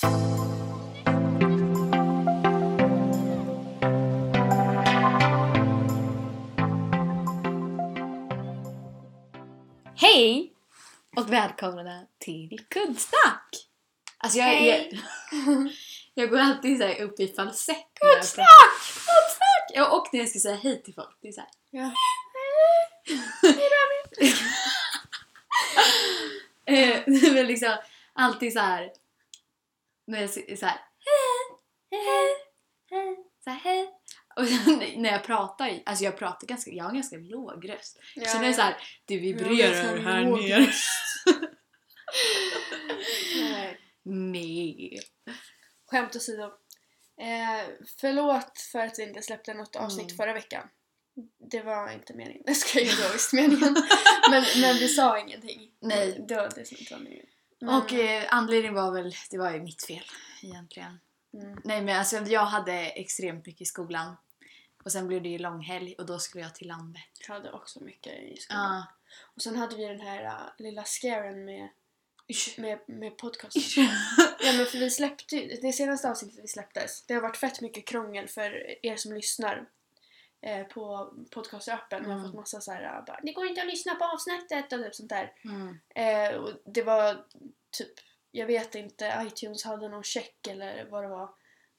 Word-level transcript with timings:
Hej! 0.00 0.12
Och 11.16 11.32
välkomna 11.32 12.06
till 12.18 12.60
Kuddsnack! 12.68 13.66
Alltså 14.18 14.38
jag, 14.38 14.44
Hej. 14.44 15.00
jag, 15.30 15.70
jag 16.14 16.30
går 16.30 16.38
alltid 16.38 16.78
så 16.78 16.86
här 16.86 17.00
upp 17.02 17.20
i 17.20 17.28
falsett. 17.28 17.76
Kuddsnack! 17.94 18.46
Kuddsnack! 18.94 19.70
Ja, 19.74 19.96
och 19.96 20.08
när 20.12 20.20
jag 20.20 20.28
ska 20.28 20.38
säga 20.38 20.56
hej 20.56 20.82
till 20.82 20.94
folk. 20.94 21.18
Det 21.20 21.28
är 21.28 21.32
så 21.32 21.40
här. 21.40 21.50
Ja. 21.70 21.92
Eh, 26.66 27.02
det 27.06 27.30
väl 27.30 27.46
liksom 27.46 27.76
alltid 28.12 28.52
så 28.52 28.58
här. 28.58 28.90
När 30.08 30.20
jag 30.20 30.58
så 30.58 30.66
här. 30.66 30.80
Så 33.44 33.50
här. 33.50 33.86
Och 34.36 34.44
när 34.96 35.12
jag 35.12 35.24
pratar, 35.24 35.82
alltså 35.86 36.04
jag 36.04 36.18
pratar 36.18 36.46
ganska, 36.46 36.70
jag 36.70 36.84
har 36.84 36.90
en 36.90 36.96
ganska 36.96 37.16
låg 37.16 37.68
röst. 37.68 37.98
Ja, 38.14 38.28
så 38.28 38.38
det 38.38 38.44
är 38.44 38.48
ja. 38.48 38.54
så 38.54 38.62
här, 38.62 38.76
det 39.04 39.14
Jag 39.14 39.20
vibrerar 39.20 39.72
ganska 39.72 40.10
här 40.10 40.24
nere. 40.24 40.72
Nej. 43.40 43.80
Nej. 44.02 45.00
Skämt 45.86 46.16
åsido. 46.16 46.42
Eh, 47.20 47.68
förlåt 48.00 48.58
för 48.72 48.78
att 48.78 48.98
vi 48.98 49.02
inte 49.02 49.22
släppte 49.22 49.54
något 49.54 49.76
avsnitt 49.76 50.10
Mm. 50.10 50.16
förra 50.16 50.32
veckan. 50.32 50.68
Det 51.50 51.62
var 51.62 51.92
inte 51.92 52.14
meningen. 52.14 52.42
Det 52.46 52.54
ska 52.54 52.80
ju 52.80 53.02
vara 53.02 53.12
visst 53.12 53.32
meningen. 53.32 53.76
men, 54.30 54.44
men 54.60 54.74
vi 54.76 54.88
sa 54.88 55.18
ingenting. 55.18 55.70
Nej. 55.80 56.24
Det 56.28 56.34
var 56.34 56.50
det 56.54 56.64
som 56.64 56.76
inte 56.80 56.94
var 56.94 57.00
meningen. 57.00 57.26
Men, 57.60 57.74
Och 57.82 57.92
eh, 57.92 58.24
anledningen 58.30 58.74
var 58.74 58.92
väl, 58.92 59.14
det 59.30 59.38
var 59.38 59.50
ju 59.50 59.60
mitt 59.62 59.82
fel 59.82 60.04
egentligen. 60.42 61.00
mm, 61.34 61.60
Nej 61.64 61.82
men 61.82 61.98
alltså 61.98 62.16
jag 62.16 62.44
hade 62.44 62.72
extremt 62.72 63.46
mycket 63.46 63.60
i 63.60 63.64
skolan. 63.64 64.16
Och 64.84 64.92
sen 64.92 65.06
blev 65.06 65.22
det 65.22 65.28
ju 65.28 65.38
långhelg 65.38 65.94
och 65.98 66.06
då 66.06 66.18
skulle 66.18 66.44
jag 66.44 66.54
till 66.54 66.68
landet. 66.68 67.02
jag 67.28 67.34
hade 67.34 67.52
också 67.52 67.80
mycket 67.80 68.12
i 68.12 68.36
skolan. 68.36 68.62
Ja. 68.76 68.86
Och 69.34 69.42
sen 69.42 69.56
hade 69.56 69.76
vi 69.76 69.84
den 69.84 70.00
här 70.00 70.24
uh, 70.24 70.50
lilla 70.58 70.84
scaren 70.84 71.44
med, 71.44 71.68
med, 72.58 72.78
med 72.86 73.16
podcast. 73.18 73.56
Ja 74.40 74.52
men 74.52 74.66
för 74.66 74.78
vi 74.78 74.90
släppte 74.90 75.36
ju, 75.36 75.60
det 75.62 75.72
senaste 75.72 76.10
avsnittet 76.10 76.44
vi 76.44 76.48
släpptes, 76.48 77.02
det 77.06 77.14
har 77.14 77.20
varit 77.20 77.36
fett 77.36 77.60
mycket 77.60 77.86
krångel 77.86 78.28
för 78.28 78.76
er 78.86 78.96
som 78.96 79.12
lyssnar 79.12 79.68
eh, 80.42 80.66
på 80.66 81.12
podcastappen. 81.30 82.02
Jag 82.02 82.08
har 82.10 82.18
Mm. 82.18 82.26
fått 82.26 82.34
massa 82.40 82.60
så 82.60 82.72
här, 82.72 82.82
äh, 82.98 83.04
bara, 83.04 83.20
det 83.22 83.32
går 83.32 83.46
inte 83.46 83.60
att 83.60 83.66
lyssna 83.66 83.94
på 83.94 84.04
avsnittet 84.04 84.72
och 84.72 84.82
typ 84.84 84.94
sånt 84.94 85.08
där. 85.08 85.32
Mm. 85.44 85.78
Eh, 85.94 86.36
och 86.40 86.50
det 86.64 86.82
var 86.82 87.24
typ, 87.78 87.92
jag 88.30 88.46
vet 88.46 88.74
inte, 88.74 89.26
iTunes 89.26 89.64
hade 89.64 89.88
någon 89.88 90.02
check 90.04 90.46
eller 90.46 90.86
vad 90.90 91.04
det 91.04 91.08
var. 91.08 91.30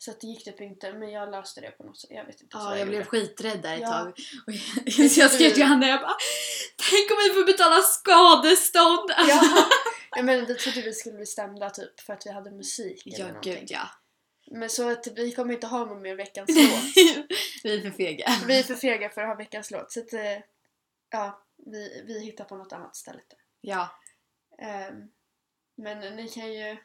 Så 0.01 0.11
att 0.11 0.21
det 0.21 0.27
gick 0.27 0.43
typ 0.45 0.61
inte, 0.61 0.93
men 0.93 1.11
jag 1.11 1.31
löste 1.31 1.61
det 1.61 1.71
på 1.71 1.83
något 1.83 1.97
sätt. 1.99 2.09
Jag 2.13 2.25
vet 2.25 2.41
inte. 2.41 2.57
Ja, 2.57 2.77
jag 2.77 2.87
blev 2.87 2.99
gjorde. 2.99 3.09
skiträdd 3.09 3.61
där 3.61 3.73
ett 3.75 3.81
Ja. 3.81 3.87
tag. 3.91 4.07
Och 4.47 4.53
jag, 4.85 5.11
så 5.11 5.19
jag 5.19 5.31
skrev 5.31 5.49
till 5.49 5.63
Hanna, 5.63 5.87
jag 5.87 6.01
bara 6.01 6.15
Tänk 6.91 7.11
om 7.11 7.17
vi 7.27 7.29
får 7.33 7.45
betala 7.45 7.81
skadestånd! 7.81 9.09
Ja. 9.29 9.41
ja 10.15 10.21
men 10.23 10.45
vi 10.45 10.55
trodde 10.55 10.81
vi 10.81 10.93
skulle 10.93 11.15
bli 11.15 11.25
stämda 11.25 11.69
typ 11.69 11.99
för 11.99 12.13
att 12.13 12.25
vi 12.25 12.31
hade 12.31 12.51
musik 12.51 13.07
eller 13.07 13.19
ja 13.19 13.27
någonting. 13.27 13.53
gud 13.59 13.71
ja. 13.71 13.89
Men 14.51 14.69
så 14.69 14.89
att 14.91 15.07
vi 15.07 15.31
kommer 15.31 15.53
inte 15.53 15.67
ha 15.67 15.85
någon 15.85 16.01
mer 16.01 16.15
veckans 16.15 16.49
låt. 16.55 16.95
vi 17.63 17.77
är 17.77 17.81
för 17.81 17.91
fega. 17.91 18.27
Vi 18.47 18.59
är 18.59 18.63
för 18.63 18.75
fega 18.75 19.09
för 19.09 19.21
att 19.21 19.27
ha 19.27 19.35
veckans 19.35 19.71
låt. 19.71 19.91
Så 19.91 19.99
att, 19.99 20.13
eh, 20.13 20.37
ja, 21.09 21.43
vi, 21.65 22.03
vi 22.07 22.19
hittar 22.25 22.43
på 22.45 22.55
något 22.57 22.73
annat 22.73 22.95
istället. 22.95 23.33
Ja. 23.61 23.99
Ehm, 24.61 25.09
men 25.77 26.15
ni 26.15 26.29
kan 26.29 26.53
ju... 26.53 26.77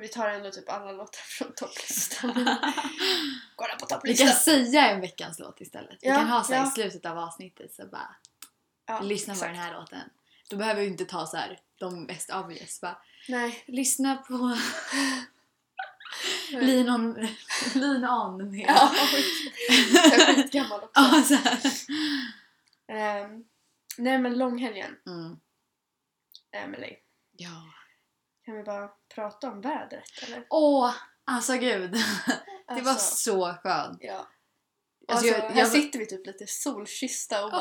Vi 0.00 0.08
tar 0.08 0.28
ändå 0.28 0.50
typ 0.50 0.68
alla 0.68 0.92
låtar 0.92 1.20
från 1.20 1.52
topplistan. 1.54 2.30
Kolla 3.56 3.74
på 3.76 3.86
Vi 3.86 3.86
topplistan! 3.94 4.26
kan 4.26 4.36
säga 4.36 4.90
en 4.90 5.00
veckans 5.00 5.38
låt 5.38 5.60
istället. 5.60 5.98
Vi 6.02 6.08
Ja, 6.08 6.14
kan 6.14 6.28
ha 6.28 6.44
så 6.44 6.52
ja. 6.52 6.68
i 6.68 6.70
slutet 6.70 7.06
av 7.06 7.18
avsnittet 7.18 7.74
så 7.74 7.86
bara 7.86 8.16
Ja, 8.86 9.00
lyssna 9.00 9.34
på 9.34 9.36
exakt. 9.38 9.52
den 9.54 9.62
här 9.62 9.74
låten. 9.74 10.10
Då 10.50 10.56
behöver 10.56 10.80
vi 10.80 10.86
inte 10.86 11.04
ta 11.04 11.26
så 11.26 11.36
här 11.36 11.60
de 11.78 12.04
mest 12.04 12.30
obvious. 12.34 12.80
Bara, 12.80 12.98
Nej. 13.28 13.64
lyssna 13.66 14.16
på 14.16 14.34
Lean 16.52 16.88
on, 16.90 17.28
lean 17.74 18.04
on 18.04 18.50
med... 18.50 18.64
Ja, 18.68 18.92
jag 18.94 19.20
är 19.20 20.34
skitgammal 20.36 20.80
också. 20.80 20.92
Ja, 20.94 21.22
så. 21.22 21.34
Ehm, 22.92 23.44
nej 23.98 24.18
men 24.18 24.38
långhelgen, 24.38 24.96
Mm. 25.06 25.36
Emily. 26.52 26.96
Ja. 27.36 27.62
Kan 28.44 28.56
vi 28.56 28.62
bara 28.62 28.88
prata 29.14 29.50
om 29.50 29.60
vädret 29.60 30.22
eller? 30.22 30.46
Åh, 30.50 30.94
alltså 31.24 31.52
gud. 31.52 31.92
Det 32.68 32.80
var 32.82 32.90
Alltså, 32.90 33.16
så 33.16 33.54
skönt. 33.62 33.98
Ja. 34.00 34.12
Alltså, 34.12 34.28
Alltså, 35.08 35.26
jag, 35.26 35.50
här 35.50 35.58
jag, 35.58 35.68
sitter 35.68 35.98
vi 35.98 36.06
typ 36.06 36.26
lite 36.26 36.46
solkyssta 36.46 37.44
och 37.44 37.50
bara 37.50 37.60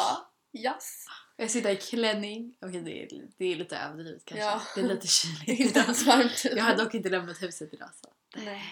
Åh. 0.53 0.61
yes. 0.61 1.05
jag 1.35 1.51
sitter 1.51 1.69
i 1.69 1.75
klänning. 1.75 2.57
Okej, 2.61 2.81
det, 2.81 3.03
är, 3.03 3.07
det 3.37 3.45
är 3.45 3.55
lite 3.55 3.77
överdrivet 3.77 4.25
kanske. 4.25 4.45
Ja. 4.45 4.61
Det 4.75 4.81
är 4.81 4.87
lite 4.87 4.95
Det 5.01 5.05
är 5.05 5.07
kyligt 5.07 5.47
inte 5.59 5.63
idag. 5.63 5.83
ens 5.83 6.03
varmt. 6.05 6.45
Jag 6.55 6.63
har 6.63 6.75
dock 6.75 6.93
inte 6.93 7.09
lämnat 7.09 7.41
huset 7.41 7.73
idag 7.73 7.89
så. 7.95 8.12
Nej. 8.35 8.63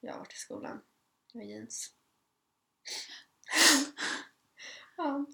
Jag 0.00 0.12
har 0.12 0.18
varit 0.18 0.32
i 0.32 0.36
skolan. 0.36 0.80
Jag 1.32 1.40
har 1.40 1.46
jeans. 1.46 1.90
ja. 4.96 5.26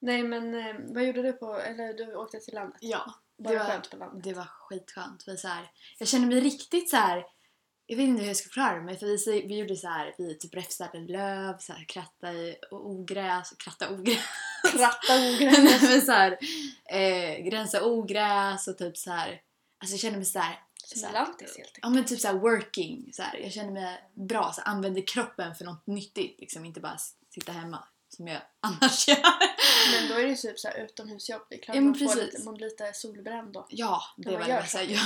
Nej 0.00 0.22
men 0.22 0.54
eh, 0.54 0.74
vad 0.94 1.04
gjorde 1.04 1.22
du 1.22 1.32
på, 1.32 1.58
eller 1.58 1.94
du 1.94 2.14
åkte 2.14 2.40
till 2.40 2.54
landet? 2.54 2.78
Ja, 2.80 3.14
Var 3.36 3.52
det 3.52 3.58
var, 3.58 3.64
skönt 3.66 3.90
på 3.90 3.96
landet? 3.96 4.24
det 4.24 4.32
var 4.32 4.44
skitskönt. 4.44 5.24
Vi 5.26 5.36
så 5.36 5.48
här, 5.48 5.70
jag 5.98 6.08
kände 6.08 6.26
mig 6.26 6.40
riktigt 6.40 6.90
så 6.90 6.96
här. 6.96 7.26
Jag 7.86 7.96
vet 7.96 8.08
inte 8.08 8.22
hur 8.22 8.28
jag 8.28 8.36
ska 8.36 8.44
förklara 8.44 8.82
mig 8.82 8.98
för 8.98 9.06
vi, 9.06 9.46
vi 9.46 9.58
gjorde 9.58 9.76
så 9.76 9.88
här, 9.88 10.14
vi 10.18 10.38
typ 10.38 10.54
räfsade 10.54 10.98
löv, 10.98 11.58
så 11.58 11.72
här, 11.72 11.84
kratta 11.84 12.32
i 12.32 12.56
ogräs, 12.70 13.50
kratta 13.58 13.90
ogräs. 13.90 14.24
Kratta 14.72 15.14
ogräs. 15.16 15.82
men 15.82 16.02
så 16.02 16.12
här, 16.12 16.38
eh, 16.84 17.50
rensa 17.50 17.84
ogräs 17.84 18.68
och 18.68 18.78
typ 18.78 18.96
så 18.96 19.10
här. 19.10 19.42
Alltså 19.78 19.94
jag 19.94 20.00
kände 20.00 20.18
mig 20.18 20.26
så 20.26 20.38
här. 20.38 20.67
Så 20.96 21.06
här 21.06 21.12
Lantis 21.12 21.40
helt 21.40 21.56
enkelt. 21.58 21.78
Ja 21.82 21.88
men 21.88 22.04
typ 22.04 22.20
så 22.20 22.28
här 22.28 22.34
working, 22.34 23.10
så 23.12 23.22
här. 23.22 23.38
jag 23.38 23.52
kände 23.52 23.72
mig 23.72 24.10
bra, 24.14 24.52
så 24.54 24.60
här, 24.60 24.68
använde 24.68 25.02
kroppen 25.02 25.54
för 25.54 25.64
något 25.64 25.86
nyttigt 25.86 26.40
liksom, 26.40 26.64
inte 26.64 26.80
bara 26.80 26.98
sitta 27.34 27.52
hemma 27.52 27.84
som 28.16 28.26
jag 28.26 28.40
annars 28.60 29.08
gör. 29.08 29.18
Men 29.92 30.08
då 30.08 30.14
är 30.14 30.22
det 30.22 30.28
ju 30.28 30.36
typ 30.36 30.58
såhär 30.58 30.84
utomhusjobb. 30.84 31.42
Det 31.48 31.54
är 31.56 31.62
klart 31.62 31.74
Ja, 31.74 31.80
man, 31.80 31.94
får 31.94 32.06
precis. 32.06 32.22
lite, 32.22 32.44
man 32.44 32.54
blir 32.54 32.66
lite 32.66 32.92
solbränd 32.94 33.52
då. 33.52 33.66
Ja, 33.70 34.02
det 34.16 34.30
var 34.30 34.44
det. 34.44 34.48
Jag, 34.48 34.98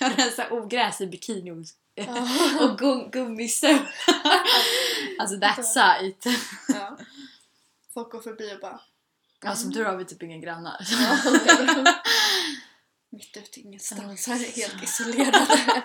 jag 0.00 0.18
rensade 0.18 0.50
ogräs 0.50 1.00
i 1.00 1.06
bikini 1.06 1.50
och, 1.50 1.56
Ja. 1.94 2.28
och 2.60 2.78
gum, 2.78 3.10
gummistövlar. 3.10 3.94
alltså 5.18 5.40
that 5.40 5.66
sight. 5.66 6.24
ja. 6.68 6.98
Folk 7.94 8.10
går 8.12 8.20
förbi 8.20 8.54
och 8.54 8.60
bara 8.60 8.80
Ja, 9.44 9.54
som 9.56 9.72
tur 9.72 9.84
har 9.84 9.96
vi 9.96 10.04
typ 10.04 10.22
inga 10.22 10.38
grannar. 10.38 10.76
Mitt 13.22 13.36
ute 13.36 13.60
i 13.60 13.62
ingenstans, 13.62 14.26
här 14.26 14.34
är 14.34 14.52
helt 14.52 14.82
isolerade. 14.82 15.82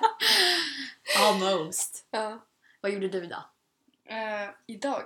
Almost. 1.20 2.06
ja. 2.12 2.46
Vad 2.82 2.92
gjorde 2.92 3.08
du 3.08 3.24
idag? 3.24 3.44
Eh, 4.06 4.50
idag? 4.68 5.04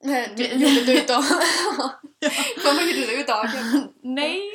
Nej, 0.00 0.28
gjorde 0.52 0.84
du 0.84 1.02
idag. 1.02 1.22
Vad 2.64 2.74
gjorde 2.74 3.06
du 3.06 3.20
idag? 3.20 3.46
Nej! 4.02 4.52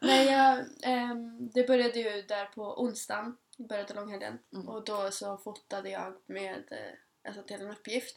Nej, 0.00 0.26
jag, 0.26 0.66
ehm, 0.82 1.50
det 1.50 1.66
började 1.66 1.98
ju 1.98 2.22
där 2.22 2.44
på 2.44 2.82
onsdagen, 2.82 3.36
började 3.58 3.94
långhelgen. 3.94 4.38
Mm. 4.52 4.68
Och 4.68 4.84
då 4.84 5.10
så 5.10 5.36
fotade 5.36 5.90
jag 5.90 6.16
med, 6.26 6.64
eh, 6.70 7.28
alltså 7.28 7.42
till 7.42 7.60
en 7.60 7.70
uppgift. 7.70 8.16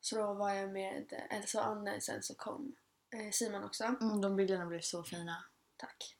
Så 0.00 0.16
då 0.16 0.34
var 0.34 0.50
jag 0.52 0.70
med 0.70 1.26
Elsa 1.30 1.60
och 1.60 1.66
Anne, 1.66 2.00
sen 2.00 2.22
så 2.22 2.34
kom 2.34 2.76
eh, 3.14 3.30
Simon 3.32 3.64
också. 3.64 3.84
Mm, 3.84 4.20
de 4.20 4.36
bilderna 4.36 4.66
blev 4.66 4.80
så 4.80 5.04
fina. 5.04 5.44
Tack. 5.76 6.16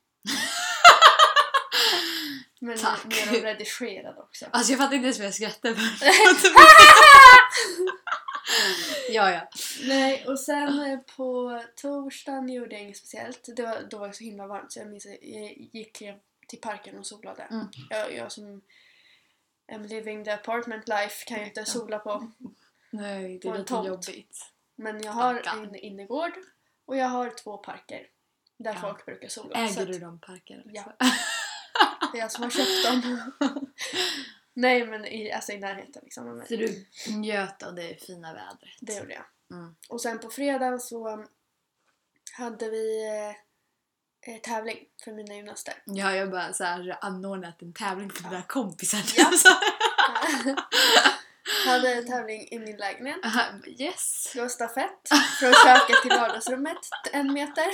Men 2.61 2.79
Tack. 2.79 3.05
mer 3.05 3.33
de 3.33 3.41
redigerade 3.41 4.21
också. 4.21 4.47
Alltså 4.51 4.73
jag 4.73 4.79
fattar 4.81 4.95
inte 4.95 5.05
ens 5.07 5.19
vad 5.19 5.27
jag 5.27 5.35
skrattade 5.35 5.75
för. 5.75 6.07
ja, 9.11 9.31
ja. 9.31 9.49
Nej, 9.85 10.25
och 10.27 10.41
sen 10.41 10.91
eh, 10.93 10.99
på 11.17 11.63
torsdagen 11.77 12.49
gjorde 12.49 12.75
jag 12.75 12.83
inget 12.83 12.97
speciellt. 12.97 13.49
Det 13.57 13.63
var, 13.63 13.83
då 13.91 13.99
var 13.99 14.09
det 14.09 14.15
så 14.15 14.25
himla 14.25 14.47
varmt 14.47 14.73
så 14.73 14.79
jag 14.81 14.89
minns 14.89 15.07
att 15.07 15.13
jag 15.23 15.53
gick 15.73 16.03
eh, 16.03 16.15
till 16.49 16.61
parken 16.61 16.99
och 16.99 17.07
solade. 17.07 17.43
Mm. 17.43 17.67
Jag, 17.91 18.15
jag 18.15 18.33
som 18.33 18.63
am 19.73 19.83
living 19.83 20.25
the 20.25 20.31
apartment 20.31 20.89
life 20.89 21.25
kan 21.27 21.39
ju 21.41 21.45
inte 21.47 21.65
sola 21.65 21.99
på. 21.99 22.33
Nej, 22.91 23.39
det 23.43 23.49
är 23.49 23.53
lite 23.53 23.65
tomt. 23.65 23.89
jobbigt. 23.89 24.51
Men 24.77 25.03
jag 25.03 25.13
har 25.13 25.35
Stackarn. 25.41 25.65
en 25.65 25.75
innergård 25.77 26.33
och 26.87 26.97
jag 26.97 27.07
har 27.07 27.31
två 27.31 27.57
parker 27.57 28.07
där 28.57 28.73
Ja. 28.75 28.81
folk 28.81 29.07
brukar 29.07 29.29
sola. 29.29 29.57
Äger 29.57 29.87
du 29.87 29.99
de 29.99 30.19
parkerna? 30.21 30.63
Ja. 30.67 30.97
Det 32.15 32.19
är 32.19 32.23
jag 32.23 32.33
som 32.33 32.43
har 32.43 32.51
köpt 32.51 32.85
dem. 32.85 33.33
Nej 34.55 34.87
men 34.87 35.05
i, 35.05 35.33
alltså 35.33 35.53
i 35.53 35.59
närheten 35.59 36.03
liksom. 36.05 36.45
Så 36.49 36.57
du 36.57 36.87
njöt 37.09 37.63
av 37.63 37.75
det 37.75 38.07
fina 38.07 38.33
vädret? 38.33 38.79
Det 38.81 38.97
gjorde 38.97 39.15
jag. 39.15 39.25
Mm. 39.59 39.75
Och 39.89 40.01
sen 40.01 40.19
på 40.19 40.31
fredagen 40.31 40.81
så 40.81 41.25
hade 42.33 42.71
vi 42.71 43.07
eh, 43.07 44.35
eh, 44.35 44.41
tävling 44.41 44.79
för 45.05 45.13
mina 45.13 45.35
gymnaster. 45.35 45.75
Ja, 45.85 46.15
jag 46.15 46.31
bara 46.31 46.53
så 46.53 46.65
här 46.65 46.99
anordnat 47.01 47.63
en 47.63 47.73
tävling 47.73 48.11
för 48.11 48.23
dina 48.23 48.43
kompisar. 48.43 49.01
Ja. 49.17 49.31
Hade 51.67 51.95
en 51.95 52.07
tävling 52.07 52.49
i 52.51 52.59
min 52.59 52.77
lägenhet. 52.77 53.25
Aha, 53.25 53.43
yes. 53.67 54.31
Det 54.35 54.41
var 54.41 54.49
stafett 54.49 55.09
från 55.41 55.53
köket 55.53 56.03
till 56.03 56.11
vardagsrummet, 56.11 56.79
en 57.13 57.33
meter. 57.33 57.65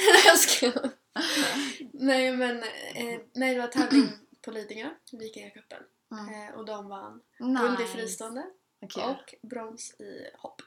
Nej 1.93 2.37
men, 2.37 2.63
eh, 2.95 3.21
nej 3.35 3.55
det 3.55 3.61
var 3.61 3.69
tävling 3.69 4.09
på 4.43 4.51
Lidingö, 4.51 4.91
Vikingacupen. 5.13 5.83
Mm. 6.11 6.49
Eh, 6.49 6.55
och 6.55 6.65
de 6.65 6.89
vann 6.89 7.23
guld 7.39 7.81
i 7.81 7.83
Nice. 7.83 7.93
fristående 7.95 8.47
Okej. 8.81 9.05
och 9.05 9.35
brons 9.49 10.01
i 10.01 10.31
hopp. 10.39 10.63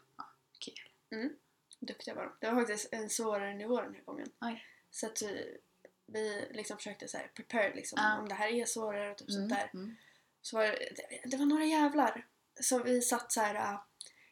Kul. 0.59 0.89
Mm. 1.11 1.35
Duktiga 1.79 2.15
var 2.15 2.23
de. 2.23 2.31
Det 2.39 2.51
var 2.51 2.61
faktiskt 2.61 2.93
en 2.93 3.09
svårare 3.09 3.53
nivå 3.53 3.81
den 3.81 3.95
här 3.95 4.01
gången. 4.01 4.27
Oj. 4.41 4.65
Så 4.91 5.05
att 5.05 5.21
vi, 5.21 5.57
vi 6.05 6.47
liksom 6.51 6.77
försökte 6.77 7.07
så 7.07 7.17
här 7.17 7.31
prepare 7.35 7.75
liksom, 7.75 7.99
Ja. 8.01 8.19
om 8.19 8.29
det 8.29 8.35
här 8.35 8.47
är 8.47 8.65
svårare 8.65 9.11
och 9.11 9.17
typ 9.17 9.31
sånt 9.31 9.49
där. 9.49 9.69
Mm. 9.73 9.95
Så 10.41 10.57
var 10.57 10.63
det, 10.63 11.21
det, 11.25 11.37
var 11.37 11.45
några 11.45 11.65
jävlar 11.65 12.25
som 12.61 12.83
vi 12.83 13.01
satt 13.01 13.31
så 13.31 13.41
här 13.41 13.77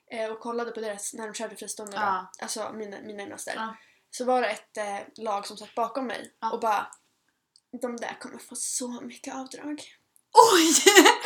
äh, 0.08 0.32
och 0.32 0.40
kollade 0.40 0.72
på 0.72 0.80
deras, 0.80 1.14
när 1.14 1.28
de 1.28 1.34
körde 1.34 1.56
fristående 1.56 1.98
då. 1.98 2.02
Ja. 2.02 2.32
Alltså 2.42 2.74
mina, 2.74 3.02
mina 3.02 3.22
gymnaster. 3.22 3.54
Ja. 3.56 3.76
Så 4.10 4.26
var 4.26 4.42
det 4.42 4.48
ett 4.48 4.78
äh, 4.78 5.24
lag 5.24 5.48
som 5.48 5.58
satt 5.58 5.76
bakom 5.76 6.08
mig 6.08 6.34
och 6.52 6.60
bara 6.60 6.92
de 7.82 7.98
där 7.98 8.18
kommer 8.20 8.38
få 8.38 8.56
så 8.56 9.02
mycket 9.02 9.36
avdrag. 9.36 9.84
Oj! 10.54 10.74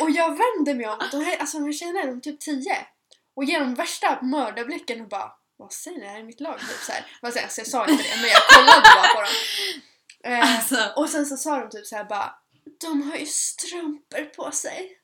Och 0.00 0.10
jag 0.10 0.28
vände 0.28 0.74
mig 0.74 0.86
om, 0.88 0.98
de 1.12 1.20
här, 1.24 1.36
alltså 1.36 1.58
de 1.58 1.64
här 1.64 1.72
tjejerna 1.72 2.00
är 2.00 2.06
de 2.06 2.20
typ 2.20 2.40
10 2.40 2.86
och 3.34 3.44
ger 3.44 3.60
dem 3.60 3.74
värsta 3.74 4.22
mördarblicken 4.22 5.00
och 5.00 5.08
bara 5.08 5.32
Vad 5.56 5.72
säger 5.72 5.98
ni? 5.98 6.04
Det 6.04 6.10
här 6.10 6.18
är 6.18 6.22
mitt 6.24 6.40
lag. 6.40 6.58
Typ 6.60 6.68
så 6.82 6.92
här. 6.92 7.06
Alltså, 7.22 7.40
jag 7.60 7.66
sa 7.66 7.86
inte 7.86 8.02
det 8.02 8.16
men 8.20 8.30
jag 8.30 8.42
kollade 8.48 8.80
bara 8.96 9.08
på 9.14 9.20
dem. 9.20 9.30
Eh, 10.24 10.56
Alltså, 10.56 10.92
och 10.96 11.08
sen 11.08 11.26
så 11.26 11.36
sa 11.36 11.58
de 11.60 11.70
typ 11.70 11.86
så 11.86 11.96
här 11.96 12.04
bara 12.04 12.34
De 12.80 13.10
har 13.10 13.16
ju 13.18 13.26
strumpor 13.26 14.24
på 14.24 14.50
sig. 14.52 14.98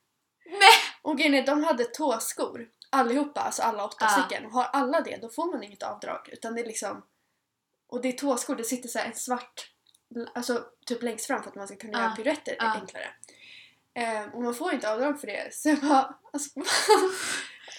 Nej! 0.46 0.78
Och 1.02 1.18
grejen 1.18 1.34
är, 1.34 1.46
de 1.46 1.64
hade 1.64 1.84
tåskor. 1.84 2.68
Allihopa, 2.90 3.40
alltså 3.40 3.62
alla 3.62 3.84
åtta 3.84 3.96
Ja. 4.00 4.08
stycken. 4.08 4.46
Och 4.46 4.52
har 4.52 4.64
alla 4.64 5.00
det, 5.00 5.16
då 5.22 5.28
får 5.28 5.52
man 5.52 5.62
inget 5.62 5.82
avdrag. 5.82 6.28
Utan 6.32 6.54
det 6.54 6.60
är 6.60 6.66
liksom... 6.66 7.02
Och 7.88 8.02
det 8.02 8.08
är 8.08 8.12
tåskor, 8.12 8.56
det 8.56 8.64
sitter 8.64 8.88
så 8.88 8.98
här 8.98 9.06
en 9.06 9.14
svart... 9.14 9.70
Alltså 10.34 10.64
typ 10.86 11.02
längst 11.02 11.26
fram 11.26 11.42
för 11.42 11.50
att 11.50 11.56
man 11.56 11.66
ska 11.66 11.76
kunna 11.76 11.98
Ja. 11.98 12.04
göra 12.04 12.16
piruetter 12.16 12.56
Ja. 12.58 12.72
enklare. 12.80 13.06
Eh, 13.94 14.34
och 14.34 14.42
man 14.42 14.54
får 14.54 14.72
inte 14.72 14.92
avdrag 14.92 15.20
för 15.20 15.26
det. 15.26 15.54
Så 15.54 15.68
jag 15.68 15.78
bara... 15.80 16.14
Alltså, 16.32 16.60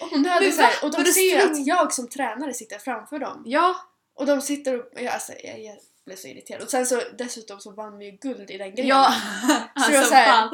och, 0.00 0.08
hon 0.10 0.26
hade 0.26 0.52
så 0.52 0.62
här, 0.62 0.84
och 0.84 0.90
de 0.90 1.02
det 1.02 1.12
ser 1.12 1.50
att 1.50 1.66
jag 1.66 1.92
som 1.92 2.08
tränare 2.08 2.54
sitter 2.54 2.78
framför 2.78 3.18
dem. 3.18 3.42
ja. 3.46 3.76
Och 4.16 4.26
de 4.26 4.40
sitter 4.40 4.78
och... 4.80 4.86
Ja, 4.92 5.10
alltså, 5.12 5.32
jag, 5.44 5.60
jag 5.60 5.76
blev 6.06 6.16
så 6.16 6.28
irriterad. 6.28 6.62
Och 6.62 6.70
sen 6.70 6.86
så 6.86 7.00
dessutom 7.18 7.60
så 7.60 7.70
vann 7.70 7.98
vi 7.98 8.04
ju 8.04 8.10
guld 8.10 8.50
i 8.50 8.58
den 8.58 8.74
grejen. 8.74 8.88
Ja. 8.88 9.14
Så 9.42 9.48
det 9.48 9.70
Alltså 9.74 9.92
var 9.92 10.02
så 10.02 10.14
här. 10.14 10.50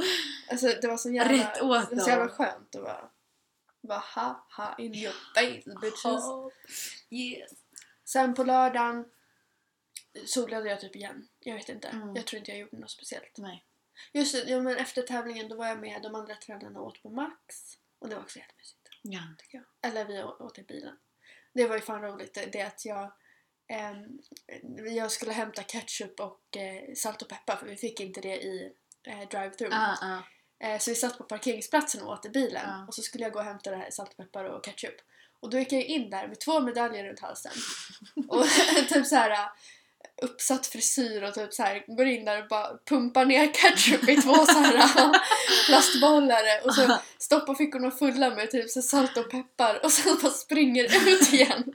Alltså 0.50 0.66
det 0.82 0.88
var 0.88 0.96
så 0.96 1.10
jävla, 1.10 1.32
Rätt 1.32 1.62
åt 1.62 1.90
det 1.90 1.96
var 1.96 2.02
så 2.02 2.10
jävla 2.10 2.28
skönt 2.28 2.76
att 2.76 2.82
bara, 2.82 3.10
bara 3.88 3.98
ha 3.98 4.46
ha 4.56 4.74
in 4.78 4.94
your 4.94 5.14
face 5.34 5.80
bitches. 5.80 6.24
Yes. 7.10 7.50
Sen 8.04 8.34
på 8.34 8.44
lördagen 8.44 9.04
solade 10.26 10.68
jag 10.68 10.80
typ 10.80 10.96
igen. 10.96 11.28
Jag 11.40 11.54
vet 11.54 11.68
inte. 11.68 11.88
Mm. 11.88 12.16
Jag 12.16 12.26
tror 12.26 12.38
inte 12.38 12.50
jag 12.50 12.60
gjorde 12.60 12.76
något 12.76 12.90
speciellt. 12.90 13.38
Nej. 13.38 13.64
Just 14.12 14.32
det, 14.34 14.50
ja, 14.50 14.60
men 14.60 14.76
efter 14.76 15.02
tävlingen 15.02 15.48
då 15.48 15.56
var 15.56 15.66
jag 15.66 15.80
med 15.80 16.02
de 16.02 16.14
andra 16.14 16.34
tränarna 16.34 16.80
och 16.80 16.86
åt 16.86 17.02
på 17.02 17.10
Max. 17.10 17.56
Och 17.98 18.08
det 18.08 18.14
var 18.14 18.22
också 18.22 18.38
jättemysigt. 18.38 18.88
Ja. 19.02 19.20
Tycker 19.38 19.58
jag. 19.58 19.90
Eller 19.90 20.04
vi 20.04 20.22
åt 20.22 20.58
i 20.58 20.62
bilen. 20.62 20.96
Det 21.52 21.66
var 21.66 21.76
ju 21.76 21.82
fan 21.82 22.02
roligt 22.02 22.34
det, 22.34 22.46
det 22.46 22.62
att 22.62 22.84
jag 22.84 23.12
ehm, 23.68 24.18
jag 24.96 25.12
skulle 25.12 25.32
hämta 25.32 25.62
ketchup 25.62 26.20
och 26.20 26.56
eh, 26.56 26.94
salt 26.94 27.22
och 27.22 27.28
peppar 27.28 27.56
för 27.56 27.66
vi 27.66 27.76
fick 27.76 28.00
inte 28.00 28.20
det 28.20 28.36
i 28.42 28.72
eh, 29.02 29.28
drive-thru. 29.28 29.68
Ah, 29.72 29.96
ah. 30.02 30.22
Eh, 30.66 30.78
Så 30.78 30.90
vi 30.90 30.94
satt 30.94 31.18
på 31.18 31.24
parkeringsplatsen 31.24 32.02
och 32.02 32.12
åt 32.12 32.26
i 32.26 32.28
bilen 32.28 32.62
Ja. 32.66 32.84
och 32.88 32.94
så 32.94 33.02
skulle 33.02 33.24
jag 33.24 33.32
gå 33.32 33.38
och 33.38 33.44
hämta 33.44 33.70
det 33.70 33.76
här 33.76 33.90
saltpeppar 33.90 34.44
och 34.44 34.64
ketchup. 34.64 34.96
Och 35.40 35.50
då 35.50 35.58
gick 35.58 35.72
jag 35.72 35.82
in 35.84 36.10
där 36.10 36.28
med 36.28 36.40
två 36.40 36.60
medaljer 36.60 37.04
runt 37.04 37.20
halsen. 37.20 37.52
och 38.28 38.44
typ 38.88 39.06
så 39.06 39.16
här 39.16 39.30
uh, 39.30 39.48
uppsatt 40.22 40.66
frisyr 40.66 41.22
och 41.22 41.34
typ 41.34 41.54
så 41.54 41.62
här 41.62 41.84
går 41.96 42.06
in 42.06 42.24
där 42.24 42.42
och 42.42 42.48
bara 42.48 42.78
pumpar 42.88 43.24
ner 43.24 43.52
ketchup 43.52 44.08
i 44.08 44.16
två 44.16 44.34
så 44.34 44.58
här 44.58 45.12
plastbollar 45.66 46.42
och 46.64 46.74
så 46.74 46.98
stoppar 47.18 47.54
fickorna 47.54 47.90
fulla 47.90 48.30
med 48.30 48.50
typ 48.50 48.70
så 48.70 48.82
salt 48.82 49.16
och 49.16 49.30
peppar 49.30 49.84
och 49.84 49.92
sen 49.92 50.18
bara 50.22 50.32
springer 50.32 50.84
ut 50.84 51.32
igen. 51.32 51.74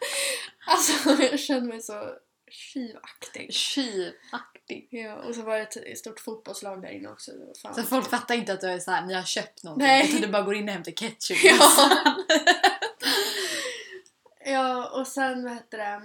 Alltså 0.67 1.23
jag 1.23 1.39
kände 1.39 1.67
mig 1.67 1.81
så 1.81 2.09
tjuvaktig. 2.51 3.53
Tjuvaktig. 3.53 4.87
Ja, 4.89 5.15
och 5.15 5.35
så 5.35 5.41
var 5.41 5.57
det 5.57 5.61
ett 5.61 5.97
stort 5.97 6.19
fotbollslag 6.19 6.81
där 6.81 6.89
inne 6.89 7.09
också. 7.09 7.31
Fan 7.61 7.75
Så 7.75 7.83
folk 7.83 8.09
fattar 8.09 8.35
inte 8.35 8.53
att 8.53 8.61
du 8.61 8.67
är 8.67 8.79
så 8.79 8.91
här, 8.91 9.05
ni 9.05 9.13
har 9.13 9.23
köpt 9.23 9.63
någonting 9.63 9.87
Nej. 9.87 10.09
utan 10.09 10.21
du 10.21 10.27
bara 10.27 10.41
går 10.41 10.55
in 10.55 10.69
och 10.69 10.73
hämtar 10.73 10.91
ketchup. 10.91 11.37
Ja. 11.43 11.89
ja, 14.45 14.89
och 14.99 15.07
sen 15.07 15.43
vad 15.43 15.53
heter 15.53 15.77
det? 15.77 16.01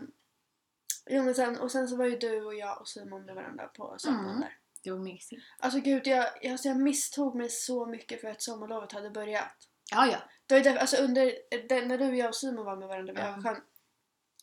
Jo, 1.07 1.23
men 1.23 1.35
sen, 1.35 1.59
och 1.59 1.73
sen 1.73 1.89
så 1.89 1.97
var 1.97 2.05
ju 2.07 2.19
du 2.19 2.45
och 2.45 2.55
jag 2.55 2.81
och 2.81 2.89
Simon 2.89 3.25
med 3.25 3.35
varandra 3.35 3.67
på 3.67 3.95
söndagen 3.99 4.27
Mm. 4.29 4.41
där. 4.41 4.57
Det 4.85 4.91
var 4.91 4.99
mysigt. 4.99 5.43
Alltså 5.59 5.81
gud, 5.81 6.07
jag, 6.07 6.27
jag, 6.43 6.53
alltså, 6.53 6.69
jag 6.69 6.77
misstog 6.77 7.35
mig 7.37 7.49
så 7.49 7.87
mycket 7.87 8.21
för 8.21 8.29
att 8.29 8.43
sommarlovet 8.43 8.93
hade 8.93 9.11
börjat. 9.11 9.57
Ja, 9.91 10.07
ja. 10.07 10.19
Det 10.47 10.55
var 10.55 10.61
därför, 10.61 10.79
alltså 10.79 10.97
under, 10.97 11.33
den, 11.69 11.89
när 11.89 11.99
du 11.99 12.09
och 12.09 12.17
jag 12.17 12.29
och 12.29 12.35
Simon 12.35 12.65
var 12.65 12.77
med 12.77 12.89
varandra 12.89 13.13
vid. 13.13 13.23
Översjön. 13.23 13.63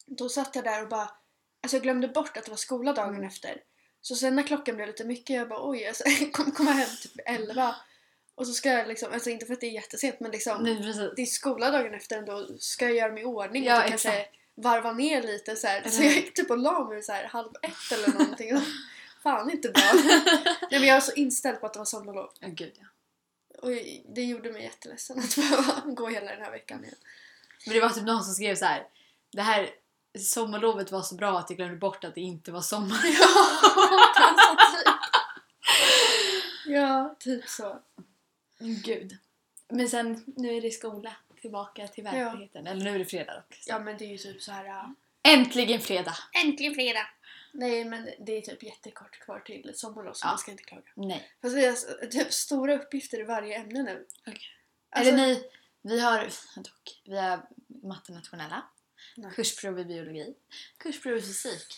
Då 0.06 0.30
satt 0.30 0.56
jag 0.56 0.63
där 0.63 0.83
och 0.83 0.89
bara, 0.89 1.09
alltså 1.63 1.77
jag 1.77 1.83
glömde 1.83 2.07
bort 2.07 2.38
att 2.38 2.45
det 2.45 2.51
var 2.51 2.57
skola 2.57 2.94
dagen 2.94 3.15
Mm. 3.15 3.27
efter. 3.27 3.62
Så 4.01 4.15
sen 4.15 4.36
när 4.36 4.44
klockan 4.44 4.75
blev 4.75 4.88
lite 4.88 5.06
mycket, 5.06 5.36
jag 5.36 5.50
bara 5.50 5.69
oj, 5.69 5.86
alltså, 5.88 6.04
jag 6.19 6.33
kommer 6.33 6.51
komma 6.51 6.71
hem 6.71 6.89
typ 7.04 7.21
11. 7.25 7.75
Och 8.36 8.48
så 8.48 8.54
ska 8.54 8.69
jag 8.69 8.88
liksom, 8.88 9.13
alltså 9.13 9.30
inte 9.30 9.45
för 9.45 9.54
att 9.54 9.62
det 9.62 9.68
är 9.68 9.71
jättesent 9.71 10.19
men 10.19 10.31
liksom 10.31 10.63
Nej, 10.63 11.12
det 11.15 11.21
är 11.21 11.25
skola 11.25 11.71
dagen 11.71 11.94
efter 11.94 12.18
ändå, 12.18 12.48
ska 12.59 12.86
jag 12.86 12.95
göra 12.95 13.12
mig 13.13 13.21
i 13.24 13.25
ordning 13.25 13.63
Ja, 13.63 13.75
och 13.77 13.81
typ 13.83 13.89
kanske 13.89 14.09
exakt. 14.09 14.36
Varva 14.57 14.92
ner 14.92 15.21
lite 15.24 15.56
så 15.56 15.68
här. 15.68 15.89
Så 15.89 16.04
jag 16.04 16.09
hur? 16.09 16.15
gick 16.15 16.33
typ 16.33 16.50
och 16.50 16.57
la 16.57 16.89
mig 16.89 17.04
så 17.04 17.12
här 17.12 17.27
halv 17.27 17.50
ett 17.62 17.92
eller 17.92 18.07
någonting. 18.07 18.62
Fan 19.24 19.51
inte 19.51 19.69
bra. 19.69 19.83
Nej 20.71 20.80
men 20.80 20.83
jag 20.83 20.95
var 20.95 21.01
så 21.01 21.13
inställd 21.13 21.59
på 21.59 21.65
att 21.65 21.74
det 21.74 21.80
var 21.80 21.86
sommarlov. 21.86 22.31
Ja, 22.39 22.48
gud 22.48 22.74
ja. 22.75 22.86
Och 23.62 23.69
det 24.15 24.24
gjorde 24.24 24.51
mig 24.51 24.63
jätteledsen 24.63 25.19
att 25.19 25.36
behöva 25.36 25.81
gå 25.86 26.07
hela 26.07 26.31
den 26.31 26.42
här 26.42 26.51
veckan 26.51 26.83
igen. 26.83 26.95
Men 27.65 27.74
det 27.75 27.81
var 27.81 27.89
typ 27.89 28.04
någon 28.04 28.24
som 28.24 28.33
skrev 28.33 28.56
så 28.56 28.65
här. 28.65 28.88
Det 29.31 29.42
här 29.42 29.69
sommarlovet 30.19 30.92
var 30.92 31.01
så 31.01 31.15
bra 31.15 31.39
att 31.39 31.50
jag 31.50 31.57
glömde 31.57 31.77
bort 31.77 32.04
att 32.04 32.15
det 32.15 32.21
inte 32.21 32.51
var 32.51 32.62
sommar. 32.62 33.00
Ja, 33.19 34.24
alltså 34.24 34.56
typ. 34.56 34.94
Ja, 36.65 37.15
typ 37.19 37.50
så. 37.50 37.80
Gud. 38.59 39.18
Men 39.69 39.89
sen, 39.89 40.24
nu 40.25 40.57
är 40.57 40.62
det 40.62 40.71
skola. 40.71 41.15
Tillbaka 41.42 41.88
till 41.88 42.04
verkligheten. 42.04 42.68
Eller 42.68 42.83
nu 42.83 42.95
är 42.95 43.00
det 43.00 43.06
fredag 43.06 43.33
dock. 43.35 43.56
så. 43.59 43.69
Ja 43.71 43.80
men 43.80 43.97
det 43.97 44.06
är 44.06 44.09
ju 44.09 44.18
typ 44.18 44.42
så 44.42 44.52
här. 44.52 44.66
ja. 44.66 44.94
Äntligen 45.23 45.81
fredag! 45.81 46.18
Äntligen 46.45 46.73
fredag! 46.76 47.07
Nej 47.54 47.85
men 47.85 48.09
det 48.19 48.31
är 48.38 48.42
typ 48.42 48.64
jättekort 48.64 49.19
kvar 49.19 49.40
till 49.40 49.71
sommarlov 49.76 50.14
så 50.14 50.26
Ja. 50.26 50.30
man 50.30 50.38
ska 50.38 50.52
inte 50.52 50.64
klaga. 50.64 50.83
Nej. 50.95 51.31
Fast 51.42 51.56
vi 51.56 51.66
har 51.66 52.07
typ 52.07 52.33
stora 52.33 52.76
uppgifter 52.76 53.19
i 53.19 53.23
varje 53.23 53.56
ämne 53.56 53.83
nu. 53.83 54.06
Okej. 54.28 54.40
Alltså, 54.90 55.14
Eller 55.14 55.28
nej, 55.28 55.50
vi 55.81 56.00
har 56.00 56.23
dock. 56.56 57.02
Vi 57.06 57.18
har 57.18 57.47
matte 57.83 58.12
nationella. 58.12 58.64
Nej. 59.16 59.31
Kursprov 59.35 59.80
i 59.80 59.85
biologi. 59.85 60.33
Kursprov 60.78 61.18
i 61.18 61.21
fysik. 61.21 61.73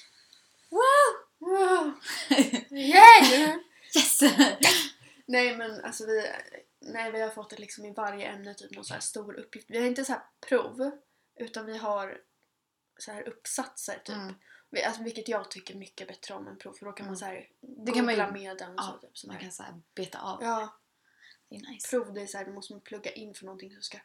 Wow! 0.69 1.93
Yay! 2.72 3.57
Yes! 3.95 4.19
Nej 5.25 5.55
men 5.57 5.86
alltså 5.86 6.05
vi, 6.05 6.25
nej, 6.81 7.12
vi 7.12 7.21
har 7.21 7.29
fått 7.29 7.50
det 7.50 7.57
liksom 7.57 7.86
i 7.86 7.93
varje 7.93 8.27
ämne 8.27 8.53
typ 8.53 8.71
någon 8.71 8.86
så 8.86 8.93
här 8.93 9.01
stor 9.01 9.33
uppgift. 9.33 9.69
Vi 9.69 9.77
har 9.79 9.86
inte 9.86 10.05
så 10.05 10.12
här 10.13 10.21
prov 10.50 10.91
utan 11.36 11.65
vi 11.65 11.77
har 11.77 12.21
så 12.98 13.12
här 13.12 13.27
uppsatser 13.27 14.01
typ. 14.05 14.15
Mm. 14.15 14.33
Vi, 14.69 14.83
alltså, 14.83 15.03
vilket 15.03 15.27
jag 15.27 15.51
tycker 15.51 15.75
mycket 15.75 16.07
bättre 16.07 16.33
om 16.33 16.48
än 16.48 16.57
prov 16.57 16.74
för 16.74 16.86
då 16.86 16.91
kan 16.91 17.05
man 17.05 17.17
så 17.17 17.25
här 17.25 17.50
Det 17.59 17.91
kan 17.91 18.05
man 18.05 18.15
ju- 18.15 18.31
med 18.31 18.57
den 18.57 18.74
och 18.79 18.83
så. 18.83 18.91
Ja, 19.01 19.07
Typ, 19.07 19.17
så 19.17 19.27
man 19.27 19.36
där. 19.36 19.41
kan 19.43 19.51
så 19.51 19.63
här 19.63 19.81
beta 19.95 20.19
av. 20.21 20.43
Ja, 20.43 20.79
Det 21.50 21.55
är 21.55 21.59
nice. 21.71 21.89
prov 21.89 22.13
det 22.13 22.21
är 22.21 22.27
så 22.27 22.38
här, 22.38 22.45
då 22.45 22.51
måste 22.51 22.74
man 22.74 22.81
plugga 22.81 23.12
in 23.12 23.33
för 23.33 23.45
någonting 23.45 23.75
så 23.75 23.81
ska 23.81 24.00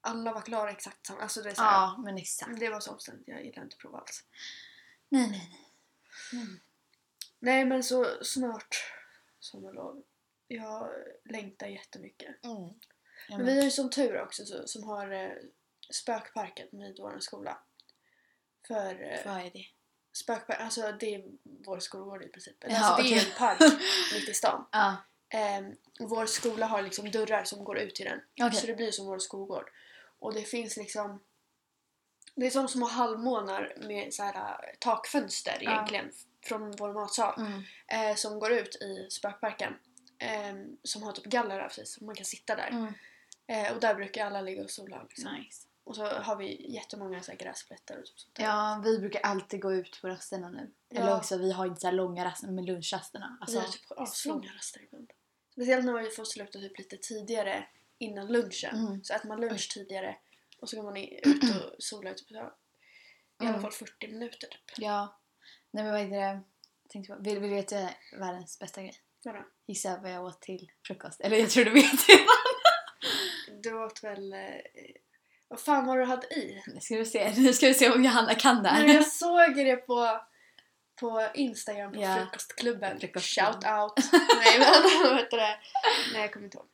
alla 0.00 0.32
vara 0.32 0.42
klara 0.42 0.70
exakt 0.70 1.06
samma. 1.06 1.20
Alltså 1.22 1.42
det 1.42 1.50
är 1.50 1.54
så 1.54 1.62
här, 1.62 1.72
Ja, 1.72 1.96
men 2.04 2.16
exakt. 2.18 2.60
Det 2.60 2.68
var 2.70 2.80
så 2.80 2.90
omständigt, 2.92 3.28
jag 3.28 3.44
gillar 3.44 3.62
inte 3.62 3.76
prov 3.76 3.94
alls. 3.96 4.24
Nej, 5.08 5.30
nej, 5.30 5.50
nej. 6.32 6.60
Nej 7.38 7.64
men 7.64 7.82
så 7.84 8.24
snart 8.24 8.76
sommarlov. 9.40 10.02
Jag 10.48 10.90
längtar 11.24 11.66
jättemycket. 11.66 12.44
Mm. 12.44 12.74
Men 13.28 13.46
vi 13.46 13.56
har 13.56 13.64
ju 13.64 13.70
som 13.70 13.90
tur 13.90 14.20
också 14.20 14.44
så, 14.44 14.66
som 14.66 14.84
har 14.84 15.12
eh, 15.12 15.30
spökparken 15.90 16.68
vid 16.72 16.96
vår 16.98 17.18
skola. 17.18 17.58
För 18.66 19.12
eh, 19.12 19.18
Vad 19.26 19.46
är 19.46 19.50
det? 19.50 19.66
spökpark, 20.12 20.60
alltså 20.60 20.92
det 21.00 21.14
är 21.14 21.24
vår 21.42 21.78
skolgård 21.78 22.22
i 22.22 22.28
princip. 22.28 22.64
Eller, 22.64 22.74
Ja, 22.74 22.84
alltså, 22.84 23.02
det 23.02 23.08
är 23.08 23.18
okej. 23.18 23.30
en 23.32 23.38
park 23.38 23.60
mitt 24.14 24.28
i 24.28 24.34
stan. 24.34 24.66
Ja, 24.72 24.96
Eh, 25.28 25.62
vår 26.00 26.26
skola 26.26 26.66
har 26.66 26.82
liksom 26.82 27.10
dörrar 27.10 27.44
som 27.44 27.64
går 27.64 27.78
ut 27.78 27.94
till 27.94 28.04
den. 28.04 28.20
Okej. 28.42 28.60
Så 28.60 28.66
det 28.66 28.74
blir 28.74 28.90
som 28.90 29.06
vår 29.06 29.18
skolgård. 29.18 29.70
Och 30.18 30.34
det 30.34 30.42
finns 30.42 30.76
liksom 30.76 31.22
det 32.34 32.46
är 32.46 32.50
som 32.50 32.68
små 32.68 32.86
halvmånar 32.86 33.74
med 33.76 34.14
så 34.14 34.22
här, 34.22 34.34
eh, 34.34 34.74
takfönster 34.80 35.58
egentligen 35.60 36.12
från 36.44 36.70
vår 36.70 36.92
matsal 36.92 37.34
mm. 37.40 37.62
eh, 37.88 38.16
som 38.16 38.38
går 38.38 38.52
ut 38.52 38.76
i 38.76 39.06
spökparken. 39.10 39.74
Eh, 40.18 40.54
som 40.82 41.02
har 41.02 41.12
typ 41.12 41.24
galler 41.24 41.60
av 41.60 41.68
sig 41.68 41.86
så 41.86 42.04
man 42.04 42.14
kan 42.14 42.24
sitta 42.24 42.56
där. 42.56 42.68
Mm. 42.68 42.94
Eh, 43.46 43.72
och 43.74 43.80
där 43.80 43.94
brukar 43.94 44.26
alla 44.26 44.40
ligga 44.40 44.62
och 44.64 44.70
sola. 44.70 45.02
Liksom. 45.02 45.34
Nice. 45.34 45.68
Och 45.84 45.96
så 45.96 46.06
har 46.06 46.36
vi 46.36 46.72
jättemånga 46.74 47.22
så 47.22 47.30
här 47.30 47.38
gräsplättar 47.38 47.96
och 47.98 48.06
typ 48.06 48.18
sånt 48.20 48.34
där. 48.34 48.44
Ja, 48.44 48.80
vi 48.84 48.98
brukar 48.98 49.20
alltid 49.20 49.60
gå 49.60 49.72
ut 49.72 49.98
på 50.00 50.08
rasterna 50.08 50.48
nu. 50.50 50.70
Ja. 50.88 51.00
Eller 51.00 51.16
också, 51.16 51.38
vi 51.38 51.52
har 51.52 51.66
inte 51.66 51.80
så 51.80 51.86
här 51.86 51.94
långa 51.94 52.24
raster, 52.24 52.48
men 52.48 52.64
lunchrasterna. 52.66 53.38
Alltså, 53.40 53.58
vi 53.58 53.64
har 53.64 53.72
typ 53.72 53.90
aslånga 53.96 54.52
raster 54.52 54.82
ibland. 54.82 55.12
Speciellt 55.52 55.84
när 55.84 55.92
vi 56.02 56.10
får 56.10 56.24
sluta 56.24 56.58
typ 56.58 56.78
lite 56.78 56.96
tidigare 56.96 57.68
innan 57.98 58.26
lunchen. 58.32 58.76
Mm. 58.86 59.04
Så 59.04 59.14
äter 59.14 59.28
man 59.28 59.40
lunch 59.40 59.70
tidigare 59.74 60.16
och 60.60 60.68
så 60.68 60.76
går 60.76 60.82
man 60.84 60.96
ut 60.96 61.24
och 61.76 61.82
solar 61.82 62.14
typ, 62.14 62.28
så, 62.28 62.34
i 62.34 62.38
alla 62.38 63.48
Mm. 63.48 63.60
fall 63.62 63.72
40 63.72 64.08
minuter 64.08 64.48
typ. 64.48 64.78
Ja. 64.78 65.18
Nej 65.70 65.84
men 65.84 65.92
vad 65.92 66.02
är 66.02 66.10
det? 66.34 66.40
Tänkte 66.88 67.12
på, 67.14 67.22
vill, 67.22 67.38
vill 67.40 67.50
du 67.50 67.56
veta 67.56 67.90
världens 68.18 68.58
bästa 68.58 68.82
grej? 68.82 68.94
Vadå? 69.24 69.44
Gissa 69.66 69.98
vad 70.02 70.10
jag 70.12 70.24
åt 70.24 70.40
till 70.40 70.70
frukost. 70.86 71.20
Eller 71.20 71.36
jag 71.36 71.50
tror 71.50 71.64
du 71.64 71.70
vet 71.70 72.08
redan. 72.08 72.26
Du 73.62 73.84
åt 73.84 74.04
väl... 74.04 74.32
Eh, 74.32 74.38
vad 75.48 75.60
fan 75.60 75.86
var 75.86 75.96
det 75.96 76.02
du 76.02 76.06
hade 76.08 76.26
i? 76.26 76.62
Nu 76.74 76.80
ska 76.80 76.96
vi 76.96 77.04
se, 77.04 77.32
nu 77.36 77.52
ska 77.52 77.66
vi 77.66 77.74
se 77.74 77.90
om 77.90 78.04
Johanna 78.04 78.34
kan 78.34 78.62
det 78.62 78.68
här. 78.68 78.84
jag 78.84 79.06
såg 79.06 79.54
det 79.56 79.76
på, 79.76 80.20
på 81.00 81.28
Instagram 81.34 81.92
på 81.92 82.00
Ja. 82.00 82.14
frukostklubben. 82.16 83.00
Frukostklubben. 83.00 83.52
Shout 83.52 83.64
out! 83.80 84.12
Nej 84.44 84.58
men 84.58 84.68
vad 85.10 85.16
heter 85.18 85.36
det? 85.36 85.56
Nej 86.12 86.20
jag 86.22 86.32
kommer 86.32 86.44
inte 86.44 86.56
ihåg. 86.58 86.66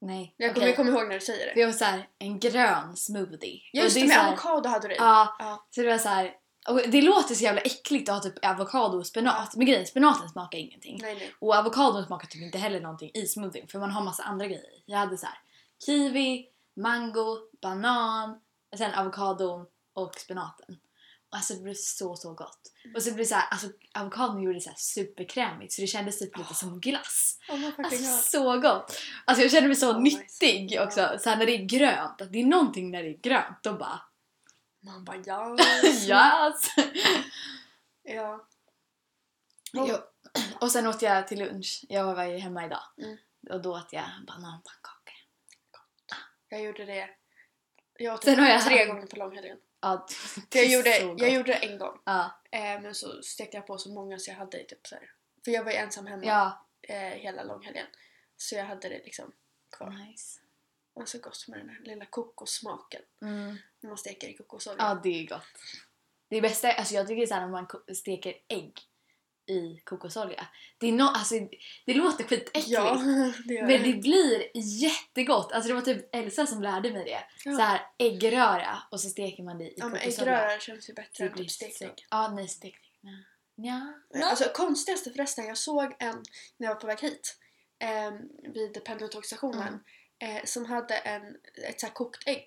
Nej. 0.00 0.34
Jag 0.36 0.48
kommer, 0.54 0.60
okej. 0.60 0.68
jag 0.68 0.76
kommer 0.76 0.92
ihåg 0.92 1.08
när 1.08 1.14
du 1.14 1.20
säger 1.20 1.46
det. 1.46 1.52
Vi 1.54 1.62
har 1.62 1.72
så 1.72 1.84
här, 1.84 2.08
en 2.18 2.38
grön 2.40 2.96
smoothie. 2.96 3.60
Just 3.72 3.96
Och 3.96 4.00
det, 4.02 4.06
är 4.06 4.08
med 4.08 4.16
här- 4.16 4.28
avokado 4.28 4.68
hade 4.68 4.88
du 4.88 4.94
i. 4.94 4.96
Ja, 4.98 5.36
Ja. 5.38 5.66
så 5.70 5.80
det 5.82 5.88
var 5.88 5.98
så 5.98 6.08
här. 6.08 6.34
Och 6.68 6.80
det 6.88 7.02
låter 7.02 7.34
så 7.34 7.44
jävla 7.44 7.60
äckligt 7.60 8.08
att 8.08 8.14
ha 8.24 8.30
typ 8.30 8.44
avokado 8.44 8.98
och 8.98 9.06
spenat. 9.06 9.56
Men 9.56 9.66
grejen 9.66 9.86
spenaten 9.86 10.28
smakar 10.28 10.58
ingenting. 10.58 10.98
Nej 11.02 11.14
nej. 11.14 11.34
Och 11.38 11.54
avokadon 11.54 12.06
smakar 12.06 12.28
typ 12.28 12.42
inte 12.42 12.58
heller 12.58 12.80
någonting 12.80 13.10
i 13.14 13.26
smoothien 13.26 13.68
för 13.68 13.78
man 13.78 13.90
har 13.90 14.04
massa 14.04 14.22
andra 14.22 14.46
grejer. 14.46 14.82
Jag 14.86 14.98
hade 14.98 15.18
så 15.18 15.26
här 15.26 15.38
kiwi, 15.86 16.46
mango, 16.76 17.38
banan, 17.62 18.40
sen 18.78 18.94
avokadon 18.94 19.66
och 19.94 20.14
spenaten. 20.14 20.76
Och 21.30 21.36
alltså 21.36 21.54
det 21.54 21.62
blev 21.62 21.74
så 21.74 22.16
så 22.16 22.32
gott. 22.34 22.60
Och 22.96 23.02
så 23.02 23.08
blev 23.08 23.18
det 23.18 23.24
så 23.28 23.34
här, 23.34 23.48
alltså 23.50 23.66
avokadon 23.94 24.42
gjorde 24.42 24.56
det 24.56 24.60
så 24.60 24.68
här 24.68 24.76
superkrämigt 24.78 25.72
så 25.72 25.80
det 25.80 25.86
kändes 25.86 26.18
typ 26.18 26.38
lite 26.38 26.54
som 26.54 26.80
glass. 26.80 27.38
Oh 27.48 27.64
Alltså 27.78 27.96
god. 27.96 28.20
så 28.20 28.58
gott! 28.60 28.96
Alltså 29.24 29.42
jag 29.42 29.50
känner 29.52 29.68
mig 29.68 29.76
så 29.76 29.90
Oh, 29.90 30.00
nyttig 30.02 30.80
också. 30.80 31.10
Så 31.20 31.30
här, 31.30 31.36
när 31.36 31.46
det 31.46 31.52
är 31.52 31.64
grönt, 31.64 32.20
att 32.20 32.32
det 32.32 32.40
är 32.40 32.46
någonting 32.46 32.90
när 32.90 33.02
det 33.02 33.08
är 33.08 33.18
grönt 33.18 33.58
då 33.62 33.72
bara 33.72 34.00
Man 34.84 35.04
bara 35.04 35.16
ja. 35.26 35.56
yes! 35.84 36.08
ja. 38.02 38.46
Jo. 39.72 39.96
Och 40.60 40.70
sen 40.72 40.86
åt 40.86 41.02
jag 41.02 41.28
till 41.28 41.38
lunch. 41.38 41.84
Jag 41.88 42.14
var 42.14 42.24
ju 42.24 42.38
hemma 42.38 42.66
idag. 42.66 42.82
Mm. 42.98 43.16
Och 43.50 43.62
då 43.62 43.72
åt 43.76 43.92
jag 43.92 44.04
bananpannkakor. 44.26 45.14
Jag 46.48 46.62
gjorde 46.62 46.84
det. 46.84 47.10
Jag 47.98 48.14
åt 48.14 48.24
Sen 48.24 48.36
det 48.36 48.48
jag- 48.48 48.64
tre 48.64 48.86
gånger 48.86 49.06
på 49.06 49.16
långhelgen. 49.16 49.58
Ja, 49.80 50.06
jag, 50.52 50.66
gjorde, 50.66 50.98
jag 50.98 51.30
gjorde 51.32 51.52
det 51.52 51.66
en 51.66 51.78
gång. 51.78 52.00
Ja, 52.04 52.40
Eh, 52.50 52.80
men 52.80 52.94
så 52.94 53.22
stekte 53.22 53.56
jag 53.56 53.66
på 53.66 53.78
så 53.78 53.92
många 53.92 54.18
så 54.18 54.30
jag 54.30 54.36
hade 54.36 54.58
det 54.58 54.64
typ 54.64 54.86
så 54.86 54.94
här. 54.94 55.10
För 55.44 55.50
jag 55.50 55.64
var 55.64 55.70
ju 55.72 55.76
ensam 55.76 56.06
hemma 56.06 56.24
ja. 56.24 56.66
eh, 56.82 56.96
hela 56.98 57.42
långhelgen. 57.42 57.86
Så 58.36 58.54
jag 58.54 58.64
hade 58.64 58.88
det 58.88 59.02
liksom 59.04 59.32
kvar. 59.76 59.90
Nice. 59.90 60.40
Var 60.92 61.04
så 61.04 61.18
gott 61.18 61.48
med 61.48 61.58
den 61.60 61.68
här 61.68 61.80
lilla 61.80 62.06
kokossmaken. 62.06 63.02
Mm. 63.22 63.56
När 63.84 63.90
man 63.90 63.98
steker 63.98 64.28
i 64.28 64.34
kokosolja. 64.34 64.84
Ja, 64.84 65.00
det 65.02 65.08
är 65.22 65.26
gott. 65.26 65.42
Det 66.30 66.40
bästa, 66.40 66.72
alltså 66.72 66.94
jag 66.94 67.08
tycker 67.08 67.26
såhär 67.26 67.40
när 67.40 67.48
man 67.48 67.66
steker 67.94 68.34
ägg 68.48 68.72
i 69.46 69.80
kokosolja. 69.84 70.46
Det, 70.78 70.86
är 70.88 70.92
no, 70.92 71.02
alltså, 71.02 71.34
det 71.86 71.94
låter 71.94 72.24
skitäckligt. 72.24 72.68
Ja, 72.68 72.94
det 73.44 73.62
Men 73.62 73.82
det 73.82 73.92
blir 74.00 74.50
jättegott. 74.82 75.52
Alltså 75.52 75.68
det 75.68 75.74
var 75.74 75.82
typ 75.82 76.14
Elsa 76.14 76.46
som 76.46 76.62
lärde 76.62 76.92
mig 76.92 77.04
det. 77.04 77.24
Ja. 77.44 77.56
Så 77.56 77.62
här 77.62 77.80
äggröra 77.98 78.82
och 78.90 79.00
så 79.00 79.08
steker 79.08 79.42
man 79.42 79.58
det 79.58 79.64
i 79.64 79.74
Ja 79.76 79.88
men 79.88 80.00
kokosolja. 80.00 80.40
äggröra 80.40 80.60
känns 80.60 80.90
ju 80.90 80.94
bättre 80.94 81.24
Det 81.28 81.40
än 81.40 81.48
typ 81.48 81.82
ägg. 81.82 82.06
Ja, 82.10 82.28
nej 82.28 82.48
stekt 82.48 82.80
ägg. 83.02 83.12
Ja. 83.56 83.92
Alltså 84.24 84.44
konstigaste 84.54 85.10
förresten, 85.10 85.46
jag 85.46 85.58
såg 85.58 85.96
en 85.98 86.22
när 86.56 86.66
jag 86.66 86.74
var 86.74 86.80
på 86.80 86.86
väg 86.86 87.00
hit 87.00 87.36
eh, 87.78 88.12
vid 88.54 88.84
pendeltågsstationen 88.84 89.80
Mm. 90.22 90.36
eh, 90.36 90.44
som 90.44 90.66
hade 90.66 90.96
en, 90.96 91.36
ett 91.68 91.80
så 91.80 91.86
här 91.86 91.94
kokt 91.94 92.28
ägg 92.28 92.44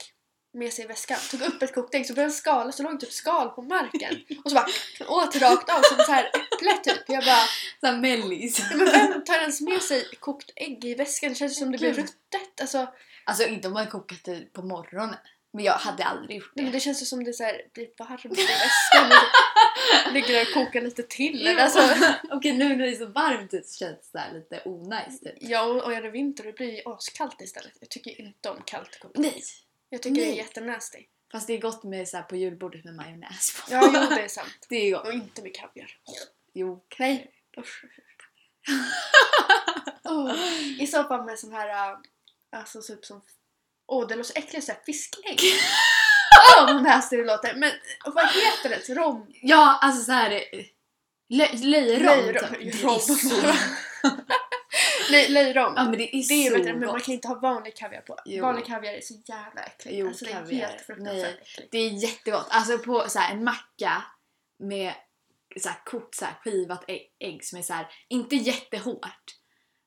med 0.58 0.74
sig 0.74 0.86
i 0.86 0.88
väskan. 0.88 1.18
Tog 1.32 1.42
upp 1.42 1.62
ett 1.62 1.74
kokt 1.76 1.96
ägg 1.96 2.06
så 2.06 2.14
började 2.14 2.34
skala 2.34 2.72
så 2.72 2.84
låg 2.84 2.94
det 2.94 3.06
typ 3.06 3.14
skal 3.14 3.50
på 3.50 3.62
marken 3.62 4.16
och 4.44 4.52
så 4.52 4.56
bara 4.56 4.68
åt 5.08 5.36
rakt 5.36 5.70
av 5.70 5.82
som 5.82 5.98
så 6.06 6.12
här 6.12 6.26
äpple 6.26 6.78
typ. 6.84 7.04
Jag 7.08 7.24
bara 7.26 7.44
Såhär 7.80 7.98
mellis. 7.98 8.60
"Ja, 8.60 8.78
men 8.78 8.86
vem 8.92 9.24
tar 9.24 9.36
ens 9.36 9.62
med 9.62 9.82
sig 9.82 10.06
kokt 10.20 10.52
ägg 10.56 10.86
i 10.86 10.96
väskan? 10.96 11.30
Det 11.30 11.36
känns 11.36 11.60
som 11.60 11.72
det 11.72 11.78
blir 11.78 11.94
ruttet. 11.94 12.62
Alltså, 12.62 12.88
Alltså 13.24 13.46
inte 13.48 13.68
om 13.68 13.74
man 13.74 13.88
kokat 13.88 14.24
det 14.24 14.54
på 14.54 14.62
morgonen. 14.62 15.16
Men 15.54 15.66
jag 15.66 15.74
hade 15.74 16.04
aldrig 16.04 16.38
gjort 16.38 16.52
nej, 16.56 16.64
men 16.64 16.72
det. 16.72 16.78
det 16.78 16.82
känns 16.82 17.02
ju 17.02 17.06
som 17.06 17.24
det 17.24 17.34
så 17.34 17.44
här, 17.44 17.62
blir 17.74 17.88
varmt 18.00 18.26
i 18.26 18.44
väskan 18.44 19.12
och 20.08 20.14
ligger 20.14 20.34
där 20.34 20.42
och 20.42 20.54
kokar 20.54 20.82
lite 20.82 21.04
till. 21.04 21.42
Jo. 21.46 21.60
Alltså, 21.60 21.80
Okej 22.32 22.54
nu 22.58 22.70
när 22.76 22.86
det 22.86 22.92
är 22.92 22.96
så 22.96 23.06
varmt 23.06 23.54
ut 23.54 23.68
så 23.68 23.78
känns 23.78 24.12
det 24.12 24.24
lite 24.34 24.62
onajs 24.66 25.20
typ. 25.20 25.34
Ja, 25.40 25.62
och 25.64 25.84
och 25.84 25.94
är 25.94 26.02
det 26.02 26.10
vinter 26.10 26.44
blir 26.44 26.68
det 26.68 26.74
ju 26.74 26.82
askallt 26.86 27.42
istället. 27.42 27.74
Jag 27.80 27.90
tycker 27.90 28.22
inte 28.22 28.50
om 28.50 28.62
kallt 28.66 29.00
kokt. 29.00 29.18
Nej. 29.18 29.44
Jag 29.90 30.02
tycker 30.02 30.16
det 30.22 30.26
är 30.28 30.30
Nej. 30.30 30.38
jättenasty. 30.38 31.06
Fast 31.32 31.48
det 31.48 31.54
är 31.54 31.62
gott 31.62 31.84
med 31.84 32.08
så 32.08 32.18
här 32.18 32.24
på 32.24 32.36
julbordet 32.36 32.86
med 32.86 32.96
majonnäs 32.96 33.56
på. 33.56 33.74
Ja, 33.74 33.82
jo 33.94 34.16
det 34.16 34.22
är 34.22 34.28
sant. 34.28 34.58
Det 34.70 34.76
är 34.76 34.92
gott. 34.92 35.08
Och 35.08 35.14
inte 35.14 35.42
med 35.42 35.56
kaviar. 35.56 35.98
Jo. 36.54 36.84
Nej. 37.00 37.32
Usch, 37.58 37.84
usch, 37.84 38.00
usch. 38.00 38.28
oh, 40.12 40.36
I 40.82 40.88
så 40.88 41.04
fall 41.04 41.26
med 41.26 41.40
sån 41.40 41.54
här, 41.54 41.92
äh, 41.92 41.98
alltså 42.52 42.82
typ 42.82 43.06
som, 43.06 43.22
åh 43.88 44.04
oh, 44.04 44.08
det 44.08 44.16
låter 44.16 44.34
så 44.34 44.40
äckligt 44.40 44.66
såhär 44.66 44.80
fiskägg. 44.86 45.40
Åh 46.58 46.74
vad 46.74 46.84
nasty 46.84 47.18
det 47.18 47.24
låter. 47.24 47.56
Men 47.56 47.72
vad 48.06 48.26
heter 48.28 48.70
det? 48.70 48.94
Rom? 49.02 49.28
Ja, 49.42 49.80
alltså 49.82 50.04
så 50.04 50.12
här. 50.12 50.32
eh, 50.32 50.66
Lö, 51.30 51.48
löjrom. 51.54 52.34
Löjrom. 52.52 53.00
Nej, 55.12 55.30
löjrom. 55.30 55.74
ja 55.76 55.84
men 55.84 55.92
det 55.92 56.16
är 56.16 56.28
det 56.30 56.34
är 56.34 56.50
så 56.50 56.58
bättre, 56.58 56.74
men 56.74 56.80
man 56.80 56.90
gott. 56.90 57.04
kan 57.04 57.14
inte 57.14 57.28
ha 57.28 57.36
vanlig 57.40 57.76
kaviar 57.76 58.02
på. 58.02 58.18
Jo. 58.26 58.44
Vanlig 58.44 58.66
kaviar 58.66 58.94
är 58.94 59.02
så 59.02 59.14
jävla 59.26 59.62
äckligt. 59.62 59.98
Jo, 59.98 60.08
alltså 60.08 60.26
det 60.26 60.32
är 60.32 60.46
helt 60.46 60.82
fruktansvärt 60.82 61.42
äckligt. 61.42 61.72
Det 61.72 61.78
är 61.78 61.90
jättegott. 61.90 62.48
Alltså 62.50 62.78
på 62.78 63.06
så 63.10 63.20
här, 63.20 63.34
en 63.34 63.44
macka 63.44 64.04
med 64.60 64.94
så 65.60 65.70
här, 65.70 65.82
kokt 65.86 66.16
så 66.16 66.26
här, 66.26 66.34
skivat 66.44 66.84
ägg, 66.88 67.12
ägg 67.20 67.46
som 67.46 67.60
är 67.60 67.64
så 67.64 67.74
här, 67.74 67.88
inte 68.08 68.36
jättehårt 68.36 69.38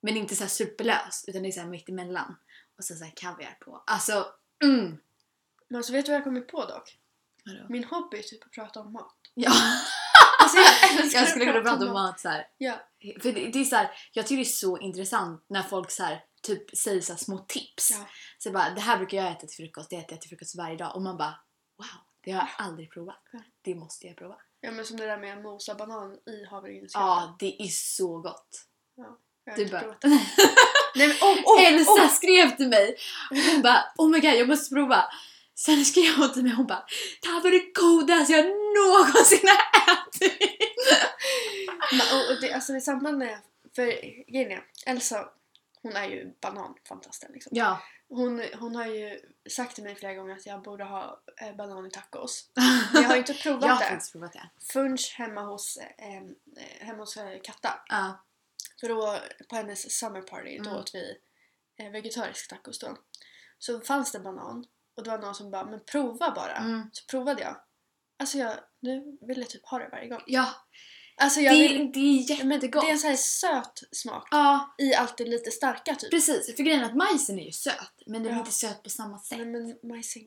men 0.03 0.17
inte 0.17 0.37
så 0.37 0.45
här 0.45 0.49
superlöst 0.49 1.29
utan 1.29 1.43
det 1.43 1.49
är 1.49 1.53
så 1.53 1.61
här 1.61 1.69
mitt 1.69 1.89
emellan. 1.89 2.37
Och 2.79 2.85
så, 2.85 2.95
så 2.95 3.05
här 3.05 3.13
kaviar 3.17 3.59
på. 3.61 3.83
Alltså, 3.87 4.27
mm! 4.65 4.99
Men 5.69 5.77
alltså 5.77 5.93
vet 5.93 6.07
du 6.07 6.13
vad 6.13 6.17
jag 6.17 6.25
kommit 6.25 6.49
på 6.49 6.65
dock? 6.65 6.99
Vadå? 7.45 7.67
Min 7.69 7.85
hobby 7.85 8.19
är 8.19 8.23
typ 8.23 8.45
att 8.45 8.53
prata 8.53 8.81
om 8.81 8.93
mat. 8.93 9.17
Ja, 9.35 9.53
Alltså 10.43 10.57
jag 10.59 11.07
jag 11.13 11.29
skulle 11.29 11.45
kunna 11.45 11.61
prata 11.61 11.87
om 11.87 11.93
mat 11.93 12.21
så 12.21 12.29
här. 12.29 12.47
Ja. 12.59 12.75
För 13.23 13.33
det, 13.33 13.47
det 13.47 13.61
är 13.61 13.65
så 13.65 13.77
här, 13.77 13.91
jag 14.13 14.27
tycker 14.27 14.37
det 14.37 14.43
är 14.43 14.45
så 14.45 14.79
intressant 14.79 15.45
när 15.49 15.63
folk 15.63 15.91
så 15.91 16.03
här, 16.03 16.25
typ 16.43 16.77
säger 16.77 17.01
så 17.01 17.17
små 17.17 17.39
tips. 17.39 17.91
Ja. 17.91 18.07
Så 18.39 18.51
bara, 18.51 18.71
det 18.71 18.81
här 18.81 18.97
brukar 18.97 19.19
jag 19.19 19.31
äta 19.31 19.47
till 19.47 19.57
frukost, 19.57 19.91
det 19.91 19.97
äter 19.97 20.13
jag 20.13 20.21
till 20.21 20.31
frukost 20.31 20.57
varje 20.57 20.77
dag. 20.77 20.97
Och 20.97 21.03
man 21.03 21.17
bara, 21.17 21.35
wow, 21.79 21.87
det 22.25 22.33
har 22.33 22.39
jag 22.41 22.67
aldrig 22.67 22.91
provat. 22.91 23.23
Det 23.63 23.75
måste 23.75 24.07
jag 24.07 24.17
prova. 24.17 24.37
ja 24.61 24.71
men 24.71 24.85
som 24.85 24.97
det 24.97 25.07
där 25.07 25.19
med 25.19 25.37
att 25.37 25.43
mosa 25.43 25.75
banan 25.75 26.13
i 26.27 26.45
havregrynsgröt. 26.51 27.01
Ja, 27.01 27.37
det 27.39 27.63
är 27.63 27.69
så 27.69 28.19
gott. 28.19 28.67
Har 28.97 29.57
Du 29.57 29.67
bara. 29.67 29.81
Nej 30.95 31.09
men 31.09 31.17
oh, 31.17 31.39
oh, 31.45 31.67
Elsa 31.67 31.93
oh. 31.93 32.09
skrev 32.09 32.57
till 32.57 32.69
mig 32.69 32.97
och 33.31 33.37
hon 33.37 33.63
bara 33.63 33.85
oh 33.97 34.11
my 34.11 34.21
god 34.21 34.31
jag 34.31 34.49
måste 34.49 34.75
prova. 34.75 35.05
Sen 35.65 35.85
skrev 35.85 36.15
hon 36.17 36.33
till 36.33 36.43
mig 36.43 36.53
hon 36.53 36.67
bara 36.67 36.87
det 37.23 37.29
här 37.29 37.41
var 37.43 37.51
det 37.51 37.73
godaste 37.75 38.33
jag 38.33 38.45
någonsin 38.47 39.49
har 39.49 39.93
ätit. 39.93 40.61
Och, 42.13 42.35
och 42.35 42.41
det, 42.41 42.53
alltså 42.53 42.77
i 42.77 42.81
samband 42.81 43.19
med, 43.19 43.39
för 43.77 43.85
grejen 44.33 44.63
Elsa 44.87 45.29
hon 45.83 45.97
är 45.97 46.05
ju 46.09 46.35
bananfantasten 46.41 47.33
liksom. 47.33 47.53
Ja. 47.55 47.83
Hon, 48.09 48.45
hon 48.59 48.75
har 48.77 48.87
ju 48.87 49.21
sagt 49.51 49.75
till 49.75 49.85
mig 49.85 49.95
flera 49.95 50.15
gånger 50.15 50.37
att 50.37 50.47
jag 50.47 50.63
borde 50.63 50.85
ha 50.85 51.21
eh, 51.41 51.57
banan 51.57 51.87
i 51.87 51.91
tacos. 51.91 52.51
Men 52.55 52.81
jag 53.03 53.09
har 53.09 53.17
inte 53.17 53.35
provat 53.35 53.63
jag 53.65 53.69
har 53.69 53.81
det. 53.81 53.87
faktiskt 53.89 54.13
provat 54.13 54.33
det. 54.33 54.49
Förrän 54.73 54.99
hemma 55.17 55.43
hos, 55.43 55.77
eh, 55.77 56.23
hemma 56.87 56.99
hos 57.03 57.17
eh, 57.17 57.41
Katta. 57.43 57.81
Ja. 57.89 58.25
För 58.81 58.89
då 58.89 59.19
på 59.49 59.57
hennes 59.57 59.99
summer 59.99 60.23
party 60.23 60.59
då 60.59 60.71
Mm. 60.71 60.81
åt 60.81 60.95
vi 60.95 61.17
eh, 61.77 61.91
vegetarisk 61.91 62.49
tacos 62.49 62.79
då. 62.79 62.97
Så 63.59 63.81
fanns 63.81 64.13
det 64.13 64.21
banan 64.21 64.67
och 64.97 65.05
det 65.05 65.11
var 65.11 65.19
någon 65.19 65.35
som 65.35 65.51
bara 65.51 65.65
men 65.65 65.81
prova 65.85 66.31
bara. 66.31 66.57
Mm. 66.57 66.83
Så 66.93 67.05
provade 67.07 67.43
jag. 67.43 67.57
Alltså 68.19 68.39
jag, 68.39 68.55
nu 68.83 69.19
vill 69.21 69.39
jag 69.39 69.49
typ 69.51 69.67
ha 69.67 69.79
det 69.79 69.89
varje 69.93 70.09
gång. 70.09 70.23
ja. 70.27 70.55
Alltså 71.17 71.41
Det, 71.41 71.47
jag 71.47 71.53
vill, 71.53 71.81
är- 71.81 71.85
det 71.85 72.01
är 72.01 72.45
men 72.45 72.49
det 72.49 72.55
jättegott. 72.55 72.85
är 72.85 72.89
en 72.91 72.99
sån 72.99 73.11
här 73.11 73.17
söt 73.17 73.83
smak 73.93 74.29
Ja, 74.31 74.75
i 74.79 74.95
allt 74.95 75.17
det 75.17 75.25
lite 75.25 75.51
starka 75.51 75.95
typ. 75.95 76.11
precis. 76.11 76.57
För 76.57 76.63
grejen 76.63 76.81
är 76.81 76.85
att 76.85 76.97
majsen 76.97 77.39
är 77.39 77.45
ju 77.45 77.53
söt 77.53 78.03
men 78.07 78.23
den 78.23 78.33
är 78.33 78.37
Ja. 78.37 78.39
inte 78.41 78.53
söt 78.53 78.83
på 78.83 78.91
samma 78.91 79.19
sätt. 79.19 79.39
Nej, 79.39 79.47
men 79.47 79.77
majs 79.91 80.17
är 80.17 80.23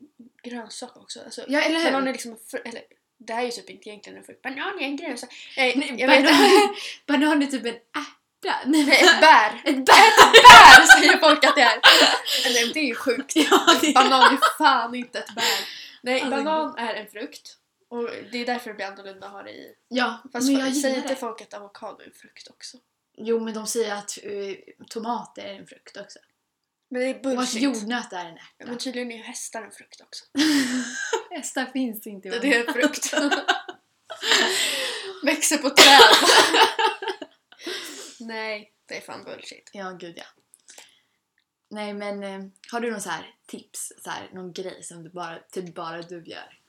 grönsak 0.50 0.96
också. 0.96 1.20
Alltså, 1.24 1.44
Ja, 1.48 1.60
eller 1.62 1.78
hur? 1.78 1.84
banan 1.92 2.08
är 2.08 2.12
liksom 2.12 2.36
eller 2.64 2.82
det 3.18 3.32
här 3.32 3.40
är 3.42 3.46
ju 3.46 3.50
typ 3.52 3.70
inte 3.70 3.88
egentligen 3.88 4.18
en 4.18 4.24
frukt. 4.24 4.42
Banan 4.42 4.78
är 4.80 4.84
en 4.84 4.96
grönsak. 4.96 5.30
Nej, 5.56 5.74
Nej, 5.76 5.94
jag 5.98 6.08
vet 6.08 6.24
banan, 6.24 6.44
inte. 6.44 6.74
banan 7.06 7.42
är 7.42 7.46
typ 7.46 7.64
en 7.66 7.74
ärta. 8.48 8.60
Nej, 8.66 8.82
ett 9.02 9.20
bär. 9.20 9.62
Ett 9.64 9.86
bär! 9.86 10.32
Bär 10.32 10.86
säger 11.00 11.18
folk 11.18 11.44
att 11.44 11.54
det 11.56 11.62
är. 11.62 11.80
Nej, 12.52 12.70
det 12.74 12.80
är 12.80 12.84
ju 12.84 12.94
sjukt. 12.94 13.36
Ja, 13.36 13.76
det- 13.80 13.94
Banan 13.94 14.22
är 14.34 14.56
fan 14.58 14.94
inte 14.94 15.18
ett 15.18 15.34
bär. 15.34 15.44
Nej, 16.02 16.20
Alltså, 16.22 16.42
banan 16.44 16.78
är 16.78 16.94
en 16.94 17.06
frukt. 17.06 17.56
Och 17.90 18.10
det 18.32 18.38
är 18.38 18.46
därför 18.46 18.70
det 18.70 18.74
blir 18.74 18.86
annorlunda 18.86 19.26
att 19.26 19.32
ha 19.32 19.42
det 19.42 19.50
i. 19.50 19.74
Ja, 19.88 20.22
Fast 20.32 20.46
men 20.52 20.60
jag 20.60 20.76
säger 20.76 20.96
inte 20.96 21.16
folk 21.16 21.40
att 21.40 21.54
avokado 21.54 22.00
är 22.02 22.06
en 22.06 22.12
frukt 22.12 22.48
också? 22.50 22.76
Jo, 23.16 23.40
men 23.40 23.54
de 23.54 23.66
säger 23.66 23.94
att 23.94 24.18
uh, 24.26 24.54
tomat 24.90 25.38
är 25.38 25.54
en 25.54 25.66
frukt 25.66 25.96
också. 25.96 26.18
Men 26.90 27.00
det 27.02 27.06
är 27.08 27.10
Och 27.10 27.16
att 27.16 27.22
bullshit. 27.22 27.62
jordnöt 27.62 28.12
är 28.12 28.18
en 28.24 28.26
Ja, 28.26 28.42
ärta. 28.60 28.70
men 28.70 28.78
tydligen 28.78 29.12
är 29.12 29.16
ju 29.16 29.22
hästar 29.22 29.62
en 29.62 29.70
frukt 29.70 30.00
också. 30.00 30.24
Hästar 31.30 31.66
finns 31.72 32.06
inte. 32.06 32.28
Det, 32.28 32.38
det 32.38 32.54
är 32.56 32.66
en 32.66 32.72
frukt. 32.74 33.14
Växer 35.22 35.58
på 35.58 35.70
träd. 35.70 36.00
Nej, 38.20 38.72
det 38.86 38.96
är 38.96 39.00
fan 39.00 39.24
bullshit. 39.24 39.70
Ja, 39.72 39.90
gud 40.00 40.14
ja. 40.18 40.24
Nej, 41.70 41.94
men 41.94 42.22
eh, 42.22 42.40
har 42.72 42.80
du 42.80 42.90
någon 42.90 43.00
så 43.00 43.10
här 43.10 43.34
tips? 43.46 43.92
Så 43.98 44.10
här, 44.10 44.30
någon 44.32 44.52
grej 44.52 44.82
som 44.82 45.02
du 45.02 45.10
bara, 45.10 45.38
typ 45.38 45.74
bara 45.74 46.02
du 46.02 46.24
gör? 46.24 46.60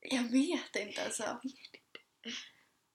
Jag 0.00 0.22
vet 0.22 0.76
inte 0.76 1.04
alltså. 1.04 1.40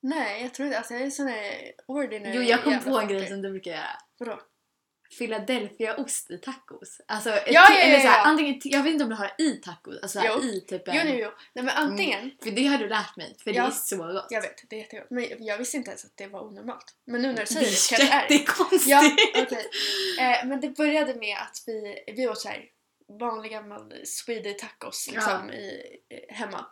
Nej, 0.02 0.42
jag 0.42 0.54
tror 0.54 0.66
inte. 0.66 0.78
Alltså 0.78 0.94
jag 0.94 1.04
är 1.04 1.10
sån 1.10 1.28
här 1.28 1.74
ordinary 1.86 2.36
Jo, 2.36 2.42
jag 2.42 2.64
kom 2.64 2.72
jävla 2.72 2.92
på 2.92 2.98
en 2.98 3.08
fucker. 3.08 3.20
grej 3.20 3.28
som 3.30 3.42
du 3.42 3.50
brukar 3.52 3.72
göra. 3.72 3.98
Vadå? 4.18 4.42
Philadelphia-ost 5.18 6.32
i 6.32 6.38
tacos. 6.38 7.02
Alltså, 7.08 7.30
Ja, 7.30 7.42
ja, 7.48 7.68
ja, 7.70 7.78
eller 7.80 8.00
så 8.00 8.08
här, 8.08 8.26
antingen, 8.26 8.62
jag 8.64 8.84
vet 8.84 8.92
inte 8.94 9.04
om 9.04 9.10
du 9.10 9.16
har 9.16 9.32
det 9.38 9.44
i 9.44 9.52
tacos, 9.56 9.96
alltså 10.02 10.22
Jo. 10.26 10.44
i 10.44 10.62
typ 10.62 10.88
en... 10.88 10.96
Jo, 10.96 11.02
jo, 11.06 11.16
jo. 11.24 11.30
Nej 11.54 11.66
men 11.66 11.76
antingen. 11.76 12.32
För 12.44 12.52
det 12.52 12.66
har 12.66 12.78
du 12.78 12.88
lärt 12.90 13.18
mig, 13.18 13.36
för 13.44 13.52
det 13.54 13.58
är 13.60 13.70
så 13.72 13.98
gott. 13.98 14.28
Jag 14.30 14.42
vet, 14.42 14.70
det 14.70 14.76
är 14.76 14.80
jättegott. 14.80 15.10
Men 15.10 15.46
jag 15.46 15.58
visste 15.58 15.78
inte 15.78 15.90
ens 15.92 16.06
att 16.06 16.18
det 16.18 16.28
var 16.28 16.42
onormalt. 16.42 16.96
Men 17.06 17.22
nu 17.22 17.28
när 17.28 17.36
du 17.36 17.42
det 17.42 17.48
säger 17.48 17.68
det 17.68 17.96
är 17.96 17.98
kanske 17.98 18.16
är 18.18 18.28
det. 18.28 18.34
jättekonstigt. 18.34 18.90
Ja, 18.90 19.12
okej. 19.44 19.66
Eh, 20.20 20.48
men 20.48 20.62
det 20.62 20.70
började 20.70 21.14
med 21.16 21.38
att 21.38 21.64
vi, 21.68 22.04
vi 22.16 22.28
åt 22.28 22.40
så 22.40 22.48
här 22.48 22.66
vanlig 23.20 23.52
gammal 23.52 23.94
swedish 24.06 24.58
tacos 24.60 25.10
liksom 25.12 25.50
i, 25.52 25.82
hemma. 26.30 26.66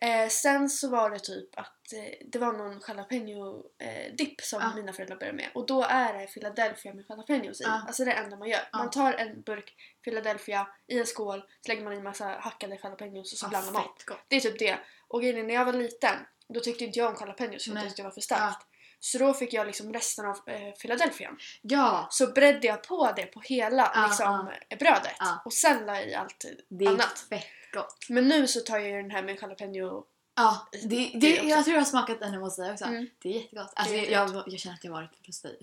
Eh, 0.00 0.28
sen 0.28 0.68
så 0.70 0.88
var 0.88 1.10
det 1.10 1.18
typ 1.18 1.58
att 1.58 1.92
eh, 1.92 2.26
det 2.32 2.38
var 2.38 2.52
någon 2.52 2.80
jalapeno 2.88 3.64
eh, 3.78 4.26
som 4.42 4.60
Ja. 4.62 4.72
mina 4.76 4.92
föräldrar 4.92 5.16
började 5.16 5.36
med 5.36 5.48
och 5.54 5.66
då 5.66 5.82
är 5.82 6.12
det 6.18 6.26
Philadelphia 6.26 6.94
med 6.94 7.04
jalapenos 7.08 7.60
i. 7.60 7.64
Ja. 7.64 7.82
Alltså 7.86 8.04
det 8.04 8.10
är 8.12 8.14
det 8.16 8.20
enda 8.22 8.36
man 8.36 8.48
gör. 8.48 8.60
Ja. 8.72 8.78
Man 8.78 8.90
tar 8.90 9.12
en 9.12 9.42
burk 9.42 9.74
Philadelphia 10.04 10.68
i 10.86 10.98
en 10.98 11.06
skål, 11.06 11.40
så 11.60 11.68
lägger 11.68 11.84
man 11.84 11.92
i 11.92 12.00
massa 12.02 12.24
hackade 12.24 12.78
jalapenos 12.82 13.32
och 13.32 13.38
så 13.38 13.48
blandar 13.48 13.72
man. 13.72 13.82
gott. 13.82 14.18
Det 14.28 14.36
är 14.36 14.40
typ 14.40 14.58
det. 14.58 14.78
Och 15.08 15.20
grejen 15.22 15.38
är, 15.38 15.42
när 15.42 15.54
jag 15.54 15.64
var 15.64 15.72
liten 15.72 16.16
då 16.48 16.60
tyckte 16.60 16.84
inte 16.84 16.98
jag 16.98 17.08
om 17.10 17.16
jalapenos 17.20 17.64
för 17.64 17.74
jag 17.74 17.84
tyckte 17.84 18.02
det 18.02 18.06
var 18.06 18.10
för 18.14 18.20
starkt. 18.20 18.66
Så 19.02 19.18
då 19.18 19.34
fick 19.34 19.52
jag 19.52 19.66
liksom 19.66 19.92
resten 19.92 20.26
av 20.26 20.36
eh, 20.46 20.70
Philadelphia. 20.82 21.30
Ja, 21.62 22.06
Så 22.10 22.26
bredde 22.26 22.66
jag 22.66 22.82
på 22.82 23.12
det 23.16 23.26
på 23.26 23.40
hela 23.40 24.06
liksom, 24.08 24.50
brödet 24.78 25.16
och 25.44 25.52
sen 25.52 25.86
la 25.86 25.94
jag 25.96 26.08
i 26.08 26.14
allt 26.14 26.44
det 26.68 26.86
annat. 26.86 27.18
fett 27.30 27.44
gott. 27.72 28.06
Men 28.08 28.28
nu 28.28 28.46
så 28.46 28.60
tar 28.60 28.78
jag 28.78 28.90
ju 28.90 29.02
den 29.02 29.10
här 29.10 29.22
med 29.22 29.38
jalapeno. 29.42 30.06
Ja, 30.36 30.68
det, 30.72 30.88
det, 30.88 31.10
Det 31.14 31.32
också. 31.32 31.44
jag 31.46 31.64
tror 31.64 31.74
jag 31.74 31.80
har 31.80 31.86
smakat 31.86 32.20
den 32.20 32.32
hemma 32.32 32.44
hos 32.44 32.56
dig 32.56 32.72
också. 32.72 32.84
Mm. 32.84 33.06
Det 33.22 33.28
är 33.28 33.32
jättegott. 33.32 33.72
Alltså, 33.74 33.94
Det 33.94 34.06
är 34.06 34.12
jag, 34.12 34.34
jag, 34.34 34.44
jag 34.46 34.60
känner 34.60 34.76
att 34.76 34.84
jag 34.84 34.92
varit 34.92 35.26
hos 35.26 35.42
dig. 35.42 35.58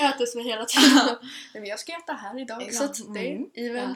Äter 0.00 0.26
som 0.26 0.40
hela 0.40 0.64
tiden. 0.64 1.16
Men 1.54 1.66
jag 1.66 1.80
ska 1.80 1.92
äta 1.92 2.12
här 2.12 2.40
idag 2.40 2.62
Ja, 2.62 2.72
så 2.72 2.84
att 2.84 3.14
det 3.14 3.30
mm. 3.30 3.50
är 3.54 3.70
even. 3.70 3.94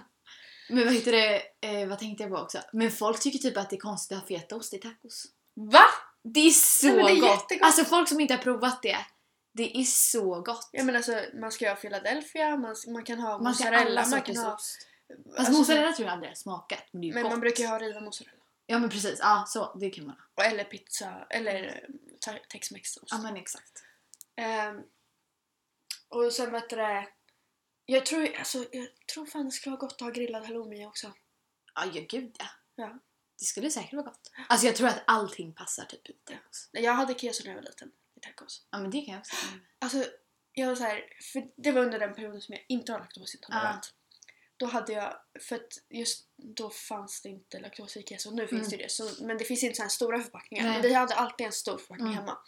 Men 0.68 0.84
vad 0.84 0.94
heter 0.94 1.12
det, 1.12 1.42
eh, 1.60 1.88
vad 1.88 1.98
tänkte 1.98 2.22
jag 2.22 2.32
på 2.32 2.38
också? 2.38 2.58
Men 2.72 2.90
folk 2.90 3.20
tycker 3.20 3.38
typ 3.38 3.56
att 3.56 3.70
det 3.70 3.76
är 3.76 3.80
konstigt 3.80 4.18
att 4.18 4.28
ha 4.28 4.38
fetaost 4.38 4.74
i 4.74 4.78
tacos. 4.78 5.26
Va? 5.54 5.84
Det 6.24 6.40
är 6.40 6.50
så 6.50 6.86
Nej, 6.86 6.96
det 6.96 7.10
är 7.10 7.20
gott! 7.20 7.30
jättegott. 7.30 7.66
Alltså 7.66 7.84
folk 7.84 8.08
som 8.08 8.20
inte 8.20 8.34
har 8.34 8.42
provat 8.42 8.82
det, 8.82 8.96
det 9.54 9.78
är 9.78 9.84
så 9.84 10.40
gott. 10.40 10.68
Ja 10.72 10.84
men 10.84 10.96
alltså 10.96 11.20
man 11.40 11.52
ska 11.52 11.68
ha 11.68 11.76
Philadelphia, 11.76 12.56
man, 12.56 12.76
man 12.88 13.04
kan 13.04 13.18
ha 13.18 13.30
man 13.30 13.42
mozzarella, 13.42 14.06
man 14.06 14.22
kan 14.22 14.36
ha... 14.36 14.54
ost. 14.54 14.88
Fast 15.08 15.38
alltså, 15.38 15.52
mozzarella 15.52 15.92
tror 15.92 16.06
jag 16.06 16.12
aldrig 16.12 16.30
har 16.30 16.34
smakat, 16.34 16.84
men 16.90 17.00
det 17.00 17.08
är 17.08 17.14
Men 17.14 17.22
gott. 17.22 17.32
man 17.32 17.40
brukar 17.40 17.64
ju 17.64 17.68
ha 17.68 17.78
riven 17.78 18.04
mozzarella. 18.04 18.42
Ja 18.66 18.78
men 18.78 18.90
precis, 18.90 19.18
ja 19.18 19.44
så 19.46 19.78
det 19.80 19.90
kan 19.90 20.06
man 20.06 20.16
ha. 20.37 20.44
Eller 20.44 20.64
pizza, 20.64 21.26
eller 21.30 21.88
eh, 22.26 22.35
tex-mex. 22.48 22.98
Ja 23.06 23.18
men 23.18 23.37
exakt. 23.37 23.85
Ehm, 24.37 24.83
och 26.09 26.33
sen 26.33 26.52
vet 26.52 26.70
du 26.70 26.76
det... 26.76 27.09
Jag 27.87 28.06
tror, 28.06 28.37
alltså, 28.38 28.66
jag 28.72 28.88
tror 29.14 29.26
fan 29.26 29.44
det 29.44 29.50
skulle 29.50 29.76
vara 29.76 29.80
gott 29.80 29.92
att 29.92 30.00
ha 30.00 30.11
grillad 30.11 30.44
halloumi 30.44 30.87
också. 30.87 31.12
Ja, 31.74 31.85
ja 31.94 32.06
gud 32.09 32.37
ja. 32.38 32.46
Ja. 32.74 32.98
Det 33.38 33.44
skulle 33.44 33.70
säkert 33.70 33.92
vara 33.92 34.06
gott. 34.06 34.33
Alltså 34.48 34.66
jag 34.66 34.76
tror 34.76 34.88
att 34.88 35.02
allting 35.06 35.54
passar 35.54 35.85
typ 35.85 36.11
i 36.11 36.12
tacos. 36.12 36.68
Jag 36.72 36.92
hade 36.92 37.14
keso 37.14 37.44
när 37.44 37.50
jag 37.50 37.56
var 37.56 37.62
liten 37.62 37.92
i 38.14 38.20
tacos. 38.20 38.66
Ja 38.70 38.78
men 38.78 38.90
det 38.90 39.00
kan 39.00 39.14
jag 39.14 39.20
också. 39.20 39.37
Alltså, 39.78 40.04
jag 40.52 40.68
var 40.68 40.74
så 40.74 40.83
här, 40.83 41.04
för 41.33 41.50
det 41.56 41.72
var 41.72 41.83
under 41.83 41.98
den 41.98 42.14
perioden 42.14 42.40
som 42.40 42.54
jag 42.54 42.64
inte 42.68 42.92
var 42.92 42.98
laktosintolerant. 42.98 43.94
Då 44.59 44.66
hade 44.66 44.92
jag, 44.92 45.14
för 45.49 45.57
att 45.57 45.79
just 45.90 46.25
då 46.37 46.71
fanns 46.71 47.23
det 47.23 47.29
inte 47.29 47.59
laktos 47.59 47.97
i 47.97 48.03
keso, 48.03 48.31
nu 48.31 48.47
finns 48.47 48.61
Mm. 48.61 48.71
det 48.71 48.77
ju 48.77 48.83
det. 48.83 48.88
Så, 48.92 49.25
men 49.25 49.38
det 49.38 49.44
finns 49.44 49.62
inte 49.62 49.77
så 49.77 49.83
här 49.83 49.88
stora 49.88 50.21
förpackningar. 50.23 50.64
Nej. 50.64 50.73
Men 50.73 50.83
vi 50.83 50.94
hade 50.94 51.14
alltid 51.14 51.47
en 51.47 51.53
stor 51.53 51.79
förpackning 51.79 52.07
Mm. 52.07 52.18
hemma. 52.18 52.38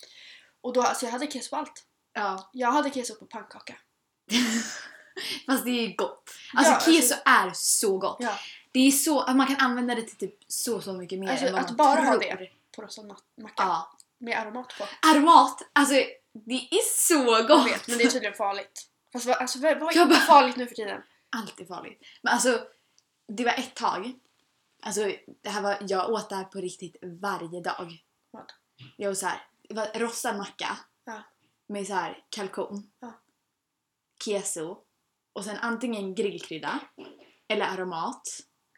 Och 0.60 0.72
då, 0.72 0.82
alltså 0.82 1.04
jag 1.06 1.12
hade 1.12 1.26
keso 1.30 1.50
på 1.50 1.56
allt. 1.56 1.84
Ja. 2.12 2.50
Jag 2.52 2.72
hade 2.72 2.90
keso 2.90 3.14
på 3.14 3.26
pannkaka. 3.26 3.76
Fast 5.46 5.64
det 5.64 5.70
är 5.70 5.96
gott. 5.96 6.30
Alltså 6.54 6.70
Ja, 6.72 6.74
alltså- 6.74 6.92
keso 6.92 7.14
är 7.24 7.50
så 7.54 7.98
gott. 7.98 8.16
Ja. 8.20 8.38
Det 8.72 8.80
är 8.86 8.90
så, 8.90 9.32
man 9.34 9.46
kan 9.46 9.56
använda 9.56 9.94
det 9.94 10.02
till 10.02 10.16
typ 10.16 10.38
så 10.48 10.80
så 10.80 10.92
mycket 10.92 11.18
mer 11.18 11.30
Alltså, 11.30 11.46
än 11.46 11.52
vad 11.52 11.60
att 11.62 11.68
man 11.68 11.76
bara 11.76 12.00
ha 12.00 12.10
tror. 12.12 12.20
det. 12.20 12.50
På 12.76 12.82
rostad 12.82 13.02
ma- 13.02 13.42
macka. 13.42 13.54
Ja. 13.62 13.92
Med 14.18 14.38
aromat 14.38 14.74
på. 14.78 14.84
Aromat, 15.08 15.62
alltså 15.72 15.94
det 16.32 16.68
är 16.70 17.06
så 17.06 17.14
Jag 17.14 17.48
gott! 17.48 17.66
vet, 17.66 17.88
men 17.88 17.98
det 17.98 18.04
är 18.04 18.08
tydligen 18.10 18.34
farligt. 18.36 18.86
Fast 19.12 19.26
vad, 19.26 19.36
alltså, 19.36 19.58
vad 19.58 19.78
vad 19.80 19.92
är 19.92 19.96
Jag 19.98 20.08
bara- 20.08 20.18
farligt 20.18 20.56
nu 20.56 20.66
för 20.66 20.74
tiden? 20.74 21.02
Allt 21.36 21.60
är 21.60 21.64
farligt. 21.64 22.00
Men 22.22 22.32
alltså, 22.32 22.66
det 23.28 23.44
var 23.44 23.52
ett 23.52 23.74
tag. 23.76 24.12
Alltså, 24.82 25.12
det 25.42 25.48
här 25.50 25.62
var, 25.62 25.76
jag 25.80 26.10
åt 26.10 26.28
det 26.28 26.34
här 26.36 26.44
på 26.44 26.58
riktigt 26.58 26.96
varje 27.20 27.60
dag. 27.60 27.98
Vad? 28.30 28.52
Jag 28.96 29.08
var 29.10 29.14
så 29.14 29.26
här, 29.26 29.46
det 29.68 29.74
var 29.74 29.98
rostad 29.98 30.36
macka 30.36 30.78
Ja. 31.04 31.22
med 31.68 31.86
så 31.86 31.94
här 31.94 32.24
kalkon, 32.30 32.90
Ja. 33.00 33.12
keso 34.24 34.78
och 35.32 35.44
sen 35.44 35.56
antingen 35.56 36.14
grillkrydda 36.14 36.78
eller 37.48 37.66
aromat 37.66 38.22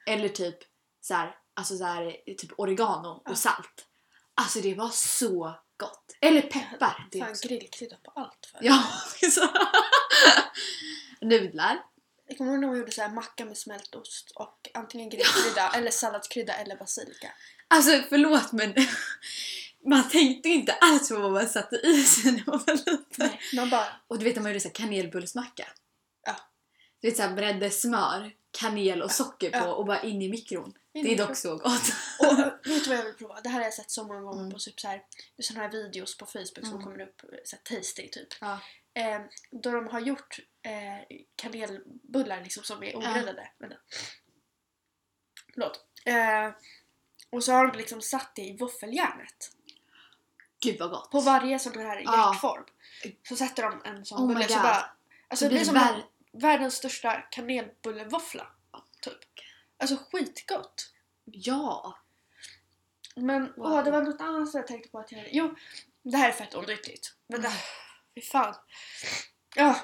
eller 0.06 0.28
typ 0.28 0.58
så 1.00 1.14
här, 1.14 1.36
alltså 1.54 1.76
så 1.78 1.84
här, 1.84 2.16
typ 2.38 2.52
oregano 2.58 3.22
Ja. 3.24 3.30
och 3.30 3.38
salt. 3.38 3.86
Alltså 4.34 4.60
det 4.60 4.74
var 4.74 4.88
så 4.88 5.54
gott. 5.76 6.16
Eller 6.20 6.42
peppar. 6.42 7.08
Det 7.10 7.18
Fan, 7.20 7.34
grillkrydda 7.42 7.96
på 7.96 8.10
allt. 8.10 8.46
För. 8.52 8.58
Ja. 8.62 8.84
Nudlar. 11.20 11.82
Jag 12.32 12.38
kommer 12.38 12.52
ihåg 12.52 12.60
när 12.60 12.68
man 12.68 12.78
gjorde 12.78 12.92
så 12.92 13.02
här 13.02 13.08
macka 13.08 13.44
med 13.44 13.58
smältost 13.58 14.30
och 14.34 14.70
antingen 14.74 15.10
grillkrydda 15.10 15.70
eller 15.74 15.90
salladskrydda 15.90 16.54
eller 16.54 16.76
basilika. 16.76 17.32
Alltså 17.68 18.02
förlåt 18.08 18.52
men 18.52 18.74
man 19.86 20.08
tänkte 20.08 20.48
inte 20.48 20.72
alls 20.72 21.08
på 21.08 21.16
vad 21.18 21.32
man 21.32 21.48
satte 21.48 21.76
i 21.76 22.02
sig 22.04 22.32
när 22.32 22.42
man 22.46 22.60
var 22.66 22.74
liten. 22.74 23.02
Nej, 23.18 23.40
man 23.54 23.70
bara... 23.70 23.86
Och 24.08 24.18
du 24.18 24.24
vet 24.24 24.36
när 24.36 24.42
man 24.42 24.52
gjorde 24.52 24.60
så 24.60 24.68
här 24.68 24.74
kanelbullsmacka? 24.74 25.68
Ja. 26.26 26.36
Du 27.00 27.08
vet 27.08 27.16
såhär 27.16 27.34
bredde 27.34 27.70
smör, 27.70 28.32
kanel 28.58 29.02
och 29.02 29.10
socker 29.12 29.50
på 29.50 29.56
Ja. 29.56 29.74
och 29.74 29.86
bara 29.86 30.02
in 30.02 30.22
i 30.22 30.28
mikron. 30.28 30.74
In 30.94 31.04
det 31.04 31.12
är 31.12 31.16
dock 31.26 31.36
så 31.36 31.56
gott. 31.56 31.92
Och 32.18 32.38
vet 32.70 32.84
du 32.84 32.90
vad 32.90 32.98
jag 32.98 33.04
vill 33.04 33.14
prova? 33.14 33.40
Det 33.40 33.48
här 33.48 33.58
har 33.58 33.64
jag 33.64 33.74
sett 33.74 33.90
så 33.90 34.04
många 34.04 34.20
gånger 34.20 34.40
Mm. 34.40 34.52
på 34.52 34.58
typ 34.58 34.80
så 34.80 34.88
här, 34.88 35.02
såna 35.42 35.60
här 35.60 35.70
videos 35.70 36.16
på 36.18 36.26
Facebook 36.26 36.66
som 36.66 36.68
Mm. 36.74 36.82
kommer 36.82 37.00
upp, 37.00 37.20
så 37.44 37.56
här 37.56 37.76
tasty 37.76 38.08
typ. 38.08 38.28
Ja. 38.40 38.58
Eh, 38.94 39.20
då 39.62 39.70
de 39.70 39.86
har 39.88 40.00
gjort 40.00 40.38
eh, 40.62 41.16
kanelbullar 41.36 42.40
liksom 42.40 42.62
som 42.62 42.82
är 42.82 42.96
ogräddade. 42.96 43.50
Vänta. 43.58 43.76
Förlåt. 45.54 45.84
Eh, 46.06 46.50
och 47.30 47.44
så 47.44 47.52
har 47.52 47.66
de 47.66 47.78
liksom 47.78 48.02
satt 48.02 48.34
det 48.36 48.42
i 48.42 48.56
våffeljärnet. 48.56 49.50
Gud 50.62 50.78
vad 50.78 50.90
gott. 50.90 51.10
På 51.10 51.20
varje 51.20 51.58
sån 51.58 51.78
här 51.80 52.00
Ja. 52.04 52.32
hjärtform. 52.32 52.64
Så 53.28 53.36
sätter 53.36 53.62
de 53.62 53.82
en 53.84 54.04
sån 54.04 54.20
Oh 54.20 54.28
bulle 54.28 54.48
så 54.48 54.54
bara... 54.58 54.90
Alltså 55.28 55.44
Så 55.44 55.44
det 55.44 55.48
blir 55.54 55.64
som 55.64 55.74
vär- 55.76 56.02
världens 56.32 56.74
största 56.74 57.20
kanelbullevåffla. 57.30 58.46
Typ. 59.00 59.18
Alltså 59.78 59.96
skitgott. 59.96 60.92
Ja. 61.24 61.98
Men 63.16 63.42
Wow. 63.46 63.52
åh, 63.72 63.84
det 63.84 63.90
var 63.90 64.02
något 64.02 64.20
annat 64.20 64.50
som 64.50 64.58
jag 64.58 64.66
tänkte 64.66 64.88
på 64.88 64.98
att 64.98 65.12
jag 65.12 65.28
Jo, 65.32 65.54
det 66.02 66.16
här 66.16 66.28
är 66.28 66.32
fett 66.32 66.54
onyttigt. 66.54 67.14
Men 67.26 67.42
det, 67.42 67.52
fy 68.14 68.20
fan. 68.20 68.54
Ja. 69.56 69.76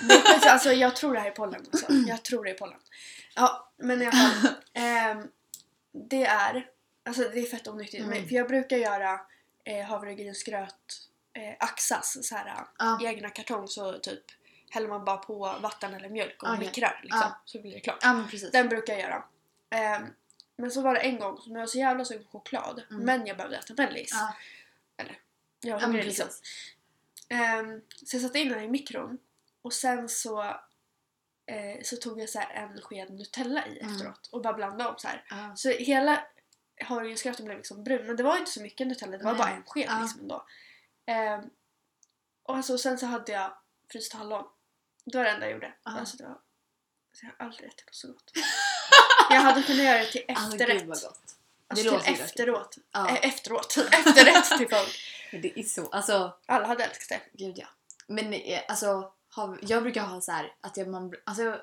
Men 0.00 0.20
alltså 0.52 0.72
jag 0.72 0.96
tror 0.96 1.14
det 1.14 1.20
här 1.20 1.26
är 1.26 1.30
pollen 1.30 1.66
alltså. 1.72 1.86
Jag 1.92 2.22
tror 2.24 2.44
det 2.44 2.50
är 2.50 2.54
pollen. 2.54 2.78
Ja, 3.34 3.72
men 3.76 4.02
i 4.02 4.06
alla 4.06 4.16
fall. 4.16 4.54
ehm, 4.72 5.28
det 5.92 6.24
är, 6.26 6.66
alltså 7.08 7.22
det 7.22 7.40
är 7.40 7.46
fett 7.46 7.68
onyttigt. 7.68 8.04
Mm. 8.04 8.18
Men, 8.18 8.28
för 8.28 8.34
jag 8.34 8.48
brukar 8.48 8.76
göra 8.76 9.20
eh, 9.64 9.86
havregrynsgröt 9.86 10.74
eh, 11.32 11.54
axas 11.58 12.28
så 12.28 12.34
här 12.34 12.64
Ja. 12.78 12.98
i 13.02 13.06
egna 13.06 13.30
kartong 13.30 13.68
så 13.68 13.92
typ 13.98 14.22
häller 14.70 14.88
man 14.88 15.04
bara 15.04 15.16
på 15.16 15.38
vatten 15.62 15.94
eller 15.94 16.08
mjölk 16.08 16.42
och 16.42 16.48
Okej. 16.48 16.66
mikrar 16.66 17.00
liksom. 17.02 17.20
Ja. 17.20 17.40
Så 17.44 17.60
blir 17.62 17.72
det 17.72 17.80
klart. 17.80 18.30
Precis. 18.30 18.50
Den 18.50 18.68
brukar 18.68 18.92
jag 18.92 19.02
göra. 19.02 19.24
Ehm, 19.70 20.06
men 20.56 20.70
så 20.70 20.80
var 20.82 20.94
det 20.94 21.00
en 21.00 21.18
gång 21.18 21.38
som 21.40 21.52
jag 21.52 21.60
var 21.60 21.66
så 21.66 21.78
jävla 21.78 22.04
sugen 22.04 22.24
på 22.24 22.38
choklad 22.38 22.82
Mm. 22.90 23.04
men 23.04 23.26
jag 23.26 23.36
behövde 23.36 23.56
äta 23.56 23.74
mellis. 23.76 24.10
Ja. 24.12 24.34
Jag 25.60 25.72
var 25.74 25.80
hungrig 25.80 26.04
liksom. 26.04 26.28
Ehm, 27.28 27.80
så 28.06 28.16
jag 28.16 28.22
satte 28.22 28.38
in 28.38 28.48
den 28.48 28.62
i 28.62 28.68
mikron 28.68 29.18
och 29.62 29.72
sen 29.72 30.08
så, 30.08 30.42
eh, 31.46 31.82
så 31.84 31.96
tog 31.96 32.20
jag 32.20 32.28
så 32.28 32.38
här 32.38 32.50
en 32.54 32.80
sked 32.80 33.10
Nutella 33.10 33.66
i 33.66 33.78
Mm. 33.80 33.94
efteråt 33.94 34.28
och 34.32 34.42
bara 34.42 34.52
blandade 34.52 34.90
om 34.90 34.98
så 34.98 35.08
här. 35.08 35.24
Ja. 35.30 35.56
Så 35.56 35.68
hela 35.70 36.26
havregrynsgröten 36.84 37.44
blev 37.44 37.56
liksom 37.58 37.84
brun 37.84 38.06
men 38.06 38.16
det 38.16 38.22
var 38.22 38.36
inte 38.36 38.50
så 38.50 38.62
mycket 38.62 38.86
Nutella, 38.86 39.18
det 39.18 39.24
var 39.24 39.32
Nej. 39.32 39.38
bara 39.40 39.50
en 39.50 39.62
sked 39.66 39.86
Ja. 39.88 39.98
liksom 40.02 40.20
ändå. 40.20 40.46
Ehm, 41.06 41.50
och 42.42 42.56
alltså, 42.56 42.78
sen 42.78 42.98
så 42.98 43.06
hade 43.06 43.32
jag 43.32 43.58
fryst 43.92 44.12
hallon. 44.12 44.44
Det 45.04 45.18
var 45.18 45.24
det 45.24 45.30
enda 45.30 45.46
jag 45.46 45.52
gjorde. 45.52 45.74
Ja. 45.84 45.98
Alltså, 45.98 46.16
det 46.16 46.24
var, 46.24 46.30
alltså, 47.10 47.26
jag 47.26 47.32
har 47.38 47.46
aldrig 47.46 47.68
ätit 47.68 47.86
något 47.86 47.94
så 47.94 48.08
gott. 48.08 48.32
jag 49.30 49.40
hade 49.40 49.62
kunnat 49.62 49.82
göra 49.84 49.98
det 49.98 50.06
till 50.12 50.24
Alltså, 50.28 50.52
efterrätt. 50.56 50.86
gott. 50.86 51.04
Alltså 51.70 51.90
Det 51.90 52.00
till 52.02 52.14
efteråt. 52.22 52.76
Ja. 52.92 53.08
Eh, 53.08 53.28
efteråt. 53.28 53.76
Efterrätt 53.92 54.58
till 54.58 54.68
folk. 54.68 55.00
Det 55.32 55.58
är 55.60 55.62
så, 55.62 55.88
alltså 55.88 56.36
Alla 56.46 56.66
hade 56.66 56.84
älskat 56.84 57.08
det. 57.32 57.44
gud 57.44 57.58
ja. 57.58 57.66
Men 58.06 58.32
eh, 58.32 58.60
alltså, 58.68 59.12
hav, 59.30 59.58
jag 59.62 59.82
brukar 59.82 60.02
ha 60.04 60.20
så 60.20 60.32
här 60.32 60.54
att 60.60 60.76
jag, 60.76 60.88
man, 60.88 61.12
alltså, 61.26 61.60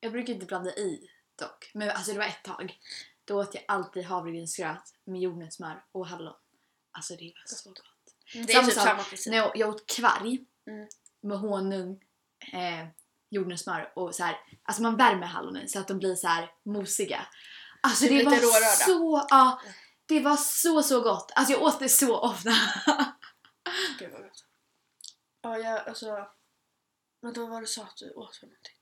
jag 0.00 0.12
brukar 0.12 0.32
inte 0.32 0.46
blanda 0.46 0.70
i 0.70 1.10
dock. 1.38 1.70
Men 1.74 1.90
alltså 1.90 2.12
det 2.12 2.18
var 2.18 2.26
ett 2.26 2.44
tag. 2.44 2.78
Då 3.24 3.40
åt 3.40 3.54
jag 3.54 3.64
alltid 3.68 4.04
havregrynsgröt 4.04 4.94
med 5.04 5.20
jordnötssmör 5.20 5.84
och 5.92 6.06
hallon. 6.06 6.34
Alltså 6.92 7.14
det 7.16 7.24
var 7.36 7.56
så 7.56 7.68
gott. 7.68 7.80
Det 8.32 8.38
är 8.40 8.46
Samma 8.54 8.66
typ 8.66 8.74
sak. 8.74 8.84
samma 8.84 9.02
princip. 9.02 9.30
När 9.30 9.36
jag, 9.36 9.56
jag 9.56 9.68
åt 9.68 9.86
kvarg 9.86 10.46
Mm. 10.66 10.88
med 11.20 11.38
honung, 11.38 12.02
eh, 12.52 12.86
jordnötssmör 13.30 13.92
och 13.96 14.14
så 14.14 14.24
här. 14.24 14.36
Alltså 14.62 14.82
man 14.82 14.96
värmer 14.96 15.26
hallonen 15.26 15.68
så 15.68 15.78
att 15.78 15.88
de 15.88 15.98
blir 15.98 16.14
så 16.14 16.26
här 16.28 16.52
mosiga. 16.64 17.26
Alltså 17.80 18.04
Typ 18.04 18.10
det 18.10 18.16
lite 18.16 18.30
var 18.30 18.36
rårörda. 18.36 18.66
så, 18.66 19.26
ja. 19.30 19.60
Det 20.06 20.20
var 20.20 20.36
så 20.36 20.82
så 20.82 21.00
gott. 21.00 21.32
Alltså 21.34 21.52
jag 21.52 21.62
åt 21.62 21.78
det 21.78 21.88
så 21.88 22.18
ofta. 22.20 22.50
Gud 23.98 24.12
vad 24.12 24.22
gott. 24.22 24.44
Ja, 25.42 25.58
jag 25.58 25.88
alltså... 25.88 26.28
Vänta, 27.22 27.40
vad 27.40 27.50
var 27.50 27.60
det 27.60 27.62
du 27.62 27.66
sa 27.66 27.82
att 27.82 27.96
du 27.96 28.10
åt 28.10 28.36
för 28.36 28.46
någonting? 28.46 28.76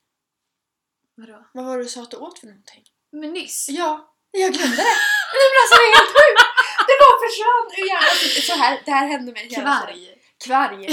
Vadå? 1.15 1.45
Vad 1.53 1.65
var 1.65 1.77
det 1.77 1.83
du 1.83 1.89
sa 1.89 2.01
att 2.03 2.11
du 2.11 2.17
åt 2.17 2.39
för 2.39 2.47
någonting? 2.47 2.83
Men 3.11 3.33
nyss. 3.33 3.69
Ja, 3.69 4.15
jag 4.31 4.53
glömde 4.53 4.75
det! 4.75 4.83
Nej 4.83 5.45
men 5.51 5.59
alltså 5.61 5.75
det 5.81 5.97
helt 5.97 6.13
sjukt! 6.17 6.41
Det 6.87 6.95
bara 7.03 7.17
försvann 7.25 7.67
ur 7.77 7.87
hjärnan. 7.87 8.41
Så 8.41 8.53
här, 8.63 8.81
det 8.85 8.91
här 8.91 9.07
hände 9.07 9.31
mig. 9.31 9.49
Kvarg. 9.49 10.21
Kvarg. 10.45 10.87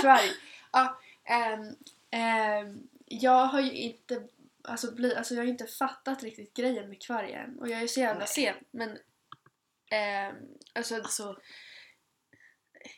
Kvarg. 0.00 0.32
Ja, 0.72 1.00
ehm, 1.24 1.76
ehm, 2.10 2.88
jag 3.06 3.46
har 3.46 3.60
ju 3.60 3.72
inte, 3.72 4.22
alltså, 4.62 4.92
bli, 4.92 5.14
alltså 5.14 5.34
jag 5.34 5.42
har 5.42 5.48
inte 5.48 5.66
fattat 5.66 6.22
riktigt 6.22 6.54
grejen 6.54 6.88
med 6.88 7.02
kvarg 7.02 7.32
än. 7.32 7.58
Och 7.58 7.68
jag 7.68 7.82
är 7.82 7.86
så 7.86 8.00
jävla 8.00 8.26
sen. 8.26 8.56
Men 8.70 8.98
ehm, 9.90 10.34
alltså, 10.74 10.94
Alltså, 10.94 11.36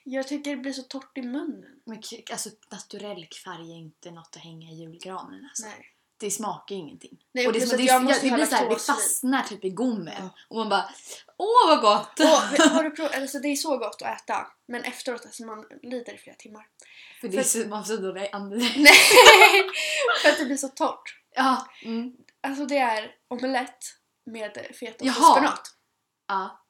jag 0.05 0.29
tycker 0.29 0.51
det 0.51 0.57
blir 0.57 0.73
så 0.73 0.83
torrt 0.83 1.19
i 1.19 1.23
munnen. 1.23 1.81
men, 1.85 2.03
alltså 2.31 2.51
naturell 2.71 3.27
kvarg 3.27 3.73
är 3.73 3.77
inte 3.77 4.11
något 4.11 4.37
att 4.37 4.43
hänga 4.43 4.71
i 4.71 4.75
julgranen. 4.75 5.45
Alltså. 5.45 5.67
Nej. 5.67 5.89
Det 6.17 6.31
smakar 6.31 6.75
ingenting. 6.75 7.19
Nej, 7.33 7.47
och 7.47 7.53
det, 7.53 7.61
som, 7.61 7.77
det, 7.77 7.83
jag 7.83 8.03
måste 8.03 8.27
det, 8.27 8.35
blir 8.35 8.47
så 8.47 8.55
här, 8.55 8.69
det 8.69 8.77
fastnar 8.77 9.43
typ 9.43 9.65
i 9.65 9.71
gommen. 9.71 10.15
Ja. 10.19 10.31
Och 10.49 10.57
man 10.57 10.69
bara 10.69 10.91
Åh 11.37 11.69
vad 11.69 11.81
gott! 11.81 12.21
Och, 12.21 12.27
har 12.71 12.85
du 12.85 12.91
prov, 12.91 13.09
alltså, 13.15 13.39
det 13.39 13.49
är 13.49 13.57
så 13.57 13.79
gott 13.79 14.03
att 14.03 14.23
äta. 14.23 14.47
Men 14.67 14.85
efteråt, 14.85 15.27
alltså 15.27 15.45
man 15.45 15.67
lider 15.83 16.15
i 16.15 16.19
flera 16.19 16.37
timmar. 16.37 16.67
För 17.21 17.29
det 17.29 17.39
är 17.39 17.43
så, 17.43 17.59
man 17.59 17.85
får 17.85 17.97
så 17.97 18.03
dålig 18.03 18.29
andedräkt. 18.33 18.77
Nej! 18.79 19.71
För 20.23 20.29
att 20.29 20.39
det 20.39 20.45
blir 20.45 20.57
så 20.57 20.69
torrt. 20.69 21.21
Ja. 21.35 21.67
Mm. 21.83 22.13
Alltså 22.41 22.67
det 22.67 22.79
är 22.79 23.15
omelett 23.29 23.79
med 24.27 24.53
fetaost 24.81 25.19
och 25.19 25.25
spenat. 25.25 25.75
Ja. 26.29 26.67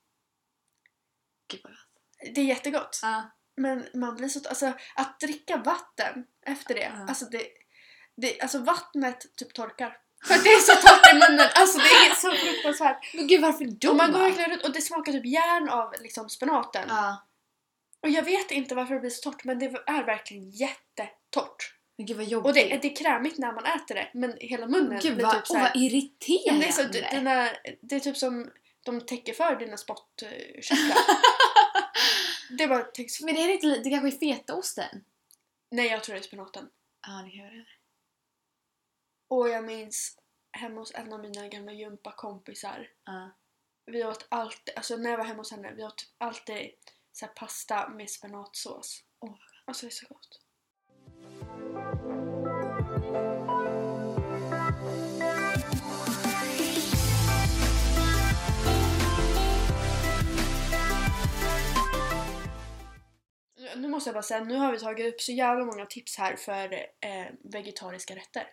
Gud 1.49 1.61
vad 1.65 1.73
gott. 1.73 1.92
Det 2.35 2.41
är 2.41 2.45
jättegott. 2.45 2.99
Ja. 3.03 3.31
Men 3.57 3.87
man 3.95 4.17
blir 4.17 4.29
så... 4.29 4.49
Alltså 4.49 4.73
att 4.95 5.21
dricka 5.21 5.57
vatten 5.57 6.25
efter 6.47 6.75
det. 6.75 6.93
Ja. 6.95 7.07
Alltså 7.09 7.25
det, 7.25 7.43
det... 8.17 8.41
Alltså 8.41 8.59
vattnet 8.59 9.37
typ 9.37 9.55
torkar. 9.55 9.97
För 10.27 10.35
att 10.35 10.45
det 10.45 10.51
är 10.51 10.59
så 10.59 10.73
torrt 10.73 11.13
i 11.13 11.15
munnen. 11.15 11.49
Alltså 11.55 11.79
det 11.79 11.85
är 11.85 12.15
så 12.15 12.31
fruktansvärt. 12.31 13.15
Men 13.15 13.27
gud 13.27 13.41
varför 13.41 13.65
då? 13.65 13.91
Och 13.91 13.97
man 13.97 14.13
går 14.13 14.19
verkligen 14.19 14.51
runt 14.51 14.65
och 14.65 14.73
det 14.73 14.81
smakar 14.81 15.13
typ 15.13 15.27
järn 15.27 15.69
av 15.69 15.95
liksom 16.01 16.29
spenaten. 16.29 16.85
Ja. 16.89 17.27
Och 18.03 18.09
jag 18.09 18.23
vet 18.23 18.51
inte 18.51 18.75
varför 18.75 18.95
det 18.95 19.01
blir 19.01 19.11
så 19.11 19.31
torrt 19.31 19.45
men 19.45 19.59
det 19.59 19.67
är 19.87 20.05
verkligen 20.05 20.51
jättetorrt. 20.51 21.75
Men 21.97 22.07
gud 22.07 22.17
vad 22.17 22.27
jobbigt. 22.27 22.47
Och 22.47 22.55
det, 22.55 22.79
det 22.83 22.93
är 22.93 22.97
krämigt 22.97 23.39
när 23.39 23.53
man 23.53 23.65
äter 23.65 23.95
det 23.95 24.11
men 24.15 24.35
hela 24.41 24.67
munnen 24.67 25.01
Gud 25.03 25.15
blir 25.15 25.25
vad, 25.25 25.35
typ 25.35 25.47
så 25.47 25.55
åh, 25.55 25.61
här, 25.61 25.69
vad 25.75 25.83
irriterande. 25.83 26.61
Det, 26.65 26.69
är 26.69 26.73
så, 26.73 26.83
dina, 26.83 27.49
det 27.83 27.97
är 27.97 28.01
typ 28.01 28.17
som 28.17 28.51
de 28.85 29.01
täcker 29.01 29.33
för 29.33 29.57
dina 29.57 29.77
spottkörtlar. 29.77 30.99
det 32.59 32.69
bara 32.69 32.83
täcks... 32.83 33.21
Men 33.21 33.35
det 33.35 33.41
är 33.41 33.49
inte 33.49 33.67
det 33.67 33.91
kanske 33.91 34.09
är 34.09 34.35
fetaosten? 34.35 35.05
Nej 35.71 35.87
jag 35.87 36.05
tror 36.05 36.15
det 36.15 36.21
är 36.21 36.23
spenaten. 36.23 36.71
Ja 37.07 37.23
det 37.25 37.31
kan 37.31 37.47
det. 37.47 37.67
Och 39.29 39.49
jag 39.49 39.65
minns 39.65 40.19
hemma 40.53 40.81
hos 40.81 40.95
en 40.95 41.13
av 41.13 41.21
mina 41.21 41.49
gamla 41.49 41.73
gympakompisar. 41.73 42.91
Ja. 43.05 43.31
Vi 43.87 44.05
åt 44.05 44.27
alltid, 44.29 44.75
alltså 44.77 44.97
när 44.97 45.11
jag 45.11 45.19
var 45.19 45.25
hemma 45.25 45.41
hos 45.41 45.51
henne, 45.51 45.75
vi 45.75 45.85
åt 45.85 45.99
typ 45.99 46.09
alltid 46.19 46.71
så 47.13 47.27
pasta 47.27 47.89
med 47.89 48.11
spenatsås. 48.11 49.05
Åh. 49.21 49.39
Alltså 49.65 49.87
det 49.87 49.91
är 49.91 49.95
så 49.95 50.07
gott. 50.09 50.41
Nu 63.77 63.89
måste 63.89 64.09
jag 64.09 64.15
bara 64.15 64.23
säga, 64.23 64.45
nu 64.45 64.55
har 64.57 64.73
vi 64.73 64.79
tagit 64.79 65.15
upp 65.15 65.21
så 65.21 65.33
jävla 65.33 65.65
många 65.65 65.87
tips 65.87 66.19
här 66.19 66.37
för 66.37 66.73
eh, 67.01 67.27
vegetariska 67.45 68.17
rätter. 68.17 68.47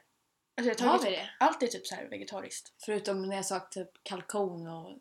Alltså 0.57 0.71
jag 0.71 0.79
har 0.79 0.91
Har 0.91 0.97
tagit 0.97 1.13
vi 1.13 1.15
det? 1.17 1.29
allt 1.39 1.63
är 1.63 1.67
typ 1.67 1.87
så 1.87 1.95
här 1.95 2.09
vegetariskt. 2.09 2.73
Förutom 2.85 3.21
när 3.29 3.35
jag 3.35 3.45
sa 3.45 3.59
typ 3.59 3.89
kalkon 4.03 4.67
och 4.67 4.99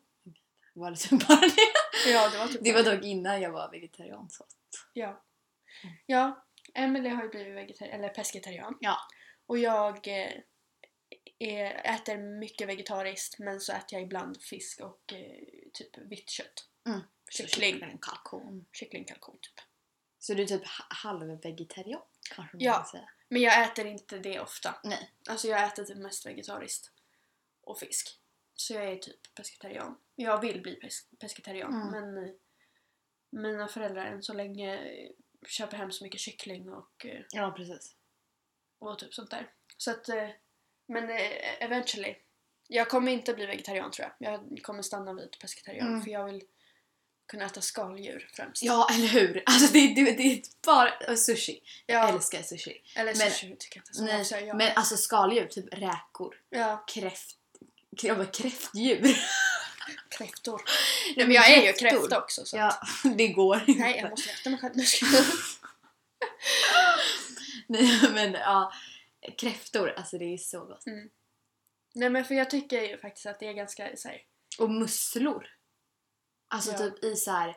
var 0.74 0.90
det 0.90 0.96
typ 0.96 1.28
bara 1.28 1.40
det. 1.40 2.10
Ja, 2.10 2.28
det 2.30 2.38
var 2.38 2.46
typ 2.46 2.64
Det 2.64 2.72
var 2.72 2.82
dock 2.82 3.04
innan 3.04 3.40
jag 3.40 3.50
var 3.52 3.70
vegetarian 3.70 4.30
så. 4.30 4.46
Ja. 4.92 5.24
Ja, 6.06 6.46
Emily 6.74 7.08
har 7.08 7.22
ju 7.22 7.28
blivit 7.28 7.54
vegetarian, 7.56 7.98
eller 8.00 8.08
pescetarian. 8.08 8.76
Ja. 8.80 8.96
Och 9.46 9.58
jag 9.58 10.08
eh, 10.08 11.94
äter 11.94 12.18
mycket 12.38 12.68
vegetariskt 12.68 13.38
men 13.38 13.60
så 13.60 13.72
äter 13.72 13.86
jag 13.90 14.02
ibland 14.02 14.42
fisk 14.42 14.80
och 14.80 15.12
eh, 15.12 15.38
typ 15.72 15.98
vitt 15.98 16.30
kött. 16.30 16.68
Mm. 16.86 17.00
Kyckling. 17.30 17.94
och 17.94 18.04
kalkon. 18.04 18.66
Kyckling, 18.72 19.04
kalkon 19.04 19.38
typ. 19.40 19.64
Så 20.18 20.34
du 20.34 20.42
är 20.42 20.46
typ 20.46 20.66
ha- 20.66 20.86
halvvegetarian 20.90 22.02
kanske 22.34 22.56
man 22.56 22.64
Ja. 22.64 22.72
kan 22.74 22.86
säga. 22.86 23.08
Men 23.28 23.42
jag 23.42 23.62
äter 23.62 23.86
inte 23.86 24.18
det 24.18 24.40
ofta. 24.40 24.74
Nej. 24.84 25.10
Alltså 25.28 25.48
jag 25.48 25.64
äter 25.64 25.84
typ 25.84 25.96
mest 25.98 26.26
vegetariskt. 26.26 26.90
Och 27.60 27.78
fisk. 27.78 28.20
Så 28.54 28.74
jag 28.74 28.84
är 28.84 28.96
typ 28.96 29.34
pescetarian. 29.34 29.98
Jag 30.14 30.40
vill 30.40 30.62
bli 30.62 30.80
pes- 30.80 31.16
pescetarian 31.20 31.74
Mm. 31.82 31.90
men 32.14 32.34
mina 33.30 33.68
föräldrar 33.68 34.06
än 34.06 34.22
så 34.22 34.32
länge 34.32 34.80
köper 35.46 35.76
hem 35.76 35.92
så 35.92 36.04
mycket 36.04 36.20
kyckling 36.20 36.72
och 36.72 37.06
eh, 37.06 37.24
Ja 37.30 37.50
precis. 37.56 37.94
och 38.78 38.98
typ 38.98 39.14
sånt 39.14 39.30
där. 39.30 39.50
Så 39.76 39.90
att, 39.90 40.08
eh, 40.08 40.28
men 40.86 41.10
eh, 41.10 41.62
eventually. 41.64 42.16
Jag 42.68 42.88
kommer 42.90 43.12
inte 43.12 43.34
bli 43.34 43.46
vegetarian 43.46 43.90
tror 43.90 44.08
jag. 44.18 44.32
Jag 44.32 44.62
kommer 44.62 44.82
stanna 44.82 45.12
vid 45.12 45.36
pescetarian 45.40 45.86
Mm. 45.88 46.02
för 46.02 46.10
jag 46.10 46.24
vill 46.24 46.42
kunna 47.28 47.44
äta 47.44 47.60
skaldjur 47.60 48.28
främst. 48.32 48.62
Ja 48.62 48.88
eller 48.92 49.08
hur! 49.08 49.42
Alltså 49.46 49.72
det, 49.72 49.94
det, 49.94 50.04
det 50.12 50.22
är 50.22 50.40
bara 50.66 50.92
och 51.08 51.18
sushi. 51.18 51.60
Jag 51.86 52.02
ja 52.02 52.08
älskar 52.14 52.42
sushi. 52.42 52.82
eller 52.94 53.14
men- 53.14 53.30
sushi 53.30 53.56
tycker 53.58 53.76
jag 53.76 53.82
inte 53.82 53.94
så 53.94 54.04
Nej, 54.04 54.24
så 54.24 54.34
jag, 54.34 54.56
men 54.56 54.72
alltså 54.76 54.96
skaldjur, 54.96 55.46
typ 55.46 55.74
räkor, 55.74 56.34
ja, 56.50 56.84
kräft... 56.88 57.36
Jag 57.90 58.16
bara 58.16 58.26
kräftdjur. 58.26 59.16
kräftor. 60.18 60.62
Nej, 61.16 61.26
men 61.26 61.34
jag 61.34 61.50
är 61.50 61.66
ju 61.66 61.72
kräfta 61.72 62.18
också 62.22 62.44
så 62.44 62.56
Ja, 62.56 62.80
det 63.16 63.28
går 63.28 63.64
inte. 63.68 63.80
Nej, 63.82 63.96
jag 63.96 64.10
måste 64.10 64.30
äta 64.30 64.50
mig 64.50 64.58
själv. 64.58 64.72
Nu 64.76 64.84
ska 64.84 65.06
jag- 65.06 65.24
Nej 67.66 68.00
men 68.12 68.32
ja, 68.32 68.72
kräftor, 69.38 69.94
alltså 69.96 70.18
det 70.18 70.24
är 70.34 70.36
så 70.38 70.60
gott. 70.64 70.84
Nej 71.94 72.10
men 72.10 72.24
för 72.24 72.34
jag 72.34 72.50
tycker 72.50 72.82
ju 72.82 72.98
faktiskt 72.98 73.26
att 73.26 73.40
det 73.40 73.46
är 73.46 73.52
ganska 73.52 73.96
så 73.96 74.08
här, 74.08 74.22
Och 74.58 74.70
musslor. 74.70 75.46
Alltså 76.48 76.70
Ja. 76.72 76.78
typ 76.78 77.04
i 77.04 77.16
så 77.16 77.30
här 77.30 77.56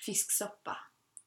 fisksoppa. 0.00 0.76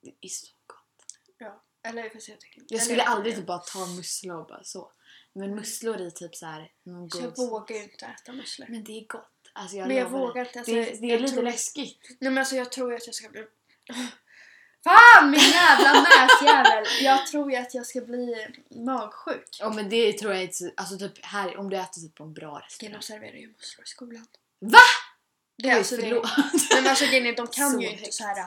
Det 0.01 0.13
är 0.21 0.29
så 0.29 0.47
gott. 0.67 1.05
ja. 1.37 1.63
Eller 1.83 2.03
jag 2.03 2.11
tycker 2.11 2.37
Jag 2.55 2.71
eller 2.71 2.79
skulle 2.79 2.97
jag 3.01 3.07
aldrig 3.07 3.35
typ 3.35 3.45
bara 3.45 3.57
ta 3.59 3.85
musslor 3.85 4.37
och 4.39 4.47
bara 4.47 4.63
så. 4.63 4.91
Men 5.33 5.55
musslor 5.55 6.01
i 6.01 6.11
typ 6.11 6.35
så 6.35 6.45
här 6.45 6.71
någon 6.83 7.09
Så 7.09 7.17
god 7.21 7.33
jag 7.37 7.49
vågar 7.49 7.75
ju 7.75 7.83
inte 7.83 8.05
äta 8.05 8.31
musslor. 8.33 8.67
Men 8.69 8.83
det 8.83 8.91
är 8.99 9.05
gott. 9.07 9.31
Alltså 9.53 9.77
jag 9.77 9.87
Men 9.87 9.97
jag 9.97 10.11
lovar 10.11 10.27
vågar 10.27 10.45
inte. 10.45 10.59
Alltså, 10.59 10.73
Det, 10.73 10.91
är- 10.93 11.01
det 11.01 11.11
är 11.13 11.19
lite 11.19 11.33
tror- 11.33 11.43
läskigt. 11.43 12.07
Nej 12.19 12.31
men 12.31 12.37
alltså 12.37 12.55
jag 12.55 12.71
tror 12.71 12.93
att 12.93 13.05
jag 13.05 13.15
ska 13.15 13.29
bli... 13.29 13.45
Fan 14.83 15.31
min 15.31 15.39
jävla 15.39 15.93
näsjävel! 16.01 16.85
Jag 17.01 17.27
tror 17.27 17.51
ju 17.51 17.57
att 17.57 17.73
jag 17.73 17.85
ska 17.85 18.01
bli 18.01 18.47
magsjuk. 18.69 19.57
Ja 19.59 19.69
men 19.73 19.89
det 19.89 20.13
tror 20.13 20.33
jag 20.33 20.43
inte 20.43 20.55
så- 20.55 20.71
Alltså 20.77 20.97
typ 20.97 21.25
här 21.25 21.57
om 21.57 21.69
du 21.69 21.77
äter 21.77 22.01
typ 22.01 22.15
på 22.15 22.23
en 22.23 22.33
bra 22.33 22.59
De 22.59 22.65
restaurang. 22.65 23.01
serverar 23.01 23.35
ju 23.35 23.47
musslor 23.47 23.83
i 23.83 23.87
skolan. 23.87 24.25
Va? 24.59 24.79
Det 25.63 25.69
är 25.69 25.77
alltså 25.77 25.95
det. 25.95 26.01
förlåt. 26.01 26.29
Men 26.75 26.87
alltså 26.87 27.05
grejen 27.05 27.35
de 27.35 27.47
kan 27.51 27.71
Så 27.71 27.81
ju 27.81 27.89
inte 27.89 28.11
så 28.11 28.23
här. 28.23 28.45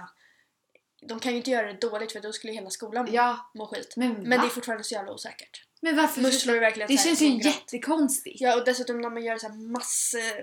de 1.08 1.20
kan 1.20 1.32
ju 1.32 1.38
inte 1.38 1.50
göra 1.50 1.72
det 1.72 1.80
dåligt 1.80 2.12
för 2.12 2.20
då 2.20 2.32
skulle 2.32 2.52
hela 2.52 2.70
skolan 2.70 3.04
må, 3.04 3.10
Ja, 3.14 3.50
må 3.54 3.66
skit. 3.66 3.94
men, 3.96 4.12
Men 4.12 4.40
det 4.40 4.46
är 4.46 4.48
fortfarande 4.48 4.84
så 4.84 4.94
jävla 4.94 5.12
osäkert. 5.12 5.62
men 5.80 5.96
varför? 5.96 6.20
Musslor 6.20 6.56
är 6.56 6.60
verkligen 6.60 6.88
det 6.88 6.96
känns 6.96 7.22
ju 7.22 7.40
jättekonstigt. 7.42 8.40
Ja 8.40 8.56
och 8.58 8.64
dessutom 8.64 9.00
när 9.00 9.10
man 9.10 9.24
gör 9.24 9.38
så 9.38 9.48
här 9.48 9.54
massmängder. 9.72 10.36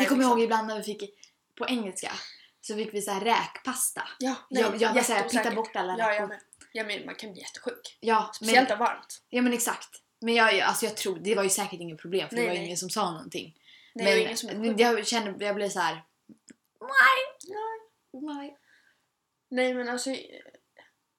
Jag 0.00 0.08
kommer 0.08 0.22
liksom. 0.22 0.22
ihåg 0.22 0.40
ibland 0.42 0.66
när 0.68 0.76
vi 0.76 0.82
fick 0.82 1.02
på 1.58 1.66
engelska 1.68 2.12
så 2.60 2.74
fick 2.74 2.94
vi 2.94 3.02
så 3.02 3.10
här 3.10 3.20
räkpasta. 3.20 4.02
Ja, 4.18 4.34
nej, 4.50 4.62
jag 4.62 4.76
jag 4.82 4.94
var 4.94 5.02
såhär, 5.02 5.28
pitta 5.28 5.50
bort 5.50 5.76
alla 5.76 5.96
Ja, 5.98 6.04
jag 6.06 6.14
räkor. 6.14 6.26
med. 6.28 6.40
Ja 6.72 6.84
men 6.84 7.06
man 7.06 7.14
kan 7.14 7.32
bli 7.32 7.40
jättesjuk. 7.40 7.98
Ja, 8.00 8.30
Speciellt 8.34 8.68
men, 8.68 8.72
av 8.72 8.86
varmt. 8.86 9.22
ja 9.30 9.42
men 9.42 9.52
exakt. 9.52 9.88
Men 10.20 10.34
jag, 10.34 10.54
jag- 10.54 10.68
alltså 10.68 10.86
jag 10.86 10.96
tror, 10.96 11.18
det 11.18 11.34
var 11.34 11.42
ju 11.42 11.50
säkert 11.50 11.80
inget 11.80 11.98
problem 11.98 12.28
för 12.28 12.36
Nej, 12.36 12.44
det 12.44 12.48
var 12.50 12.54
nej. 12.56 12.64
ingen 12.64 12.76
som 12.76 12.90
sa 12.90 13.10
någonting. 13.10 13.54
Nej, 14.04 14.24
men 14.26 14.36
som 14.36 14.50
sjuk. 14.64 14.80
jag 14.80 15.06
kände, 15.06 15.44
jag 15.44 15.54
blev 15.54 15.68
så 15.68 15.80
här. 15.80 16.04
Nej, 16.80 17.56
nej. 18.12 18.58
Nej 19.48 19.74
men 19.74 19.88
alltså 19.88 20.10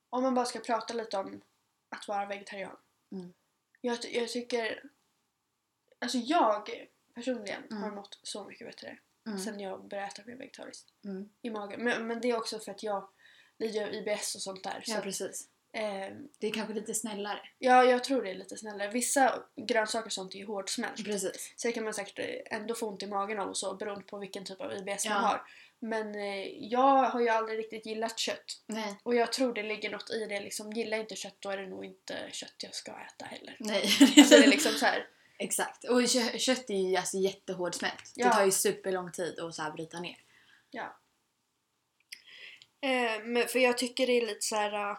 om 0.10 0.24
man 0.24 0.34
bara 0.36 0.46
ska 0.46 0.60
prata 0.60 0.94
lite 0.94 1.18
om 1.18 1.42
att 1.90 2.08
vara 2.08 2.26
vegetarian. 2.26 2.78
Mm. 3.12 3.34
Jag, 3.82 3.98
jag 4.12 4.30
tycker 4.30 4.84
alltså 6.00 6.18
jag 6.18 6.88
personligen 7.16 7.64
Mm. 7.64 7.84
har 7.84 7.92
mått 7.92 8.20
så 8.24 8.46
mycket 8.48 8.68
bättre 8.68 9.00
Mm. 9.28 9.40
sen 9.40 9.60
jag 9.60 9.88
började 9.88 10.08
äta 10.08 10.22
mer 10.26 10.36
vegetariskt 10.36 10.90
Mm. 11.06 11.30
i 11.42 11.50
magen. 11.50 11.84
Men, 11.84 12.08
men 12.08 12.22
det 12.22 12.30
är 12.30 12.38
också 12.38 12.60
för 12.60 12.72
att 12.72 12.84
jag 12.84 13.10
lider 13.60 13.88
av 13.88 13.94
IBS 13.94 14.36
och 14.36 14.42
sånt 14.42 14.64
där. 14.64 14.84
Ja 14.86 14.96
Så, 14.96 15.02
precis. 15.02 15.50
Eh, 15.74 16.16
Det 16.40 16.48
är 16.48 16.52
kanske 16.54 16.74
lite 16.74 16.94
snällare. 16.94 17.40
ja, 17.60 17.84
jag 17.84 18.04
tror 18.04 18.22
det 18.24 18.30
är 18.30 18.36
lite 18.36 18.58
snällare. 18.58 18.90
Vissa 18.90 19.44
grönsaker 19.56 20.06
och 20.06 20.12
sånt 20.14 20.34
är 20.36 20.40
ju 20.40 20.46
hårdsmält. 20.46 21.06
Precis. 21.06 21.54
Så 21.56 21.68
det 21.68 21.72
kan 21.72 21.84
man 21.84 21.94
säkert 21.94 22.20
eh, 22.20 22.58
ändå 22.58 22.76
få 22.76 22.88
ont 22.88 23.04
i 23.04 23.08
magen 23.08 23.40
av 23.40 23.50
och 23.50 23.58
så 23.58 23.76
beroende 23.76 24.06
på 24.06 24.18
vilken 24.18 24.46
typ 24.46 24.62
av 24.62 24.74
IBS 24.74 25.06
Ja. 25.06 25.14
man 25.14 25.24
har. 25.24 25.42
Men 25.80 26.16
eh, 26.16 26.48
jag 26.68 27.04
har 27.04 27.20
ju 27.22 27.30
aldrig 27.30 27.60
riktigt 27.60 27.86
gillat 27.86 28.20
kött. 28.20 28.62
Nej. 28.66 28.96
Och 29.04 29.16
jag 29.16 29.34
tror 29.34 29.54
det 29.54 29.64
ligger 29.64 29.90
något 29.90 30.10
i 30.10 30.26
det. 30.26 30.40
Liksom, 30.40 30.74
gillar 30.74 30.98
jag 30.98 31.04
inte 31.04 31.16
kött 31.16 31.36
då 31.40 31.50
är 31.50 31.58
det 31.58 31.68
nog 31.68 31.86
inte 31.86 32.30
kött 32.32 32.56
jag 32.64 32.76
ska 32.76 32.92
äta 32.92 33.26
heller. 33.26 33.56
Nej. 33.60 33.82
Alltså 34.18 34.38
det 34.38 34.44
är 34.44 34.48
liksom 34.48 34.72
så 34.72 34.86
här. 34.86 35.08
Exakt. 35.40 35.84
Och 35.84 36.02
kö- 36.10 36.38
kött 36.40 36.70
är 36.70 36.90
ju 36.90 36.96
alltså 36.96 37.18
jättehårdsmält. 37.18 38.12
Ja. 38.16 38.28
Det 38.28 38.34
tar 38.34 38.46
ju 38.46 38.52
superlång 38.52 39.12
tid 39.12 39.40
att 39.40 39.56
så 39.56 39.62
här 39.62 39.72
bryta 39.72 40.00
ner. 40.00 40.18
Ja. 40.72 40.98
Eh, 42.82 43.24
men 43.24 43.48
för 43.48 43.60
jag 43.60 43.78
tycker 43.78 44.08
det 44.08 44.14
är 44.14 44.26
lite 44.28 44.42
så 44.46 44.56
här 44.56 44.92
uh, 44.92 44.98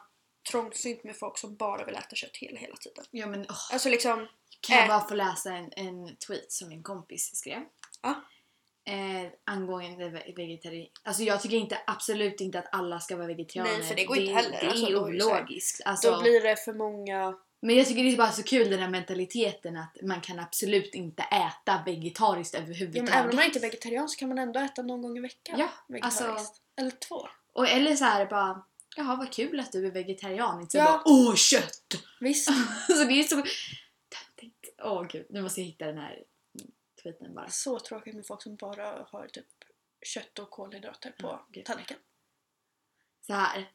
trångsynt 0.50 1.04
med 1.04 1.16
folk 1.16 1.38
som 1.38 1.56
bara 1.56 1.84
vill 1.84 1.94
äta 1.96 2.16
kött 2.16 2.36
hela, 2.36 2.58
hela 2.58 2.76
tiden. 2.76 3.04
Ja 3.10 3.26
men 3.26 3.40
åh. 3.48 3.56
Alltså 3.72 3.88
liksom, 3.88 4.26
Kan 4.60 4.76
jag 4.76 4.84
Äh. 4.84 4.88
bara 4.88 5.08
få 5.08 5.14
läsa 5.14 5.52
en, 5.52 5.72
en 5.76 6.16
tweet 6.16 6.52
som 6.52 6.68
min 6.68 6.82
kompis 6.82 7.36
skrev? 7.36 7.60
Ja. 8.02 8.14
Eh, 8.84 9.30
angående 9.44 10.08
ve- 10.08 10.32
vegetari... 10.36 10.90
Alltså 11.02 11.22
jag 11.22 11.42
tycker 11.42 11.56
inte, 11.56 11.78
absolut 11.86 12.40
inte 12.40 12.58
att 12.58 12.68
alla 12.74 13.00
ska 13.00 13.16
vara 13.16 13.26
vegetarianer. 13.26 13.78
Nej, 13.78 13.88
för 13.88 13.94
det 13.94 14.04
går 14.04 14.14
det, 14.14 14.20
inte 14.20 14.34
heller. 14.34 14.50
Det 14.60 14.66
är 14.66 14.70
Alltså, 14.70 14.86
ologiskt. 14.96 15.80
Alltså, 15.84 16.10
då 16.10 16.22
blir 16.22 16.40
det 16.42 16.56
för 16.56 16.72
många... 16.72 17.38
Men 17.60 17.76
jag 17.76 17.86
tycker 17.86 18.04
det 18.04 18.12
är 18.12 18.16
bara 18.16 18.32
så 18.32 18.42
kul 18.42 18.70
den 18.70 18.78
här 18.78 18.88
mentaliteten 18.88 19.76
att 19.76 19.96
man 20.02 20.20
kan 20.20 20.38
absolut 20.38 20.94
inte 20.94 21.22
äta 21.22 21.82
vegetariskt 21.86 22.54
Ja, 22.54 22.60
men 22.60 22.68
överhuvudtaget. 22.68 23.14
även 23.14 23.30
om 23.30 23.36
man 23.36 23.44
inte 23.44 23.58
är 23.58 23.60
vegetarian 23.60 24.08
så 24.08 24.18
kan 24.18 24.28
man 24.28 24.38
ändå 24.38 24.60
äta 24.60 24.82
någon 24.82 25.02
gång 25.02 25.18
i 25.18 25.20
veckan. 25.20 25.58
Ja, 25.58 25.68
vegetariskt. 25.88 26.22
alltså- 26.22 26.52
Eller 26.76 26.90
två. 26.90 27.28
Och, 27.52 27.68
eller 27.68 27.96
så 27.96 28.04
här 28.04 28.26
bara, 28.26 28.64
jaha 28.98 29.16
vad 29.16 29.32
kul 29.32 29.60
att 29.60 29.72
du 29.72 29.86
är 29.86 29.90
vegetarian. 29.90 30.60
Inte 30.60 30.72
så 30.72 30.78
Ja. 30.78 30.84
bara, 30.84 31.02
åh 31.04 31.34
kött! 31.34 31.94
Visst. 32.20 32.44
så 32.86 33.04
det 33.04 33.12
är 33.20 33.22
så 33.22 33.34
töntigt. 34.08 34.74
Åh 34.82 35.06
gud, 35.08 35.26
nu 35.30 35.42
måste 35.42 35.60
jag 35.60 35.66
hitta 35.66 35.86
den 35.86 35.98
här 35.98 36.22
tweeten 37.02 37.34
bara. 37.34 37.48
Så 37.48 37.78
tråkigt 37.78 38.14
med 38.14 38.26
folk 38.26 38.42
som 38.42 38.56
bara 38.56 39.06
har 39.10 39.28
typ 39.28 39.46
kött 40.02 40.38
och 40.38 40.50
kolhydrater 40.50 41.10
på 41.10 41.40
gud. 41.52 41.64
tallriken. 41.64 41.96
Så 43.26 43.32
här. 43.32 43.72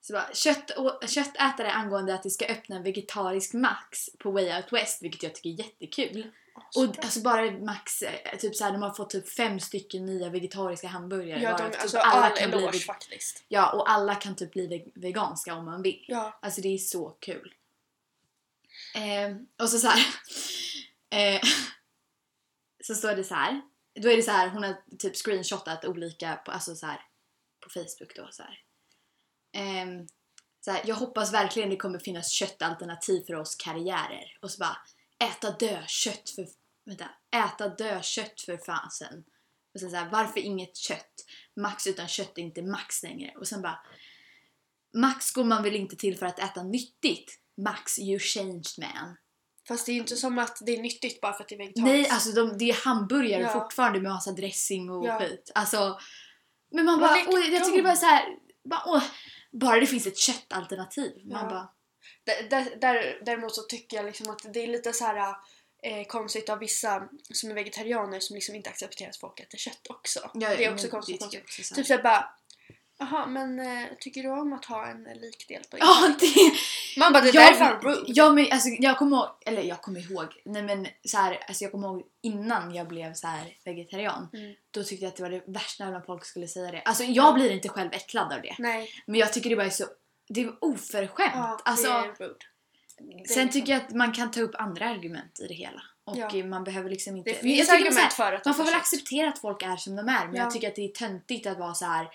Så 0.00 0.12
bara, 0.12 0.34
kött 0.34 0.70
och, 0.70 1.08
köttätare 1.08 1.70
angående 1.72 2.14
att 2.14 2.22
det 2.22 2.30
ska 2.30 2.46
öppna 2.46 2.76
en 2.76 2.82
vegetarisk 2.82 3.52
Max 3.54 4.10
på 4.18 4.30
Way 4.30 4.56
Out 4.56 4.72
West, 4.72 5.02
vilket 5.02 5.22
jag 5.22 5.34
tycker 5.34 5.50
är 5.50 5.64
jättekul. 5.66 6.30
Och 6.76 7.04
alltså 7.04 7.20
bara 7.20 7.50
Max, 7.50 8.02
eh, 8.02 8.38
typ 8.38 8.56
så 8.56 8.64
här, 8.64 8.72
de 8.72 8.82
har 8.82 8.94
fått 8.94 9.10
typ 9.10 9.28
fem 9.28 9.60
stycken 9.60 10.06
nya 10.06 10.28
vegetariska 10.30 10.88
hamburgare. 10.88 11.40
ja, 11.40 11.50
bara 11.50 11.56
de, 11.58 11.62
för 11.64 11.70
typ 11.72 11.82
alltså 11.82 11.98
alla 11.98 12.22
all 12.30 12.36
kan 12.36 12.50
bli 12.50 12.66
veg- 12.66 12.84
faktiskt. 12.86 13.44
Ja, 13.48 13.72
och 13.72 13.90
alla 13.90 14.14
kan 14.14 14.36
typ 14.36 14.52
bli 14.52 14.66
ve- 14.66 15.00
veganska 15.00 15.54
om 15.54 15.64
man 15.64 15.82
vill. 15.82 16.04
Ja. 16.08 16.38
Alltså 16.42 16.60
det 16.60 16.68
är 16.74 16.78
så 16.78 17.10
kul. 17.10 17.54
Eh, 18.94 19.36
och 19.62 19.68
så 19.70 19.78
så 19.78 19.88
här. 19.88 20.06
Eh, 21.10 21.40
så 22.84 22.94
står 22.94 23.14
det 23.16 23.24
så 23.24 23.34
här. 23.34 23.60
Då 24.00 24.10
är 24.10 24.16
det 24.16 24.22
så 24.22 24.30
här, 24.30 24.48
hon 24.48 24.62
har 24.64 24.76
typ 24.98 25.16
screenshotat 25.16 25.84
olika 25.84 26.36
på, 26.36 26.50
alltså 26.50 26.74
så 26.74 26.86
här, 26.86 27.00
på 27.60 27.70
Facebook 27.70 28.16
då 28.16 28.28
så 28.30 28.42
här. 28.42 28.58
Ehm, 29.52 30.06
så 30.60 30.70
här. 30.70 30.82
Jag 30.84 30.94
hoppas 30.96 31.32
verkligen 31.32 31.70
det 31.70 31.76
kommer 31.76 31.98
finnas 31.98 32.30
köttalternativ 32.30 33.24
för 33.26 33.34
oss 33.34 33.54
karriärer. 33.56 34.38
Och 34.42 34.50
så 34.50 34.58
bara 34.58 34.76
äta 35.24 35.50
dödkött 35.50 36.30
för, 36.30 36.46
vänta, 36.86 37.08
äta 37.36 37.68
dödkött 37.68 38.40
för 38.40 38.56
fasen. 38.56 39.24
Och 39.74 39.80
sen 39.80 39.90
så 39.90 39.96
här, 39.96 40.10
varför 40.10 40.40
inget 40.40 40.76
kött? 40.76 41.14
Max 41.60 41.86
utan 41.86 42.08
kött 42.08 42.38
är 42.38 42.42
inte 42.42 42.62
max 42.62 43.02
längre. 43.02 43.32
Och 43.36 43.48
sen 43.48 43.62
bara 43.62 43.78
Max 44.94 45.30
går 45.30 45.44
man 45.44 45.62
väl 45.62 45.76
inte 45.76 45.96
till 45.96 46.18
för 46.18 46.26
att 46.26 46.38
äta 46.38 46.62
nyttigt? 46.62 47.38
Max, 47.64 47.98
you 47.98 48.18
changed 48.18 48.64
man. 48.78 49.16
Fast 49.68 49.86
det 49.86 49.92
är 49.92 49.94
ju 49.94 50.00
inte 50.00 50.16
som 50.16 50.38
att 50.38 50.58
det 50.66 50.76
är 50.76 50.82
nyttigt 50.82 51.20
bara 51.20 51.32
för 51.32 51.42
att 51.42 51.48
det 51.48 51.54
är 51.54 51.58
vegetariskt. 51.58 51.86
Nej, 51.86 52.08
alltså 52.08 52.30
de, 52.32 52.58
det 52.58 52.70
är 52.70 52.84
hamburgare 52.84 53.42
Ja. 53.42 53.48
fortfarande 53.52 54.00
med 54.00 54.12
massa 54.12 54.32
dressing 54.32 54.90
och 54.90 55.06
Ja. 55.06 55.18
skit. 55.18 55.52
Alltså, 55.54 55.98
men 56.70 56.84
man 56.84 57.00
bara, 57.00 57.16
åh, 57.28 57.40
jag 57.40 57.64
tycker 57.64 57.82
bara 57.82 57.96
så 57.96 58.06
här, 58.06 58.24
bara, 58.64 58.82
åh, 58.86 59.02
bara 59.52 59.80
det 59.80 59.86
finns 59.86 60.06
ett 60.06 60.18
köttalternativ. 60.18 61.12
Man 61.26 61.42
Ja. 61.44 61.48
bara, 61.48 61.70
Där, 62.26 62.48
där, 62.50 62.76
där, 62.80 63.18
däremot 63.24 63.54
så 63.54 63.62
tycker 63.62 63.96
jag 63.96 64.06
liksom 64.06 64.30
att 64.30 64.52
det 64.54 64.62
är 64.62 64.66
lite 64.66 64.92
så 64.92 65.04
här 65.04 65.34
eh, 65.82 66.06
konstigt 66.06 66.48
av 66.48 66.58
vissa 66.58 67.08
som 67.34 67.50
är 67.50 67.54
vegetarianer 67.54 68.20
som 68.20 68.34
liksom 68.34 68.54
inte 68.54 68.70
accepterar 68.70 69.08
att 69.08 69.16
folk 69.16 69.40
äter 69.40 69.58
kött 69.58 69.86
också. 69.90 70.30
ja, 70.34 70.48
det 70.56 70.64
är 70.64 70.72
också 70.72 70.88
konstigt. 70.88 71.20
konstigt. 71.20 71.42
också 71.44 71.62
så. 71.62 71.74
Typ 71.74 71.86
såhär 71.86 72.02
bara 72.02 72.30
Jaha, 72.98 73.26
men 73.26 73.60
eh, 73.60 73.84
tycker 74.00 74.22
du 74.22 74.28
om 74.28 74.52
att 74.52 74.64
ha 74.64 74.86
en 74.86 75.06
eh, 75.06 75.20
likdel 75.20 75.62
på 75.70 75.78
Ja, 75.78 76.14
det, 76.20 76.52
Man 77.00 77.12
bara 77.12 77.24
det 77.24 77.32
där 77.32 77.52
är 77.52 77.54
fan 77.54 77.80
rude. 77.82 78.04
jag, 78.06 78.34
men, 78.34 78.46
alltså, 78.50 78.68
jag 78.68 78.98
kommer 78.98 79.16
ihåg, 79.16 79.28
eller 79.46 79.62
jag 79.62 79.82
kommer 79.82 80.10
ihåg, 80.10 80.42
nej 80.44 80.62
men 80.62 80.86
så 81.04 81.16
här, 81.16 81.44
alltså 81.48 81.64
jag 81.64 81.72
kommer 81.72 81.88
ihåg 81.88 82.02
innan 82.22 82.74
jag 82.74 82.88
blev 82.88 83.14
så 83.14 83.26
här 83.26 83.56
vegetarian. 83.64 84.28
Mm. 84.32 84.54
Då 84.70 84.84
tyckte 84.84 85.04
jag 85.04 85.10
att 85.10 85.16
det 85.16 85.22
var 85.22 85.30
det 85.30 85.42
värsta 85.46 85.90
när 85.90 86.00
folk 86.00 86.24
skulle 86.24 86.48
säga 86.48 86.70
det. 86.70 86.82
Alltså 86.82 87.04
jag 87.04 87.34
blir 87.34 87.50
inte 87.50 87.68
själv 87.68 87.92
äcklad 87.92 88.32
av 88.32 88.42
det. 88.42 88.56
Nej, 88.58 88.90
Men 89.06 89.20
jag 89.20 89.32
tycker 89.32 89.50
det 89.50 89.56
bara 89.56 89.66
är 89.66 89.70
så, 89.70 89.84
det 90.28 90.40
är 90.42 90.64
oförskämt. 90.64 91.32
ja, 91.34 91.58
alltså, 91.64 91.88
det 91.88 91.94
är 91.98 92.14
rude. 92.18 92.34
Det 93.22 93.28
Sen 93.28 93.48
är 93.48 93.52
tycker 93.52 93.72
jag 93.72 93.82
att 93.82 93.90
man 93.90 94.12
kan 94.12 94.30
ta 94.30 94.40
upp 94.40 94.54
andra 94.54 94.88
argument 94.88 95.40
i 95.40 95.46
det 95.46 95.54
hela. 95.54 95.82
Och 96.04 96.16
Ja. 96.16 96.44
man 96.44 96.64
behöver 96.64 96.90
liksom 96.90 97.16
inte... 97.16 97.30
Det 97.30 97.36
finns 97.36 97.70
argument 97.70 97.96
här, 97.96 98.10
för 98.10 98.32
att 98.32 98.44
Man 98.44 98.54
får 98.54 98.64
väl 98.64 98.74
acceptera 98.74 99.28
att 99.28 99.38
folk 99.38 99.62
är 99.62 99.76
som 99.76 99.96
de 99.96 100.08
är 100.08 100.26
men 100.26 100.34
Ja. 100.34 100.42
jag 100.42 100.50
tycker 100.50 100.68
att 100.68 100.74
det 100.74 100.84
är 100.84 100.88
töntigt 100.88 101.46
att 101.46 101.58
vara 101.58 101.74
så 101.74 101.84
här 101.84 102.08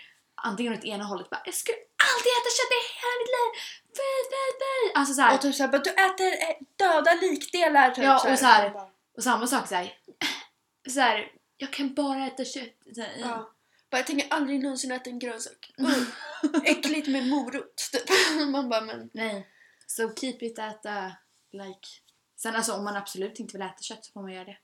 antingen 0.44 0.74
åt 0.74 0.84
ena 0.84 1.04
hållet 1.04 1.30
bara 1.30 1.42
jag 1.46 1.54
skulle 1.54 1.78
alltid 1.78 2.32
äta 2.40 2.50
kött 2.58 2.72
i 2.78 2.82
hela 3.02 3.16
mitt 3.20 3.30
liv. 3.38 4.92
Alltså 4.96 5.14
så 5.14 5.22
här, 5.22 5.36
Och 5.36 5.42
typ 5.42 5.56
såhär 5.56 5.72
du 5.72 5.90
äter 5.90 6.28
eh, 6.50 6.56
döda 6.76 7.14
likdelar 7.22 7.92
typ 7.92 8.04
Ja, 8.04 8.32
och 8.32 8.40
så 8.40 8.46
här- 8.46 8.74
och 9.18 9.24
samma 9.24 9.48
sak 9.48 9.68
så 9.68 9.76
här, 9.76 9.94
så 10.90 11.00
jag 11.58 11.74
kan 11.74 11.94
bara 11.94 12.28
äta 12.28 12.46
kött. 12.46 12.74
Så 12.96 13.02
här, 13.02 13.12
Ja. 13.20 13.52
Bara, 13.92 13.98
jag 13.98 14.08
tänker 14.08 14.28
aldrig 14.30 14.64
någonsin 14.64 14.92
äta 14.92 15.10
en 15.10 15.20
grönsak. 15.20 15.72
Uh, 16.44 16.62
äckligt 16.66 17.08
med 17.08 17.28
morot. 17.28 17.76
Typ. 17.92 18.04
Man 18.52 18.70
bara 18.70 18.82
men 18.82 19.10
Nej. 19.14 19.48
So 19.88 20.16
keep 20.16 20.38
it 20.42 20.60
at 20.60 20.86
uh, 20.86 21.12
like... 21.52 21.88
Sen 22.38 22.56
alltså 22.56 22.74
om 22.74 22.84
man 22.84 22.96
absolut 22.96 23.40
inte 23.40 23.54
vill 23.58 23.62
äta 23.62 23.82
kött 23.82 24.06
så 24.06 24.12
får 24.12 24.22
man 24.22 24.34
göra 24.34 24.46
det. 24.46 24.58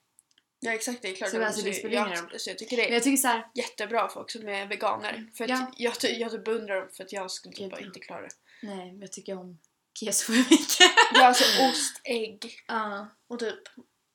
Ja 0.60 0.72
exakt 0.74 1.02
det 1.02 1.08
är 1.12 1.16
klart. 1.16 1.30
Så 1.30 1.44
alltså, 1.46 1.62
det 1.62 1.74
spelar 1.74 2.06
ingen 2.06 2.10
jag, 2.18 2.24
roll. 2.24 2.40
så 2.40 2.50
jag 2.50 2.58
tycker 2.58 2.76
det 2.78 2.82
Men 2.84 2.90
är 2.92 2.94
jag 2.94 3.04
tycker 3.04 3.18
så 3.18 3.28
här, 3.28 3.48
jättebra 3.54 4.10
folk 4.10 4.32
som 4.32 4.48
är 4.48 4.66
veganer. 4.68 5.30
För 5.38 5.44
att 5.44 5.50
Ja. 5.50 5.72
jag, 5.78 6.00
ty- 6.00 6.08
jag 6.08 6.32
typ 6.32 6.46
beundrar 6.46 6.76
dem 6.76 6.90
för 6.94 7.04
att 7.04 7.14
jag 7.14 7.32
skulle 7.32 7.56
typ 7.56 7.72
bara 7.72 7.80
ja. 7.82 7.86
inte 7.88 8.00
klara 8.00 8.22
det. 8.22 8.30
nej 8.62 8.92
men 8.92 9.02
jag 9.02 9.12
tycker 9.12 9.38
om 9.38 9.60
keso 10.00 10.26
för 10.26 10.34
mycket. 10.52 10.92
Ja 11.14 11.26
alltså 11.26 11.64
ost, 11.70 12.02
ägg 12.04 12.64
Ja. 12.68 13.08
och 13.28 13.40
typ 13.40 13.60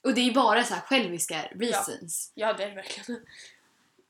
Och 0.02 0.14
det 0.14 0.20
är 0.20 0.32
bara 0.34 0.64
så 0.64 0.74
här 0.74 0.80
själviska 0.80 1.42
reasons. 1.54 2.32
Ja 2.34 2.52
det 2.52 2.64
är 2.64 2.68
det 2.68 2.74
verkligen. 2.74 3.20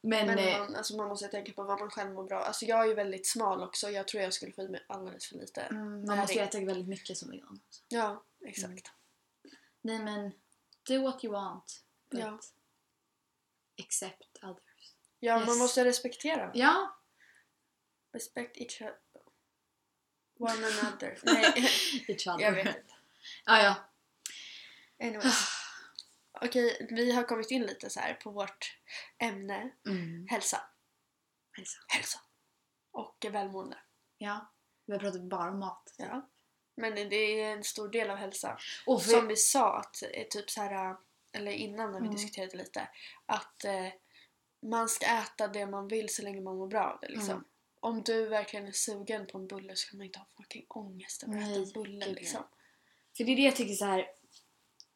Men, 0.04 0.26
Men 0.26 0.38
eh, 0.38 0.58
man, 0.58 0.76
alltså, 0.76 0.96
man 0.96 1.08
måste 1.08 1.28
tänka 1.28 1.52
på 1.52 1.62
vad 1.62 1.80
man 1.80 1.90
själv 1.90 2.12
mår 2.14 2.24
bra. 2.24 2.38
Alltså 2.44 2.64
jag 2.64 2.80
är 2.82 2.86
ju 2.86 2.94
väldigt 2.94 3.26
smal 3.26 3.62
också. 3.62 3.90
Jag 3.90 4.08
tror 4.08 4.22
jag 4.22 4.32
skulle 4.34 4.52
få 4.52 4.62
i 4.62 4.68
mig 4.68 4.84
alldeles 4.88 5.26
för 5.26 5.36
lite. 5.36 5.60
mm, 5.60 6.04
man 6.04 6.18
måste 6.18 6.40
äta 6.40 6.60
väldigt 6.60 6.88
mycket 6.88 7.18
som 7.18 7.30
vegan. 7.30 7.60
Ja 7.88 8.24
exakt. 8.46 8.90
Nej 9.80 9.98
men, 9.98 10.32
do 10.88 11.02
what 11.02 11.24
you 11.24 11.32
want. 11.32 11.84
But 12.10 12.20
Ja. 12.20 12.38
accept 13.84 14.38
others. 14.42 14.94
Ja 15.20 15.38
Yes. 15.38 15.48
man 15.48 15.58
måste 15.58 15.84
respektera. 15.84 16.50
Ja, 16.54 16.98
Respect 18.12 18.56
each 18.56 18.82
other. 18.82 18.96
One 20.38 20.66
another. 20.66 21.18
Nej 21.24 21.70
each 22.08 22.26
other. 22.26 22.40
jag 22.44 22.52
vet 22.52 22.66
inte. 22.66 22.94
Ja, 23.44 23.62
ja. 23.62 23.74
Anyways. 25.06 25.48
Okej, 26.44 26.86
vi 26.90 27.12
har 27.12 27.22
kommit 27.22 27.50
in 27.50 27.62
lite 27.62 27.90
så 27.90 28.00
här 28.00 28.14
på 28.14 28.30
vårt 28.30 28.78
ämne 29.18 29.70
Mm. 29.86 30.26
hälsa. 30.30 30.60
Hälsa. 31.56 31.78
Hälsa. 31.88 32.18
Och 32.92 33.26
välmående. 33.30 33.78
Ja. 34.18 34.52
Vi 34.86 34.92
har 34.92 35.00
pratat 35.00 35.22
bara 35.22 35.50
om 35.50 35.58
mat. 35.58 35.94
Ja. 35.98 36.28
Men 36.76 36.94
det 36.94 37.16
är 37.16 37.52
en 37.52 37.64
stor 37.64 37.88
del 37.88 38.10
av 38.10 38.16
hälsa. 38.16 38.58
Och 38.86 39.02
för, 39.02 39.10
Som 39.10 39.28
vi 39.28 39.36
sa, 39.36 39.78
att 39.78 40.02
eh, 40.02 40.26
typ 40.30 40.50
så 40.50 40.60
här, 40.62 40.96
eller 41.32 41.52
innan 41.52 41.92
när 41.92 42.00
vi 42.00 42.06
Mm. 42.06 42.16
diskuterade 42.16 42.56
lite, 42.56 42.88
att 43.26 43.64
eh, 43.64 43.88
man 44.62 44.88
ska 44.88 45.06
äta 45.06 45.48
det 45.48 45.66
man 45.66 45.88
vill 45.88 46.14
så 46.14 46.22
länge 46.22 46.40
man 46.40 46.56
mår 46.56 46.66
bra 46.66 46.84
av 46.92 46.98
det. 47.00 47.08
Liksom. 47.08 47.30
Mm. 47.30 47.44
Om 47.80 48.02
du 48.02 48.26
verkligen 48.28 48.66
är 48.66 48.72
sugen 48.72 49.26
på 49.26 49.38
en 49.38 49.46
bulle 49.46 49.76
så 49.76 49.90
kan 49.90 49.98
man 49.98 50.06
inte 50.06 50.18
ha 50.18 50.26
fucking 50.36 50.66
ångest 50.68 51.22
över 51.22 51.36
att 51.36 51.42
äta 51.42 51.54
en 51.60 51.72
bulle. 51.72 52.06
Liksom. 52.06 52.44
för 53.16 53.24
det 53.24 53.32
är 53.32 53.36
det 53.36 53.42
jag 53.42 53.56
tycker 53.56 53.74
så 53.74 53.84
här. 53.84 54.06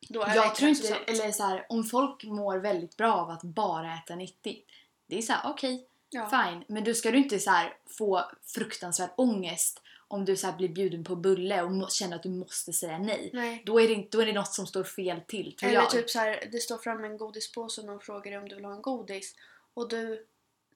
Jag 0.08 0.54
tror 0.54 0.68
inte, 0.70 0.94
eller 1.06 1.32
så 1.32 1.42
här, 1.42 1.66
om 1.68 1.84
folk 1.84 2.24
mår 2.24 2.58
väldigt 2.58 2.96
bra 2.96 3.14
av 3.14 3.30
att 3.30 3.42
bara 3.42 3.94
äta 3.94 4.14
nyttigt. 4.14 4.66
Det 5.06 5.18
är 5.18 5.22
så 5.22 5.32
här, 5.32 5.50
okej, 5.50 5.86
Ja. 6.10 6.28
fine. 6.30 6.64
Men 6.68 6.84
då 6.84 6.94
ska 6.94 7.10
du 7.10 7.18
inte 7.18 7.38
så 7.38 7.50
här 7.50 7.76
få 7.98 8.24
fruktansvärd 8.54 9.10
ångest 9.16 9.82
om 10.08 10.24
du 10.24 10.36
så 10.36 10.52
blir 10.52 10.68
bjuden 10.68 11.04
på 11.04 11.16
bulle 11.16 11.62
och 11.62 11.90
känner 11.90 12.16
att 12.16 12.22
du 12.22 12.28
måste 12.28 12.72
säga 12.72 12.98
nej. 12.98 13.30
Nej. 13.32 13.62
Då 13.66 13.80
är, 13.80 13.88
det, 13.88 13.94
inte- 13.94 14.16
då 14.16 14.22
är 14.22 14.26
det 14.26 14.32
något 14.32 14.54
som 14.54 14.66
står 14.66 14.84
fel 14.84 15.20
till, 15.20 15.56
tror 15.56 15.68
Eller 15.70 15.80
jag. 15.80 15.90
typ 15.90 16.10
så 16.10 16.18
här, 16.18 16.48
det 16.52 16.58
står 16.58 16.78
fram 16.78 17.04
en 17.04 17.16
godispåse 17.16 17.80
och 17.80 17.86
någon 17.86 18.00
frågar 18.00 18.30
dig 18.30 18.38
om 18.40 18.48
du 18.48 18.54
vill 18.54 18.64
ha 18.64 18.72
en 18.74 18.82
godis 18.82 19.34
och 19.74 19.88
du 19.88 20.26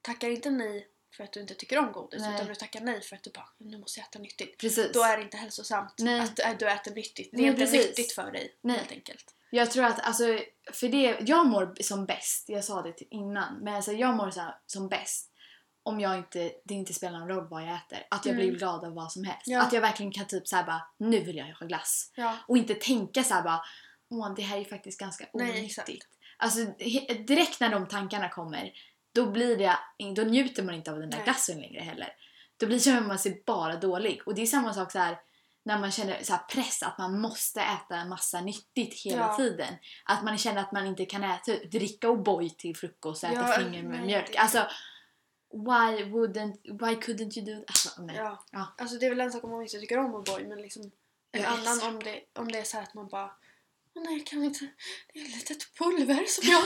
tackar 0.01 0.29
inte 0.29 0.49
nej 0.49 0.87
för 1.11 1.23
att 1.23 1.33
du 1.33 1.41
inte 1.41 1.53
tycker 1.53 1.79
om 1.79 1.91
godis 1.91 2.21
Nej. 2.21 2.35
utan 2.35 2.47
du 2.47 2.55
tackar 2.55 2.81
nej 2.81 3.01
för 3.01 3.15
att 3.15 3.23
du 3.23 3.31
bara 3.31 3.49
nu 3.57 3.77
måste 3.77 3.99
jag 3.99 4.07
äta 4.07 4.19
nyttigt. 4.19 4.57
Precis. 4.57 4.91
Då 4.93 5.03
är 5.03 5.17
det 5.17 5.23
inte 5.23 5.37
hälsosamt 5.37 5.93
Nej. 5.97 6.19
att 6.19 6.39
äh, 6.39 6.51
du 6.59 6.69
äter 6.69 6.95
nyttigt. 6.95 7.31
Det 7.31 7.37
är 7.37 7.41
Nej, 7.41 7.49
inte 7.49 7.61
precis. 7.61 7.87
nyttigt 7.87 8.11
för 8.11 8.31
dig 8.31 8.55
Nej. 8.61 8.77
helt 8.77 8.91
enkelt. 8.91 9.35
Jag 9.49 9.71
tror 9.71 9.85
att, 9.85 9.99
alltså, 9.99 10.23
för 10.73 10.87
det, 10.87 11.17
jag 11.21 11.47
mår 11.47 11.75
som 11.83 12.05
bäst, 12.05 12.49
jag 12.49 12.63
sa 12.63 12.81
det 12.81 13.01
innan, 13.09 13.57
men 13.61 13.75
alltså 13.75 13.91
jag 13.91 14.15
mår 14.15 14.31
så 14.31 14.53
som 14.65 14.89
bäst 14.89 15.27
om 15.83 15.99
jag 15.99 16.17
inte, 16.17 16.51
det 16.65 16.73
inte 16.73 16.93
spelar 16.93 17.19
någon 17.19 17.27
roll 17.29 17.47
vad 17.47 17.63
jag 17.63 17.75
äter. 17.75 18.07
Att 18.11 18.25
jag 18.25 18.33
Mm. 18.33 18.47
blir 18.47 18.57
glad 18.57 18.83
av 18.85 18.93
vad 18.93 19.11
som 19.11 19.23
helst. 19.23 19.43
Ja. 19.45 19.61
Att 19.61 19.73
jag 19.73 19.81
verkligen 19.81 20.11
kan 20.11 20.25
typ 20.25 20.47
såhär 20.47 20.63
bara, 20.63 20.81
nu 20.97 21.19
vill 21.19 21.35
jag 21.37 21.45
ha 21.45 21.65
glass. 21.67 22.11
Ja. 22.15 22.37
Och 22.47 22.57
inte 22.57 22.73
tänka 22.73 23.23
såhär 23.23 23.41
bara, 23.41 23.61
åh 24.09 24.33
det 24.35 24.41
här 24.41 24.57
är 24.57 24.65
faktiskt 24.65 24.99
ganska 24.99 25.25
onyttigt. 25.33 26.07
Alltså 26.37 26.59
direkt 27.27 27.59
när 27.59 27.69
de 27.69 27.87
tankarna 27.87 28.29
kommer, 28.29 28.71
då 29.11 29.25
blir 29.25 29.57
det, 29.57 29.77
då 30.15 30.21
njuter 30.21 30.63
man 30.63 30.75
inte 30.75 30.91
av 30.91 30.99
den 30.99 31.09
där 31.09 31.23
glassen 31.23 31.61
längre 31.61 31.81
heller. 31.81 32.13
Då 32.57 32.67
blir 32.67 32.79
känner 32.85 33.01
man 33.01 33.19
sig 33.19 33.43
bara 33.45 33.75
dålig. 33.75 34.21
Och 34.25 34.35
det 34.35 34.41
är 34.41 34.45
samma 34.45 34.73
sak 34.73 34.91
så 34.91 34.99
här 34.99 35.19
när 35.63 35.79
man 35.79 35.91
känner 35.91 36.23
så 36.23 36.37
press 36.49 36.83
att 36.83 36.97
man 36.97 37.21
måste 37.21 37.61
äta 37.61 37.95
en 37.95 38.09
massa 38.09 38.41
nyttigt 38.41 39.01
hela 39.05 39.17
Ja. 39.21 39.35
tiden. 39.37 39.73
Att 40.05 40.23
man 40.23 40.37
känner 40.37 40.61
att 40.61 40.71
man 40.71 40.85
inte 40.85 41.05
kan 41.05 41.23
äta, 41.23 41.51
dricka 41.71 42.07
O'boy 42.07 42.49
till 42.55 42.75
frukost 42.75 43.23
och 43.23 43.29
äta 43.29 43.41
Ja, 43.41 43.57
finger 43.57 43.83
med 43.83 43.97
nej, 43.97 44.05
mjölk. 44.05 44.35
Alltså, 44.35 44.67
why 45.53 46.03
wouldn't, 46.03 46.57
why 46.63 46.95
couldn't 46.95 47.37
you 47.37 47.45
do 47.45 47.59
that? 47.59 47.69
Alltså, 47.69 48.01
nej. 48.01 48.15
Ja. 48.15 48.45
Ja. 48.51 48.73
Alltså 48.77 48.97
det 48.97 49.05
är 49.05 49.09
väl 49.09 49.21
en 49.21 49.31
sak 49.31 49.43
om 49.43 49.49
man 49.49 49.61
inte 49.61 49.79
tycker 49.79 49.97
om 49.97 50.15
O'boy 50.15 50.47
men 50.47 50.61
liksom 50.61 50.91
en 51.31 51.41
Jag 51.41 51.51
annan 51.51 51.67
älskar 51.67 51.87
om 51.89 51.99
det, 52.03 52.21
om 52.39 52.51
det 52.51 52.59
är 52.59 52.63
så 52.63 52.77
här 52.77 52.83
att 52.83 52.93
man 52.93 53.07
bara 53.07 53.31
Nej, 53.95 54.19
kan 54.19 54.43
inte... 54.43 54.67
Det 55.13 55.19
är 55.19 55.25
ett 55.25 55.35
litet 55.35 55.77
pulver 55.77 56.25
som 56.25 56.51
jag... 56.51 56.61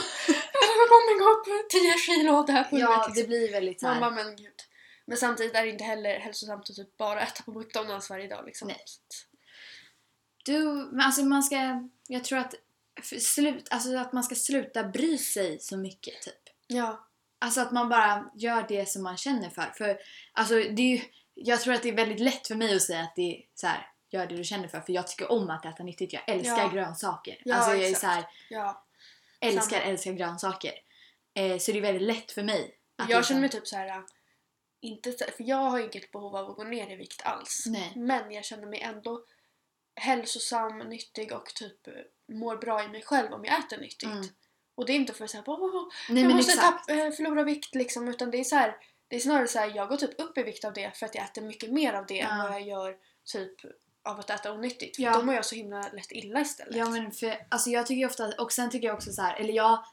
Jag 0.52 0.88
kommer 0.88 1.18
gå 1.18 1.30
upp 1.30 1.70
10 1.70 1.98
kilo 1.98 2.32
av 2.32 2.46
det 2.46 2.52
här 2.52 2.64
pulvret. 2.64 2.90
Ja, 2.90 2.96
liksom. 2.96 3.14
det 3.14 3.28
blir 3.28 3.52
väldigt 3.52 3.80
så 3.80 3.86
Man 3.86 4.00
bara, 4.00 4.10
men 4.10 4.36
gud. 4.36 4.54
Men 5.06 5.16
samtidigt 5.16 5.54
är 5.54 5.62
det 5.62 5.70
inte 5.70 5.84
heller 5.84 6.18
hälsosamt 6.18 6.70
att 6.70 6.76
typ 6.76 6.96
bara 6.96 7.20
äta 7.20 7.42
på 7.42 7.52
McDonalds 7.52 8.10
varje 8.10 8.28
dag 8.28 8.46
liksom. 8.46 8.68
Nej. 8.68 8.84
Du, 10.44 10.62
men 10.92 11.00
alltså 11.00 11.24
man 11.24 11.42
ska, 11.42 11.88
jag 12.08 12.24
tror 12.24 12.38
att 12.38 12.54
slut, 13.02 13.68
alltså 13.70 13.96
att 13.96 14.12
man 14.12 14.24
ska 14.24 14.34
sluta 14.34 14.84
bry 14.84 15.18
sig 15.18 15.58
så 15.60 15.76
mycket 15.76 16.22
typ. 16.22 16.42
Ja. 16.66 17.08
Alltså 17.38 17.60
att 17.60 17.72
man 17.72 17.88
bara 17.88 18.30
gör 18.34 18.66
det 18.68 18.88
som 18.88 19.02
man 19.02 19.16
känner 19.16 19.50
för. 19.50 19.72
För 19.76 19.98
alltså 20.32 20.54
det 20.54 20.82
är 20.82 20.96
ju, 20.96 21.00
jag 21.34 21.60
tror 21.60 21.74
att 21.74 21.82
det 21.82 21.88
är 21.88 21.96
väldigt 21.96 22.20
lätt 22.20 22.46
för 22.46 22.54
mig 22.54 22.76
att 22.76 22.82
säga 22.82 23.00
att 23.00 23.16
det 23.16 23.36
är 23.36 23.42
så 23.54 23.66
här, 23.66 23.90
gör 24.10 24.26
det 24.26 24.36
du 24.36 24.44
känner 24.44 24.68
för. 24.68 24.80
För 24.80 24.92
jag 24.92 25.06
tycker 25.08 25.32
om 25.32 25.50
att 25.50 25.64
äta 25.64 25.82
nyttigt. 25.82 26.12
Jag 26.12 26.22
älskar 26.28 26.58
Ja. 26.62 26.68
grönsaker. 26.68 27.42
Ja, 27.44 27.54
alltså 27.54 27.70
jag 27.70 27.80
är 27.80 27.90
exakt. 27.90 28.00
så 28.00 28.06
här, 28.06 28.24
ja. 28.50 28.84
älskar, 29.40 29.78
Samma. 29.78 29.82
älskar 29.90 30.12
grönsaker. 30.12 30.72
Eh, 31.34 31.58
så 31.58 31.72
det 31.72 31.78
är 31.78 31.82
väldigt 31.82 32.02
lätt 32.16 32.32
för 32.32 32.42
mig. 32.42 32.78
Att 32.98 33.08
Jag 33.10 33.18
är 33.18 33.22
känner 33.22 33.40
mig 33.40 33.50
typ 33.50 33.66
så 33.66 33.76
här. 33.76 33.88
äh, 33.88 34.00
Inte 34.80 35.12
för 35.12 35.34
jag 35.38 35.56
har 35.56 35.78
inget 35.78 36.12
behov 36.12 36.36
av 36.36 36.50
att 36.50 36.56
gå 36.56 36.64
ner 36.64 36.90
i 36.90 36.96
vikt 36.96 37.22
alls. 37.24 37.64
Nej. 37.66 37.92
Men 37.96 38.32
jag 38.32 38.44
känner 38.44 38.66
mig 38.66 38.80
ändå 38.80 39.24
hälsosam, 40.00 40.78
nyttig 40.78 41.32
och 41.32 41.46
typ 41.54 41.86
eh, 41.88 41.92
mår 42.36 42.56
bra 42.56 42.84
i 42.84 42.88
mig 42.88 43.02
själv 43.02 43.32
om 43.32 43.44
jag 43.44 43.58
äter 43.58 43.78
nyttigt. 43.78 44.02
Mm. 44.04 44.26
Och 44.74 44.86
det 44.86 44.92
är 44.92 44.96
inte 44.96 45.12
för 45.12 45.24
att 45.24 45.30
säga 45.30 45.42
åh, 45.46 45.88
Nej 46.08 46.22
jag 46.22 46.32
måste 46.36 46.52
exakt. 46.52 46.90
eh, 46.90 47.10
förlora 47.10 47.42
vikt 47.44 47.74
liksom 47.74 48.08
utan 48.08 48.30
det 48.30 48.38
är 48.38 48.44
så 48.44 48.56
här, 48.56 48.76
det 49.08 49.16
är 49.16 49.20
snarare 49.20 49.46
så 49.48 49.58
här, 49.58 49.72
jag 49.76 49.88
går 49.88 49.96
typ 49.96 50.20
upp 50.20 50.38
i 50.38 50.42
vikt 50.42 50.64
av 50.64 50.72
det 50.72 50.96
för 50.96 51.06
att 51.06 51.14
jag 51.14 51.24
äter 51.24 51.42
mycket 51.42 51.70
mer 51.72 51.92
av 51.92 52.06
det 52.06 52.20
än 52.20 52.38
Ja. 52.38 52.42
vad 52.42 52.52
jag 52.52 52.66
gör 52.68 52.96
typ 53.24 53.54
av 54.06 54.20
att 54.20 54.30
äta 54.30 54.52
onyttigt. 54.52 54.96
För 54.96 55.02
Ja. 55.02 55.12
då 55.12 55.22
mår 55.22 55.34
jag 55.34 55.44
så 55.44 55.54
himla 55.54 55.80
lätt 55.92 56.12
illa 56.12 56.40
istället. 56.40 56.76
Ja 56.76 56.90
men 56.90 57.12
för, 57.12 57.46
alltså 57.48 57.70
jag 57.70 57.86
tycker 57.86 57.98
ju 58.00 58.06
ofta, 58.06 58.32
och 58.38 58.52
sen 58.52 58.70
tycker 58.70 58.86
jag 58.86 58.94
också 58.96 59.12
så 59.12 59.22
här, 59.22 59.36
eller 59.36 59.52
jag, 59.54 59.84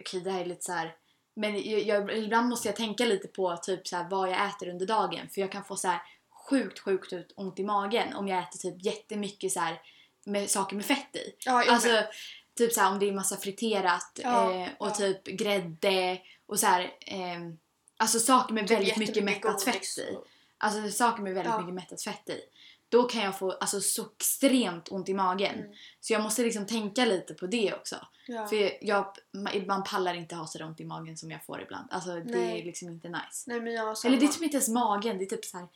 okej 0.00 0.20
det 0.20 0.30
här 0.30 0.40
är 0.40 0.44
lite 0.44 0.62
så 0.64 0.72
här. 0.72 0.94
Men 1.34 1.70
jag, 1.70 1.80
jag, 1.80 2.18
ibland 2.18 2.48
måste 2.48 2.68
jag 2.68 2.76
tänka 2.76 3.04
lite 3.04 3.28
på 3.28 3.56
typ 3.56 3.88
så 3.88 3.96
här, 3.96 4.08
vad 4.10 4.30
jag 4.30 4.46
äter 4.48 4.68
under 4.68 4.86
dagen. 4.86 5.28
För 5.28 5.40
jag 5.40 5.52
kan 5.52 5.64
få 5.64 5.76
så 5.76 5.88
här 5.88 6.02
sjukt, 6.48 6.78
sjukt 6.78 7.12
ut 7.12 7.32
ont 7.36 7.58
i 7.58 7.64
magen 7.64 8.14
om 8.14 8.28
jag 8.28 8.38
äter 8.38 8.58
typ 8.58 8.84
jättemycket 8.84 9.52
så 9.52 9.60
här 9.60 9.80
med 10.26 10.50
saker 10.50 10.76
med 10.76 10.84
fett 10.84 11.16
i. 11.16 11.34
ja, 11.44 11.64
Alltså 11.70 12.02
typ 12.58 12.72
så 12.72 12.80
här, 12.80 12.92
om 12.92 12.98
det 12.98 13.08
är 13.08 13.12
massa 13.12 13.36
friterat 13.36 14.20
Ja, 14.22 14.52
eh, 14.54 14.68
och 14.78 14.86
ja. 14.86 14.94
typ 14.94 15.24
grädde 15.24 16.18
och 16.46 16.60
så 16.60 16.66
här, 16.66 16.92
ehm, 17.00 17.58
alltså 17.96 18.18
saker 18.18 18.54
med 18.54 18.68
Typ 18.68 18.78
väldigt 18.78 18.96
mycket 18.96 19.24
mättat 19.24 19.62
fett 19.62 19.98
i. 19.98 20.16
Alltså 20.58 20.90
saker 20.90 21.22
med 21.22 21.34
väldigt 21.34 21.58
mycket 21.58 21.74
mättat 21.74 22.02
fett 22.02 22.28
i. 22.28 22.40
Då 22.92 23.02
kan 23.02 23.22
jag 23.22 23.38
få 23.38 23.50
alltså, 23.50 23.80
så 23.80 24.06
extremt 24.16 24.88
ont 24.88 25.08
i 25.08 25.14
magen. 25.14 25.54
Mm. 25.54 25.72
Så 26.00 26.12
jag 26.12 26.22
måste 26.22 26.42
liksom 26.42 26.66
tänka 26.66 27.04
lite 27.04 27.34
på 27.34 27.46
det 27.46 27.74
också. 27.74 27.96
Ja. 28.26 28.46
För 28.46 28.84
jag, 28.84 29.16
man 29.66 29.84
pallar 29.84 30.14
inte 30.14 30.34
ha 30.34 30.46
så 30.46 30.64
ont 30.64 30.80
i 30.80 30.84
magen 30.84 31.16
som 31.16 31.30
jag 31.30 31.44
får 31.44 31.62
ibland. 31.62 31.88
Alltså 31.90 32.10
det 32.14 32.24
Nej. 32.24 32.60
är 32.60 32.64
liksom 32.64 32.88
inte 32.88 33.08
nice. 33.08 33.44
Nej 33.46 33.60
men 33.60 33.72
jag 33.72 33.96
Eller 34.04 34.16
det 34.16 34.26
är 34.26 34.28
typ 34.28 34.42
inte 34.42 34.56
ens 34.56 34.68
magen, 34.68 35.18
det 35.18 35.24
är 35.24 35.26
typ 35.26 35.44
så 35.44 35.58
här 35.58 35.66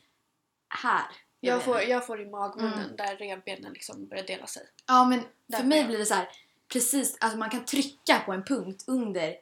här. 0.69 1.05
jag, 1.39 1.55
vet 1.55 1.65
får, 1.65 1.81
jag 1.81 2.07
får 2.07 2.21
i 2.21 2.25
magmunnen 2.25 2.79
Mm. 2.83 2.95
där 2.95 3.15
revbenen 3.17 3.73
liksom 3.73 4.07
börjar 4.07 4.23
dela 4.23 4.47
sig. 4.47 4.63
Ja 4.87 5.05
men 5.05 5.23
Där 5.47 5.57
för 5.57 5.65
mig 5.65 5.79
med. 5.79 5.87
blir 5.87 5.97
det 5.97 6.05
så 6.05 6.13
här 6.13 6.29
precis, 6.73 7.17
alltså 7.19 7.37
man 7.37 7.49
kan 7.49 7.65
trycka 7.65 8.19
på 8.25 8.33
en 8.33 8.43
punkt 8.43 8.83
under 8.87 9.35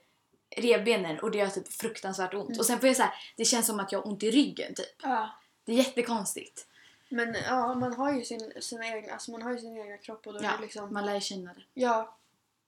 revbenen 0.58 1.20
och 1.20 1.32
det 1.32 1.38
gör 1.38 1.48
typ 1.48 1.74
fruktansvärt 1.74 2.34
ont. 2.34 2.50
Mm. 2.50 2.60
Och 2.60 2.66
sen 2.66 2.80
får 2.80 2.88
jag 2.88 2.96
så 2.96 3.04
här, 3.04 3.14
det 3.38 3.46
känns 3.46 3.68
som 3.68 3.80
att 3.80 3.92
jag 3.92 4.00
har 4.00 4.08
ont 4.08 4.24
i 4.24 4.32
ryggen 4.32 4.76
typ. 4.76 4.96
Ja. 5.04 5.30
Det 5.66 5.72
är 5.72 5.76
jättekonstigt. 5.76 6.68
Men 7.15 7.36
ja, 7.45 7.73
man 7.73 7.93
har 7.93 8.13
ju 8.13 8.23
sin, 8.25 8.54
sina 8.62 8.88
egna, 8.88 9.13
alltså 9.13 9.32
man 9.32 9.41
har 9.41 9.51
ju 9.51 9.58
sin 9.58 9.78
egna 9.78 9.97
kropp 9.97 10.28
och 10.28 10.34
då 10.34 10.39
är 10.39 10.43
Ja, 10.43 10.56
det 10.58 10.62
liksom... 10.62 10.93
man 10.93 11.06
lär 11.06 11.15
ju 11.15 11.21
känna 11.21 11.54
det. 11.54 11.63
Ja. 11.73 12.17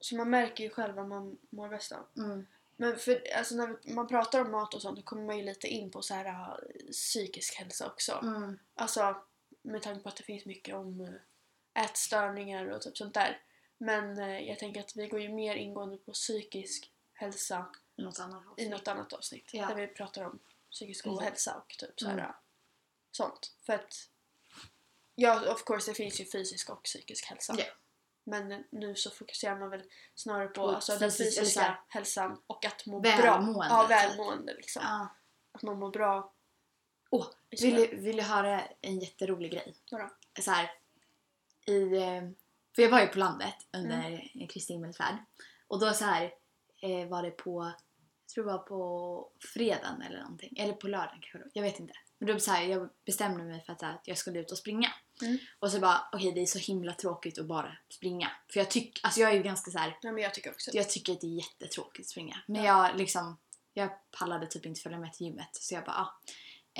Så 0.00 0.16
man 0.16 0.30
märker 0.30 0.64
ju 0.64 0.70
själv 0.70 0.94
vad 0.94 1.08
man 1.08 1.38
mår 1.50 1.68
bäst 1.68 1.92
av. 1.92 2.06
Mm. 2.16 2.46
Men 2.76 2.96
för, 2.98 3.22
alltså 3.36 3.54
när 3.54 3.94
man 3.94 4.08
pratar 4.08 4.40
om 4.40 4.50
mat 4.50 4.74
och 4.74 4.82
sånt 4.82 4.96
då 4.96 5.02
kommer 5.02 5.22
man 5.22 5.36
ju 5.38 5.44
lite 5.44 5.66
in 5.68 5.90
på 5.90 6.02
så 6.02 6.14
här 6.14 6.60
psykisk 6.92 7.54
hälsa 7.54 7.86
också. 7.86 8.12
Mm. 8.22 8.58
Alltså 8.74 9.16
med 9.62 9.82
tanke 9.82 10.02
på 10.02 10.08
att 10.08 10.16
det 10.16 10.22
finns 10.22 10.44
mycket 10.44 10.74
om 10.74 11.00
äh, 11.74 11.84
ätstörningar 11.84 12.66
och 12.66 12.82
typ 12.82 12.96
sånt 12.98 13.14
där. 13.14 13.40
Men 13.78 14.18
äh, 14.18 14.40
jag 14.40 14.58
tänker 14.58 14.80
att 14.80 14.96
vi 14.96 15.06
går 15.08 15.20
ju 15.20 15.28
mer 15.28 15.54
ingående 15.56 15.96
på 15.96 16.12
psykisk 16.12 16.92
hälsa 17.12 17.66
Något 17.96 18.20
annat 18.20 18.46
också. 18.46 18.64
i 18.64 18.68
något 18.68 18.88
annat 18.88 19.12
avsnitt. 19.12 19.50
Ja. 19.52 19.66
Där 19.66 19.74
vi 19.74 19.86
pratar 19.86 20.24
om 20.24 20.38
psykisk 20.70 21.06
ohälsa 21.06 21.54
och 21.56 21.68
typ 21.78 22.00
så 22.00 22.06
här, 22.08 22.18
Mm. 22.18 22.32
sånt. 23.10 23.52
För 23.62 23.72
att 23.72 24.08
ja, 25.20 25.52
of 25.52 25.64
course 25.64 25.90
det 25.90 25.94
finns 25.94 26.20
ju 26.20 26.24
fysisk 26.24 26.70
och 26.70 26.82
psykisk 26.82 27.26
hälsa. 27.26 27.54
Ja. 27.58 27.64
Men 28.24 28.64
nu 28.70 28.94
så 28.94 29.10
fokuserar 29.10 29.58
man 29.58 29.70
väl 29.70 29.82
snarare 30.14 30.48
på 30.48 30.68
alltså, 30.68 30.98
den 30.98 31.10
fysiska 31.10 31.78
hälsan 31.88 32.42
och 32.46 32.64
att 32.64 32.86
må 32.86 33.00
bra. 33.00 33.16
välmående, 33.16 33.66
Ja, 33.68 33.82
typ. 33.82 33.90
välmående 33.90 34.54
liksom. 34.54 34.82
Ja. 34.84 35.08
Att 35.52 35.62
man 35.62 35.78
mår 35.78 35.90
bra. 35.90 36.34
Åh, 37.10 37.26
sig 37.58 37.72
vill, 37.72 37.90
du- 37.90 37.96
vill 37.96 38.16
du 38.16 38.22
höra 38.22 38.62
en 38.80 38.98
jätterolig 38.98 39.52
grej? 39.52 39.74
Vadå? 39.90 40.10
Så 40.40 40.50
här, 40.50 40.70
i, 41.66 41.96
eh, 41.96 42.22
för 42.74 42.82
jag 42.82 42.90
var 42.90 43.00
ju 43.00 43.06
på 43.06 43.18
landet 43.18 43.54
under 43.72 44.28
mm. 44.34 44.48
Kristi 44.48 44.72
himmelsfärd. 44.72 45.16
Och 45.68 45.80
då 45.80 45.92
så 45.92 46.04
här 46.04 46.34
eh, 46.82 47.08
var 47.08 47.22
det 47.22 47.30
på, 47.30 47.72
jag 48.26 48.34
tror 48.34 48.44
det 48.44 48.52
var 48.52 48.58
på 48.58 49.32
fredagen 49.54 50.02
eller 50.02 50.18
någonting. 50.18 50.58
Eller 50.58 50.72
på 50.72 50.88
lördagen 50.88 51.20
kanske 51.20 51.38
då, 51.38 51.44
jag 51.52 51.62
vet 51.62 51.80
inte. 51.80 51.94
Men 52.18 52.28
då 52.28 52.40
så 52.40 52.50
här, 52.50 52.62
jag 52.62 52.90
bestämde 53.04 53.44
mig 53.44 53.64
för 53.64 53.72
att, 53.72 53.82
här, 53.82 53.94
att 53.94 54.08
jag 54.08 54.18
skulle 54.18 54.40
ut 54.40 54.52
och 54.52 54.58
springa. 54.58 54.92
Mm. 55.22 55.38
Och 55.58 55.70
så 55.70 55.80
bara, 55.80 56.08
okej 56.12 56.32
det 56.32 56.40
är 56.42 56.46
så 56.46 56.58
himla 56.58 56.92
tråkigt 56.94 57.38
att 57.38 57.46
bara 57.46 57.76
springa. 57.88 58.30
För 58.52 58.60
jag 58.60 58.70
tycker, 58.70 59.00
alltså 59.06 59.20
jag 59.20 59.30
är 59.30 59.34
ju 59.36 59.42
ganska 59.42 59.70
så 59.70 59.78
här, 59.78 59.98
Ja, 60.02 60.12
men 60.12 60.22
jag 60.22 60.34
tycker 60.34 60.50
också 60.50 60.70
jag 60.74 60.88
tycker 60.90 61.12
att 61.12 61.20
det 61.20 61.26
är 61.26 61.36
jättetråkigt 61.36 62.06
att 62.06 62.10
springa. 62.10 62.38
Men 62.46 62.62
Ja. 62.64 62.88
jag 62.88 62.98
liksom, 62.98 63.36
jag 63.74 63.90
pallade 64.18 64.46
typ 64.46 64.66
inte 64.66 64.80
följa 64.80 64.98
med 64.98 65.12
till 65.12 65.26
gymmet. 65.26 65.48
Så 65.52 65.74
jag 65.74 65.84
bara, 65.84 65.96
ah, 65.96 66.20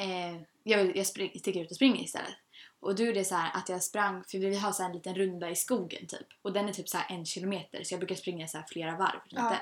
eh, 0.02 0.40
jag, 0.62 0.78
vill, 0.84 0.96
jag 0.96 1.06
spring, 1.06 1.38
sticker 1.40 1.60
ut 1.60 1.70
och 1.70 1.76
springer 1.76 2.04
istället. 2.04 2.34
Och 2.80 2.94
då 2.94 3.02
är 3.04 3.14
det 3.14 3.24
så 3.24 3.34
här 3.34 3.50
att 3.54 3.68
jag 3.68 3.82
sprang, 3.82 4.24
för 4.24 4.38
vi 4.38 4.56
har 4.56 4.72
så 4.72 4.82
en 4.82 4.92
liten 4.92 5.14
runda 5.14 5.50
i 5.50 5.56
skogen 5.56 6.06
typ. 6.06 6.26
Och 6.42 6.52
den 6.52 6.68
är 6.68 6.72
typ 6.72 6.88
så 6.88 6.98
här 6.98 7.14
en 7.16 7.26
kilometer 7.26 7.84
så 7.84 7.92
jag 7.94 8.00
brukar 8.00 8.14
springa 8.14 8.48
så 8.48 8.62
flera 8.68 8.96
varv 8.96 9.20
runt 9.28 9.52
Ja. 9.52 9.56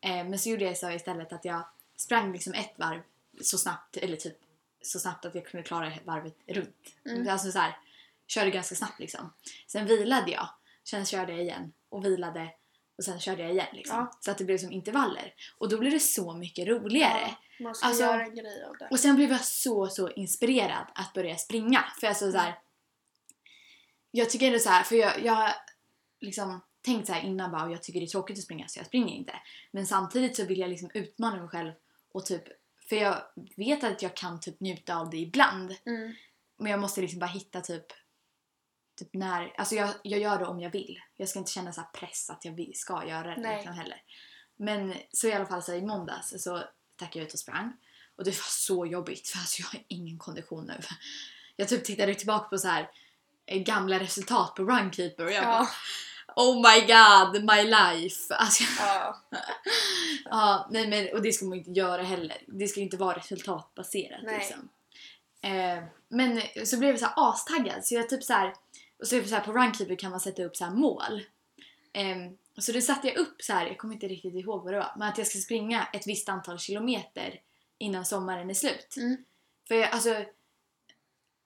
den. 0.00 0.18
Eh, 0.18 0.28
men 0.28 0.38
så 0.38 0.48
gjorde 0.48 0.64
jag 0.64 0.78
så 0.78 0.90
istället 0.90 1.32
att 1.32 1.44
jag 1.44 1.64
sprang 1.96 2.32
liksom 2.32 2.52
ett 2.52 2.72
varv 2.76 3.00
så 3.40 3.58
snabbt, 3.58 3.96
eller 3.96 4.16
typ 4.16 4.38
så 4.82 4.98
snabbt 4.98 5.24
att 5.24 5.34
jag 5.34 5.46
kunde 5.46 5.64
klara 5.66 5.92
varvet 6.04 6.36
runt. 6.46 6.94
Mm. 7.04 7.28
Alltså 7.28 7.52
så 7.52 7.58
här, 7.58 7.78
körde 8.26 8.50
ganska 8.50 8.74
snabbt 8.74 9.00
liksom. 9.00 9.32
Sen 9.66 9.86
vilade 9.86 10.30
jag, 10.30 10.48
sen 10.88 11.06
körde 11.06 11.32
jag 11.32 11.42
igen 11.42 11.72
och 11.88 12.04
vilade 12.04 12.50
och 12.98 13.04
sen 13.04 13.20
körde 13.20 13.42
jag 13.42 13.50
igen 13.52 13.66
liksom. 13.72 13.96
Ja. 13.96 14.18
Så 14.20 14.30
att 14.30 14.38
det 14.38 14.44
blev 14.44 14.58
som 14.58 14.72
intervaller. 14.72 15.34
Och 15.58 15.68
då 15.68 15.78
blev 15.78 15.92
det 15.92 16.00
så 16.00 16.34
mycket 16.34 16.68
roligare. 16.68 17.20
Ja, 17.58 17.64
man 17.64 17.74
ska 17.74 17.86
Alltså- 17.86 18.02
göra 18.02 18.22
en 18.24 18.34
grej 18.34 18.64
av 18.64 18.76
det. 18.78 18.88
Och 18.90 19.00
sen 19.00 19.16
blev 19.16 19.30
jag 19.30 19.44
så, 19.44 19.86
så 19.86 20.10
inspirerad 20.10 20.86
att 20.94 21.12
börja 21.12 21.36
springa. 21.36 21.84
För 22.00 22.06
alltså 22.06 22.32
så 22.32 22.38
här, 22.38 22.58
Jag 24.10 24.30
tycker 24.30 24.46
ändå 24.46 24.58
så 24.58 24.68
här, 24.68 24.82
för 24.82 24.96
jag, 24.96 25.24
jag 25.24 25.52
liksom 26.20 26.60
tänkt 26.82 27.06
så 27.06 27.12
här 27.12 27.22
innan 27.22 27.50
bara, 27.50 27.64
och 27.64 27.72
jag 27.72 27.82
tycker 27.82 28.00
det 28.00 28.06
är 28.06 28.08
tråkigt 28.08 28.38
att 28.38 28.44
springa 28.44 28.68
så 28.68 28.78
jag 28.78 28.86
springer 28.86 29.14
inte. 29.14 29.32
Men 29.70 29.86
samtidigt 29.86 30.36
så 30.36 30.44
vill 30.44 30.58
jag 30.58 30.70
liksom 30.70 30.90
utmana 30.94 31.36
mig 31.36 31.48
själv 31.48 31.72
och 32.12 32.26
typ, 32.26 32.42
för 32.88 32.96
jag 32.96 33.22
vet 33.56 33.84
att 33.84 34.02
jag 34.02 34.16
kan 34.16 34.40
typ 34.40 34.60
njuta 34.60 34.96
av 34.96 35.10
det 35.10 35.16
ibland. 35.16 35.74
Mm. 35.86 36.14
Men 36.58 36.70
jag 36.70 36.80
måste 36.80 37.00
liksom 37.00 37.18
bara 37.20 37.26
hitta 37.30 37.60
typ, 37.60 37.86
typ 38.96 39.14
när, 39.14 39.54
alltså 39.58 39.74
jag, 39.74 39.90
jag 40.02 40.20
gör 40.20 40.38
det 40.38 40.46
om 40.46 40.60
jag 40.60 40.70
vill. 40.70 41.00
Jag 41.16 41.28
ska 41.28 41.38
inte 41.38 41.50
känna 41.50 41.72
så 41.72 41.80
här 41.80 41.88
press 41.88 42.30
att 42.30 42.44
jag 42.44 42.52
vill, 42.52 42.72
ska 42.74 43.06
göra 43.06 43.34
det 43.34 43.40
Nej. 43.40 43.56
liksom 43.56 43.74
heller. 43.74 44.02
Men 44.56 44.94
så 45.12 45.28
i 45.28 45.32
alla 45.32 45.46
fall 45.46 45.62
så 45.62 45.72
i 45.74 45.82
måndags 45.82 46.42
så 46.42 46.62
stack 46.96 47.16
jag 47.16 47.24
ut 47.24 47.32
och 47.32 47.38
sprang. 47.38 47.72
Och 48.16 48.24
det 48.24 48.30
var 48.30 48.48
så 48.48 48.86
jobbigt 48.86 49.28
för 49.28 49.38
alltså 49.38 49.62
jag 49.62 49.66
har 49.66 49.84
ingen 49.88 50.18
kondition 50.18 50.66
nu. 50.66 50.80
Jag 51.56 51.68
typ 51.68 51.84
tittade 51.84 52.14
tillbaka 52.14 52.48
på 52.48 52.58
så 52.58 52.68
här 52.68 52.90
eh, 53.46 53.62
gamla 53.62 53.98
resultat 53.98 54.54
på 54.54 54.62
Runkeeper 54.62 55.24
och 55.24 55.32
jag 55.32 55.44
bara 55.44 55.54
Ja, 55.54 55.68
Oh 56.36 56.56
my 56.56 56.80
god, 56.80 57.44
my 57.44 57.62
life! 57.62 58.34
Alltså, 58.34 58.64
ja. 58.78 59.16
ja, 60.24 60.68
nej 60.70 60.88
men, 60.88 61.08
och 61.14 61.22
det 61.22 61.32
ska 61.32 61.44
man 61.44 61.58
inte 61.58 61.70
göra 61.70 62.02
heller. 62.02 62.36
Det 62.46 62.68
ska 62.68 62.80
inte 62.80 62.96
vara 62.96 63.16
resultatbaserat. 63.16 64.20
Nej. 64.22 64.38
Liksom. 64.38 64.68
Eh, 65.42 65.84
men 66.08 66.42
så 66.66 66.78
blev 66.78 66.90
jag 66.90 66.98
så 66.98 67.06
här 67.06 67.14
astaggad 67.16 67.84
så 67.84 67.94
jag 67.94 68.08
typ 68.08 68.24
så 68.24 68.32
här, 68.32 68.54
och 69.00 69.06
så, 69.06 69.22
så 69.24 69.34
här 69.34 69.40
på 69.44 69.52
Runkeeper 69.52 69.96
kan 69.96 70.10
man 70.10 70.20
sätta 70.20 70.44
upp 70.44 70.56
så 70.56 70.70
mål. 70.70 71.22
Ehm, 71.92 72.36
så 72.58 72.72
då 72.72 72.80
satte 72.80 73.08
jag 73.08 73.16
upp 73.16 73.42
så 73.42 73.52
här, 73.52 73.66
jag 73.66 73.78
kommer 73.78 73.94
inte 73.94 74.08
riktigt 74.08 74.34
ihåg 74.34 74.64
vad 74.64 74.72
det 74.72 74.78
var, 74.78 74.92
men 74.98 75.08
att 75.08 75.18
jag 75.18 75.26
ska 75.26 75.38
springa 75.38 75.88
ett 75.92 76.06
visst 76.06 76.28
antal 76.28 76.58
kilometer 76.58 77.40
innan 77.78 78.04
sommaren 78.04 78.50
är 78.50 78.54
slut. 78.54 78.94
Mm. 78.96 79.16
För 79.68 79.74
jag, 79.74 79.90
alltså, 79.90 80.24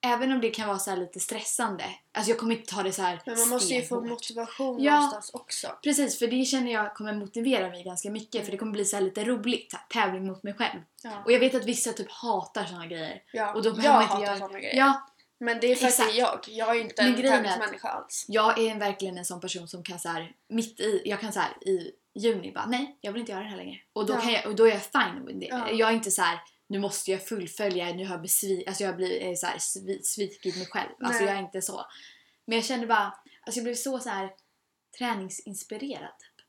även 0.07 0.33
om 0.33 0.41
det 0.41 0.51
kan 0.51 0.69
vara 0.69 0.79
så 0.79 0.91
här 0.91 0.97
lite 0.97 1.21
stressande, 1.21 1.85
alltså 2.13 2.31
jag 2.31 2.39
kommer 2.39 2.55
inte 2.57 2.75
ta 2.75 2.83
det 2.83 2.93
så 2.93 3.03
här 3.03 3.23
Men 3.27 3.39
man 3.39 3.49
måste 3.49 3.75
ju 3.75 3.83
få 3.83 4.01
motivation 4.01 4.83
Ja. 4.83 4.95
någonstans 4.95 5.31
också. 5.35 5.69
Precis, 5.83 6.19
för 6.19 6.27
det 6.27 6.45
känner 6.45 6.73
jag 6.73 6.95
kommer 6.95 7.15
motivera 7.15 7.69
mig 7.69 7.85
ganska 7.85 8.11
mycket 8.11 8.45
för 8.45 8.53
det 8.53 8.59
kommer 8.59 8.73
bli 8.73 8.85
så 8.85 8.97
här 8.97 9.03
lite 9.03 9.25
roligt, 9.25 9.71
så 9.71 9.77
här, 9.77 9.87
tävling 9.89 10.27
mot 10.27 10.43
mig 10.43 10.55
själv. 10.55 10.81
Ja. 11.03 11.23
Och 11.25 11.33
jag 11.33 11.41
vet 11.41 11.55
att 11.55 11.65
vissa 11.65 11.93
typ 11.93 12.11
hatar 12.11 12.65
såna 12.65 12.87
grejer. 12.87 13.23
Ja. 13.33 13.55
Och 13.55 13.63
då 13.63 13.69
jag 13.83 13.93
hatar 13.93 14.23
göra- 14.23 14.39
sådana 14.39 14.61
grejer. 14.61 14.77
Ja, 14.77 15.09
Men 15.41 15.61
det 15.61 15.73
är 15.73 15.77
för 15.77 15.87
att 15.87 15.97
det 15.97 16.03
är 16.03 16.19
jag. 16.19 16.41
Jag 16.49 16.77
är 16.77 16.81
inte 16.81 17.03
Men 17.03 17.15
en 17.15 17.23
tävlingsmänniska 17.23 17.89
alls. 17.89 18.25
jag 18.29 18.59
är 18.59 18.79
verkligen 18.79 19.19
en 19.19 19.25
sån 19.25 19.41
person 19.41 19.69
som 19.69 19.83
kan 19.83 19.99
så 19.99 20.09
här, 20.09 20.33
mitt 20.49 20.81
i, 20.81 21.03
jag 21.05 21.21
kan 21.21 21.33
så 21.33 21.41
här, 21.41 21.69
i 21.69 21.93
juni 22.15 22.53
bara 22.53 22.67
nej, 22.67 22.99
jag 23.01 23.13
vill 23.13 23.21
inte 23.21 23.33
göra 23.33 23.43
det 23.43 23.49
här 23.51 23.57
längre. 23.57 23.81
Och 23.93 24.07
då, 24.07 24.13
Ja. 24.15 24.21
kan 24.21 24.33
jag, 24.33 24.47
och 24.47 24.57
då 24.57 24.65
är 24.65 24.71
jag 24.71 24.83
fine 24.83 25.25
med 25.25 25.35
det. 25.37 25.47
Ja. 25.47 25.71
Jag 25.71 25.89
är 25.89 25.93
inte 25.95 26.11
så 26.11 26.23
här, 26.23 26.39
nu 26.67 26.79
måste 26.79 27.11
jag 27.11 27.27
fullfölja, 27.27 27.93
nu 27.93 28.05
har 28.07 28.15
jag 28.15 28.23
besvi, 28.23 28.65
alltså 28.67 28.85
jag 28.85 28.97
blir 28.97 29.23
eh, 29.23 29.35
så 29.35 29.47
här, 29.47 29.59
svi, 29.59 30.03
svikit 30.03 30.57
mig 30.57 30.67
själv. 30.67 30.91
Alltså 31.01 31.23
Nej. 31.25 31.29
jag 31.29 31.39
är 31.39 31.43
inte 31.43 31.63
så. 31.63 31.87
Men 32.45 32.57
jag 32.57 32.65
kände 32.65 32.87
bara, 32.87 33.15
alltså 33.43 33.59
jag 33.59 33.65
blev 33.65 33.75
så 33.75 33.99
så 33.99 34.09
här 34.09 34.31
träningsinspirerad. 34.99 36.13
Typ. 36.19 36.47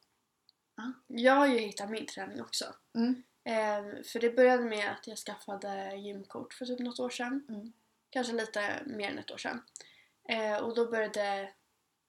Jag 1.07 1.33
har 1.33 1.47
ju 1.47 1.57
hittat 1.59 1.89
min 1.89 2.05
träning 2.05 2.41
också. 2.41 2.65
Mm. 2.95 3.23
Ehm, 3.43 4.03
för 4.03 4.19
det 4.19 4.29
började 4.35 4.63
med 4.63 4.91
att 4.91 5.07
jag 5.07 5.17
skaffade 5.17 5.95
gymkort 5.95 6.53
för 6.53 6.65
typ 6.65 6.79
något 6.79 6.99
år 6.99 7.09
sedan. 7.09 7.45
Mm. 7.49 7.73
Kanske 8.09 8.33
lite 8.33 8.83
mer 8.85 9.09
än 9.09 9.19
ett 9.19 9.31
år 9.31 9.37
sedan. 9.37 9.61
Eh, 10.29 10.55
och 10.57 10.75
då 10.75 10.91
började 10.91 11.53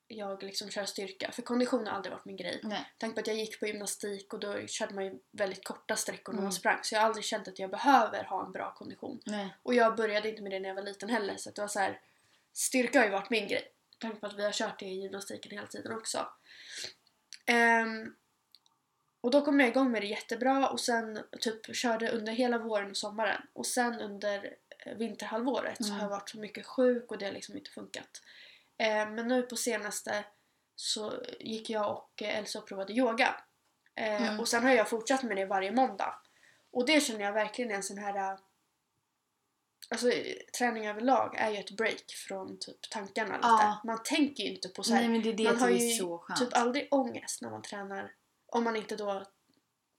jag 0.09 0.43
liksom 0.43 0.71
köra 0.71 0.87
styrka. 0.87 1.33
För 1.33 1.43
kondition 1.43 1.87
har 1.87 1.95
aldrig 1.95 2.13
varit 2.13 2.25
min 2.25 2.37
grej. 2.37 2.61
Nej. 2.63 2.93
Tänk 2.99 3.15
på 3.15 3.21
att 3.21 3.27
jag 3.27 3.37
gick 3.37 3.61
på 3.61 3.67
gymnastik 3.67 4.33
och 4.35 4.41
då 4.41 4.67
körde 4.67 4.95
man 4.95 5.05
ju 5.05 5.19
väldigt 5.33 5.65
korta 5.65 5.97
sträckor 5.97 6.33
när 6.33 6.39
Mm. 6.39 6.45
man 6.45 6.53
sprang. 6.53 6.79
Så 6.83 6.95
jag 6.95 7.01
har 7.01 7.07
aldrig 7.07 7.25
känt 7.25 7.49
att 7.49 7.59
jag 7.59 7.71
behöver 7.71 8.25
ha 8.25 8.47
en 8.47 8.53
bra 8.53 8.75
kondition. 8.75 9.21
Nej. 9.27 9.55
Och 9.63 9.75
jag 9.75 9.97
började 9.97 10.29
inte 10.29 10.43
med 10.43 10.53
det 10.53 10.61
när 10.61 10.69
jag 10.69 10.75
var 10.77 10.83
liten 10.83 11.09
heller. 11.11 11.37
Så 11.37 11.49
att 11.49 11.55
det 11.55 11.61
var 11.63 11.69
så 11.69 11.79
här, 11.79 12.01
styrka 12.53 12.99
har 12.99 13.07
ju 13.07 13.13
varit 13.13 13.31
min 13.31 13.49
grej. 13.49 13.73
Tänk 13.99 14.21
på 14.21 14.27
att 14.27 14.39
vi 14.39 14.45
har 14.45 14.53
kört 14.53 14.79
det 14.79 14.87
i 14.87 15.01
gymnastiken 15.01 15.53
hela 15.53 15.67
tiden 15.67 15.93
också. 15.93 16.29
Ehm, 17.47 18.15
och 19.21 19.31
då 19.31 19.45
kom 19.45 19.61
jag 19.61 19.69
igång 19.69 19.91
med 19.93 20.03
det 20.03 20.07
jättebra 20.07 20.69
och 20.69 20.81
sen 20.81 21.23
typ 21.41 21.77
körde 21.77 22.11
under 22.11 22.33
hela 22.33 22.59
våren 22.59 22.91
och 22.91 22.97
sommaren. 22.97 23.43
Och 23.53 23.67
sen 23.67 24.01
under 24.01 24.55
eh, 24.87 24.95
vinterhalvåret 24.95 25.77
så 25.77 25.85
Mm. 25.85 25.97
har 25.97 26.03
jag 26.05 26.11
varit 26.11 26.29
så 26.31 26.39
mycket 26.39 26.67
sjuk 26.67 27.11
och 27.11 27.19
det 27.19 27.25
har 27.25 27.33
liksom 27.33 27.57
inte 27.57 27.71
funkat. 27.71 28.23
Ehm, 28.79 29.15
men 29.15 29.29
nu 29.29 29.43
på 29.43 29.57
senaste 29.57 30.25
så 30.77 31.23
gick 31.41 31.71
jag 31.71 31.91
och 31.97 32.23
eh, 32.23 32.39
Elsa 32.39 32.59
och 32.59 32.67
provade 32.69 32.93
yoga. 32.93 33.35
Ehm, 33.95 34.23
Mm. 34.23 34.41
Och 34.41 34.49
sen 34.49 34.63
har 34.63 34.71
jag 34.73 34.89
fortsatt 34.89 35.23
med 35.23 35.37
det 35.37 35.45
varje 35.47 35.73
måndag. 35.73 36.15
Och 36.71 36.87
det 36.87 37.01
känner 37.01 37.21
jag 37.25 37.33
verkligen 37.33 37.71
är 37.71 37.75
en 37.75 37.83
sån 37.83 37.99
här... 37.99 38.33
äh, 38.33 38.39
Alltså 39.93 40.11
träning 40.59 40.87
överlag 40.89 41.35
är 41.37 41.51
ju 41.51 41.57
ett 41.57 41.71
break 41.71 42.05
från 42.29 42.59
typ 42.59 42.91
tankarna 42.91 43.37
lite. 43.37 43.47
Ja. 43.49 43.81
Man 43.85 44.03
tänker 44.03 44.45
ju 44.45 44.51
inte 44.51 44.69
på 44.69 44.83
så 44.83 44.93
här, 44.95 45.01
Nej 45.01 45.09
men 45.11 45.23
det 45.23 45.29
är 45.29 45.33
det 45.33 45.45
man 45.45 45.59
har 45.61 45.69
ju 45.71 45.91
så 45.91 46.25
typ 46.39 46.49
aldrig 46.57 46.89
ångest 46.91 47.43
när 47.43 47.51
man 47.51 47.63
tränar. 47.63 48.13
Om 48.47 48.65
man 48.65 48.77
inte 48.77 48.97
då 48.97 49.25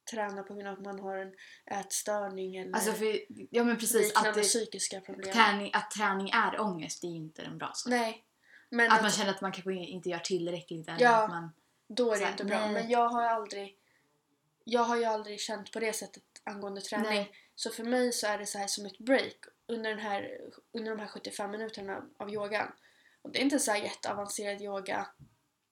tränar 0.05 0.43
på 0.43 0.53
grund 0.53 0.67
av 0.67 0.73
att 0.73 0.81
man 0.85 0.99
har 0.99 1.17
en 1.17 1.33
ätstörning 1.65 2.55
eller 2.55 2.73
Alltså 2.75 2.93
för, 2.93 3.19
ja 3.51 3.63
men 3.63 3.77
precis, 3.77 4.15
att, 4.15 4.33
det, 4.35 4.41
psykiska 4.41 5.01
problem. 5.01 5.33
träning, 5.33 5.71
att 5.73 5.91
träning 5.91 6.29
är 6.29 6.61
ångest 6.61 7.01
det 7.01 7.07
är 7.07 7.11
ju 7.11 7.17
inte 7.17 7.41
en 7.41 7.57
bra 7.57 7.71
sak. 7.73 7.91
Nej. 7.91 8.25
Men 8.69 8.87
Att 8.89 8.95
att 8.95 9.01
man 9.01 9.11
känner 9.11 9.29
att 9.31 9.41
man 9.41 9.51
kanske 9.51 9.73
inte 9.73 10.09
gör 10.09 10.19
tillräckligt 10.19 10.87
eller 10.87 11.01
Ja. 11.01 11.23
att 11.23 11.29
man... 11.29 11.51
då 11.87 12.13
är 12.13 12.17
det 12.19 12.23
här, 12.25 12.31
inte 12.31 12.45
bra. 12.45 12.59
nej. 12.59 12.73
Men 12.73 12.89
jag 12.89 13.09
har 13.09 13.23
aldrig 13.23 13.77
jag 14.63 14.83
har 14.83 14.97
ju 14.97 15.05
aldrig 15.05 15.39
känt 15.39 15.71
på 15.71 15.79
det 15.79 15.93
sättet 15.93 16.23
angående 16.43 16.81
träning. 16.81 17.09
Nej. 17.09 17.31
Så 17.55 17.69
för 17.69 17.83
mig 17.83 18.11
så 18.11 18.27
är 18.27 18.37
det 18.37 18.45
så 18.45 18.57
här 18.57 18.67
som 18.67 18.85
ett 18.85 18.97
break 18.97 19.37
under, 19.67 19.89
den 19.89 19.99
här, 19.99 20.39
under 20.71 20.91
de 20.91 20.99
här 20.99 21.07
75 21.07 21.51
minuterna 21.51 22.03
av 22.17 22.33
yogan. 22.33 22.71
Och 23.21 23.31
det 23.31 23.39
är 23.39 23.43
inte 23.43 23.59
så 23.59 23.71
här 23.71 23.83
jätteavancerad 23.83 24.61
yoga 24.61 25.07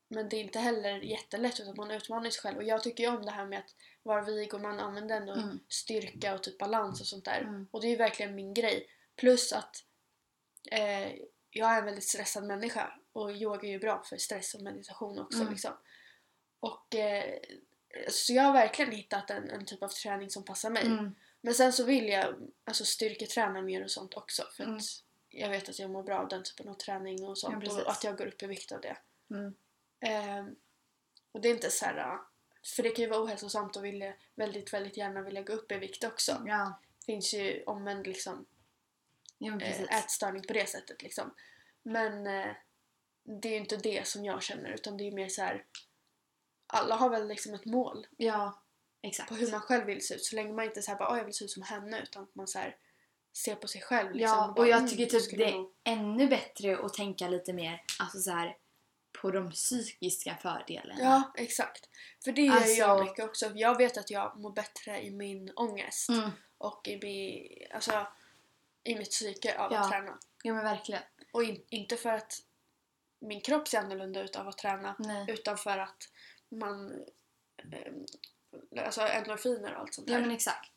men 0.10 0.30
det 0.30 0.36
är 0.38 0.42
inte 0.42 0.60
heller 0.60 0.98
jättelätt 1.00 1.60
utan 1.60 1.76
man 1.78 1.92
utmanar 1.92 2.30
sig 2.30 2.42
själv. 2.42 2.58
Och 2.58 2.64
jag 2.64 2.84
tycker 2.84 3.04
ju 3.04 3.10
om 3.10 3.26
det 3.26 3.32
här 3.32 3.46
med 3.46 3.60
att 3.60 3.76
vara 4.04 4.22
vig 4.22 4.54
och 4.54 4.62
man 4.62 4.80
använder 4.80 5.18
ändå 5.18 5.34
Mm. 5.34 5.60
styrka 5.70 6.34
och 6.34 6.44
typ 6.44 6.58
balans 6.58 7.02
och 7.02 7.08
sånt 7.08 7.26
där. 7.26 7.42
Mm. 7.42 7.68
Och 7.72 7.82
det 7.82 7.88
är 7.88 7.90
ju 7.90 7.96
verkligen 7.96 8.36
min 8.36 8.54
grej. 8.54 8.88
Plus 9.16 9.54
att 9.54 9.84
eh, 10.72 11.08
jag 11.50 11.72
är 11.74 11.80
en 11.80 11.86
väldigt 11.86 12.04
stressad 12.04 12.44
människa 12.44 12.94
och 13.14 13.32
yoga 13.32 13.68
är 13.68 13.72
ju 13.72 13.80
bra 13.80 14.04
för 14.04 14.18
stress 14.18 14.54
och 14.54 14.62
meditation 14.62 15.20
också. 15.20 15.40
Mm. 15.40 15.52
Liksom. 15.54 15.72
Och 16.60 16.96
eh, 16.96 17.40
så 18.10 18.34
jag 18.34 18.44
har 18.44 18.54
verkligen 18.54 18.92
hittat 18.92 19.30
en, 19.30 19.50
en 19.50 19.66
typ 19.66 19.84
av 19.84 19.88
träning 19.88 20.30
som 20.30 20.46
passar 20.46 20.70
mig. 20.70 20.86
Mm. 20.86 21.16
Men 21.42 21.54
sen 21.54 21.74
så 21.74 21.84
vill 21.84 22.10
jag 22.10 22.36
alltså 22.64 22.86
styrketräna 22.86 23.62
mer 23.62 23.84
och 23.84 23.92
sånt 23.92 24.14
också 24.18 24.44
för 24.58 24.64
Mm. 24.64 24.76
att 24.78 24.84
jag 25.30 25.50
vet 25.50 25.70
att 25.70 25.80
jag 25.80 25.90
mår 25.92 26.04
bra 26.04 26.18
av 26.20 26.28
den 26.28 26.44
typen 26.44 26.68
av 26.70 26.74
träning 26.74 27.24
och 27.24 27.30
Ja, 27.32 27.36
sånt 27.36 27.60
precis. 27.64 27.80
och 27.84 27.92
att 27.92 28.04
jag 28.04 28.18
går 28.18 28.26
upp 28.28 28.44
i 28.44 28.48
vikt 28.48 28.72
av 28.72 28.82
det. 28.82 28.98
Ehm, 30.02 30.56
och 31.32 31.42
det 31.42 31.48
är 31.50 31.54
inte 31.54 31.72
så 31.72 31.86
här, 31.86 32.18
för 32.66 32.84
det 32.84 32.90
kan 32.90 33.04
ju 33.04 33.10
vara 33.10 33.24
ohälsosamt 33.24 33.76
och 33.76 33.86
vilja, 33.86 34.14
väldigt, 34.36 34.74
väldigt 34.74 34.98
gärna 34.98 35.22
vilja 35.22 35.42
gå 35.42 35.54
upp 35.54 35.72
i 35.72 35.78
vikt 35.78 36.04
också. 36.04 36.44
Ja, 36.46 36.80
finns 37.06 37.34
ju 37.34 37.64
omvänd 37.64 38.08
liksom 38.08 38.46
ja 39.38 39.62
eh, 39.62 39.82
ätstörning 40.00 40.44
på 40.44 40.54
det 40.54 40.70
sättet 40.70 41.02
liksom. 41.02 41.34
Men 41.84 42.28
eh, 42.28 42.56
det 43.24 43.48
är 43.48 43.52
ju 43.54 43.58
inte 43.58 43.78
det 43.78 44.08
som 44.08 44.26
jag 44.26 44.44
känner 44.44 44.70
utan 44.70 44.98
det 44.98 45.08
är 45.08 45.12
mer 45.12 45.30
så 45.30 45.42
här. 45.42 45.66
alla 46.68 46.96
har 46.96 47.10
väl 47.10 47.28
liksom 47.28 47.54
ett 47.54 47.66
mål 47.66 48.08
Ja, 48.18 48.62
exakt. 49.02 49.30
på 49.30 49.36
hur 49.36 49.52
man 49.52 49.62
själv 49.62 49.86
vill 49.86 50.08
se 50.08 50.14
ut 50.16 50.24
så 50.26 50.36
länge 50.36 50.54
man 50.54 50.66
inte 50.66 50.82
säger 50.82 50.98
bara 51.00 51.10
"Åh, 51.12 51.18
jag 51.18 51.26
vill 51.26 51.34
se 51.34 51.46
ut 51.46 51.52
som 51.52 51.64
henne 51.64 52.02
utan 52.02 52.24
att 52.24 52.36
man 52.36 52.48
så 52.48 52.60
här 52.60 52.78
ser 53.34 53.56
på 53.56 53.68
sig 53.68 53.82
själv 53.82 54.12
liksom. 54.12 54.38
Ja, 54.38 54.54
bara, 54.56 54.62
och 54.62 54.68
jag 54.68 54.78
"Mm, 54.78 54.90
tycker 54.90 55.06
typ 55.06 55.38
det 55.38 55.46
är 55.46 55.52
nog-" 55.52 55.74
ännu 55.84 56.28
bättre 56.28 56.78
att 56.78 56.94
tänka 56.94 57.28
lite 57.28 57.54
mer 57.54 57.84
alltså 58.00 58.20
så 58.20 58.32
här, 58.32 58.58
på 59.22 59.32
de 59.32 59.52
psykiska 59.52 60.36
fördelarna. 60.42 61.02
Ja, 61.04 61.32
exakt. 61.38 61.90
För 62.24 62.32
det 62.32 62.42
gör 62.42 62.66
ju 62.66 62.74
jag 62.74 62.90
Alltså- 62.90 63.04
mycket 63.06 63.26
också. 63.26 63.52
Jag 63.56 63.78
vet 63.78 63.98
att 63.98 64.10
jag 64.12 64.40
mår 64.40 64.52
bättre 64.52 65.02
i 65.02 65.12
min 65.12 65.52
ångest 65.56 66.10
Mm. 66.10 66.30
och 66.58 66.88
i, 66.88 66.98
mi- 67.00 67.74
alltså, 67.76 68.08
i 68.84 68.96
mitt 68.96 69.10
psyke 69.12 69.58
av 69.58 69.74
Ja. 69.74 69.80
att 69.80 69.90
träna. 69.90 70.20
ja 70.44 70.54
men 70.54 70.64
verkligen. 70.64 71.02
Och 71.32 71.44
in, 71.44 71.64
inte 71.70 71.98
för 71.98 72.10
att 72.10 72.34
min 73.20 73.42
kropp 73.42 73.68
ser 73.68 73.78
annorlunda 73.80 74.22
ut 74.22 74.36
av 74.36 74.48
att 74.48 74.58
träna 74.58 74.96
Nej. 75.00 75.26
utan 75.30 75.58
för 75.58 75.78
att 75.78 76.10
man 76.50 76.92
eh, 77.72 78.84
alltså 78.86 79.02
endorfiner 79.02 79.74
och 79.76 79.80
allt 79.82 79.94
sånt 79.94 80.08
där. 80.08 80.14
Ja 80.14 80.20
men 80.22 80.32
exakt. 80.32 80.72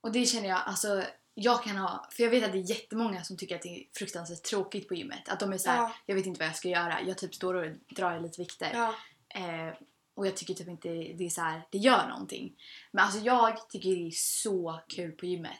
Och 0.00 0.12
det 0.12 0.26
känner 0.26 0.48
jag, 0.48 0.62
alltså 0.66 1.04
jag 1.38 1.62
kan 1.64 1.76
ha, 1.76 2.06
för 2.10 2.22
jag 2.22 2.30
vet 2.30 2.44
att 2.44 2.52
det 2.52 2.58
är 2.58 2.70
jättemånga 2.70 3.24
som 3.24 3.36
tycker 3.36 3.56
att 3.56 3.62
det 3.62 3.68
är 3.68 3.84
fruktansvärt 3.98 4.42
tråkigt 4.42 4.88
på 4.88 4.94
gymmet. 4.94 5.28
Att 5.28 5.40
de 5.40 5.52
är 5.52 5.58
såhär, 5.58 5.76
Ja. 5.76 5.92
jag 6.06 6.14
vet 6.14 6.26
inte 6.26 6.38
vad 6.40 6.48
jag 6.48 6.56
ska 6.56 6.68
göra. 6.68 7.02
Jag 7.06 7.18
typ 7.18 7.34
står 7.34 7.54
och 7.54 7.66
drar 7.96 8.20
lite 8.20 8.40
vikter. 8.40 8.70
ja, 8.74 8.94
Eh, 9.34 9.74
och 10.14 10.26
jag 10.26 10.36
tycker 10.36 10.54
typ 10.54 10.68
inte 10.68 10.88
det 10.88 11.24
är 11.26 11.28
så 11.30 11.40
här, 11.40 11.62
det 11.70 11.78
gör 11.78 12.08
någonting. 12.08 12.52
Men 12.92 13.04
alltså 13.04 13.20
jag 13.20 13.68
tycker 13.70 13.88
det 13.90 14.06
är 14.06 14.10
så 14.10 14.80
kul 14.88 15.12
på 15.12 15.26
gymmet. 15.26 15.52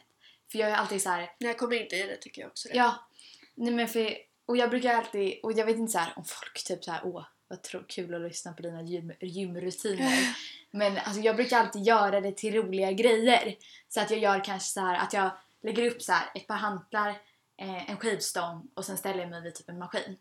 För 0.51 0.59
jag 0.59 0.69
är 0.69 0.75
alltid 0.75 1.01
så 1.01 1.09
här, 1.09 1.29
När 1.39 1.47
jag 1.47 1.57
kommer 1.57 1.81
inte 1.83 1.95
i 1.95 2.03
det 2.03 2.17
tycker 2.17 2.41
jag 2.41 2.49
också 2.49 2.69
det. 2.69 2.75
ja, 2.77 3.07
nej 3.55 3.73
men 3.73 3.87
för, 3.87 4.17
och 4.45 4.57
jag 4.57 4.69
brukar 4.69 4.93
alltid, 4.93 5.39
och 5.43 5.53
jag 5.53 5.65
vet 5.65 5.77
inte 5.77 5.91
så 5.91 5.97
här 5.99 6.13
om 6.15 6.25
folk 6.25 6.63
typ 6.63 6.83
så 6.83 6.91
här, 6.91 7.01
åh 7.03 7.25
vad 7.47 7.63
tro, 7.63 7.83
kul 7.87 8.13
att 8.15 8.21
lyssna 8.21 8.53
på 8.53 8.61
dina 8.61 8.81
gym, 8.81 9.13
gymrutiner. 9.21 10.19
Men 10.71 10.97
alltså 10.97 11.21
jag 11.21 11.35
brukar 11.35 11.59
alltid 11.59 11.83
göra 11.83 12.21
det 12.21 12.31
till 12.37 12.53
roliga 12.53 12.91
grejer. 12.91 13.55
Så 13.87 14.01
att 14.01 14.11
jag 14.11 14.19
gör 14.19 14.43
kanske 14.43 14.69
så 14.69 14.79
här 14.79 14.97
att 14.97 15.13
jag 15.13 15.29
lägger 15.61 15.91
upp 15.91 16.01
så 16.01 16.11
här 16.11 16.31
ett 16.35 16.47
par 16.47 16.55
hantlar, 16.55 17.09
eh, 17.57 17.89
en 17.89 17.97
skivstång 17.97 18.71
och 18.75 18.85
sen 18.85 18.97
ställer 18.97 19.19
jag 19.19 19.29
mig 19.29 19.41
vid 19.41 19.55
typ 19.55 19.69
en 19.69 19.79
maskin. 19.79 20.17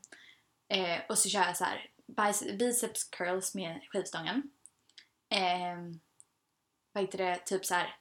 Eh, 0.68 1.00
och 1.08 1.18
så 1.18 1.28
kör 1.28 1.40
jag 1.40 1.56
så 1.56 1.64
här 1.64 1.90
bice- 2.06 2.58
biceps 2.58 3.04
curls 3.04 3.54
med 3.54 3.80
skivstången. 3.92 4.50
Eh, 5.28 5.76
vad 6.92 7.02
heter 7.04 7.18
det? 7.18 7.36
Typ 7.36 7.64
så 7.66 7.74
här. 7.74 7.96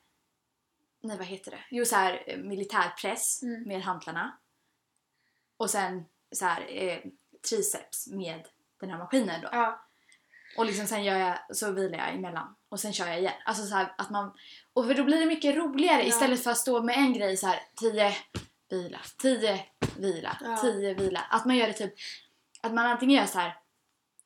Nej, 1.01 1.17
vad 1.17 1.25
heter 1.27 1.51
det? 1.51 1.59
Jo, 1.71 1.85
så 1.85 1.95
här 1.95 2.23
eh, 2.27 2.37
militärpress 2.37 3.43
Mm. 3.43 3.63
med 3.63 3.81
hantlarna. 3.81 4.37
Och 5.57 5.69
sen 5.69 6.05
så 6.31 6.45
här 6.45 6.65
eh, 6.69 6.99
triceps 7.49 8.07
med 8.07 8.47
den 8.79 8.89
här 8.89 8.97
maskinen 8.97 9.41
då. 9.41 9.49
Ja. 9.51 9.85
Och 10.57 10.65
liksom 10.65 10.87
sen 10.87 11.03
gör 11.03 11.17
jag, 11.17 11.55
så 11.55 11.71
vilar 11.71 11.97
jag 11.97 12.13
emellan. 12.15 12.55
Och 12.69 12.79
sen 12.79 12.93
kör 12.93 13.07
jag 13.07 13.19
igen. 13.19 13.33
Alltså 13.45 13.65
så 13.65 13.75
här 13.75 13.95
att 13.97 14.09
man... 14.09 14.37
Och 14.75 14.85
för 14.87 14.93
då 14.93 15.03
blir 15.03 15.19
det 15.19 15.25
mycket 15.25 15.55
roligare 15.55 16.01
Ja. 16.01 16.07
istället 16.07 16.43
för 16.43 16.51
att 16.51 16.57
stå 16.57 16.83
med 16.83 16.95
en 16.97 17.13
grej 17.13 17.37
så 17.37 17.47
här 17.47 17.59
10 17.79 18.15
vila, 18.69 18.99
10 19.21 19.65
vila, 19.97 20.37
Ja. 20.43 20.57
10 20.57 20.93
vila. 20.93 21.19
Att 21.29 21.45
man 21.45 21.57
gör 21.57 21.67
det 21.67 21.73
typ... 21.73 21.93
Att 22.61 22.73
man 22.73 22.85
antingen 22.85 23.15
gör 23.19 23.25
så 23.25 23.39
här 23.39 23.57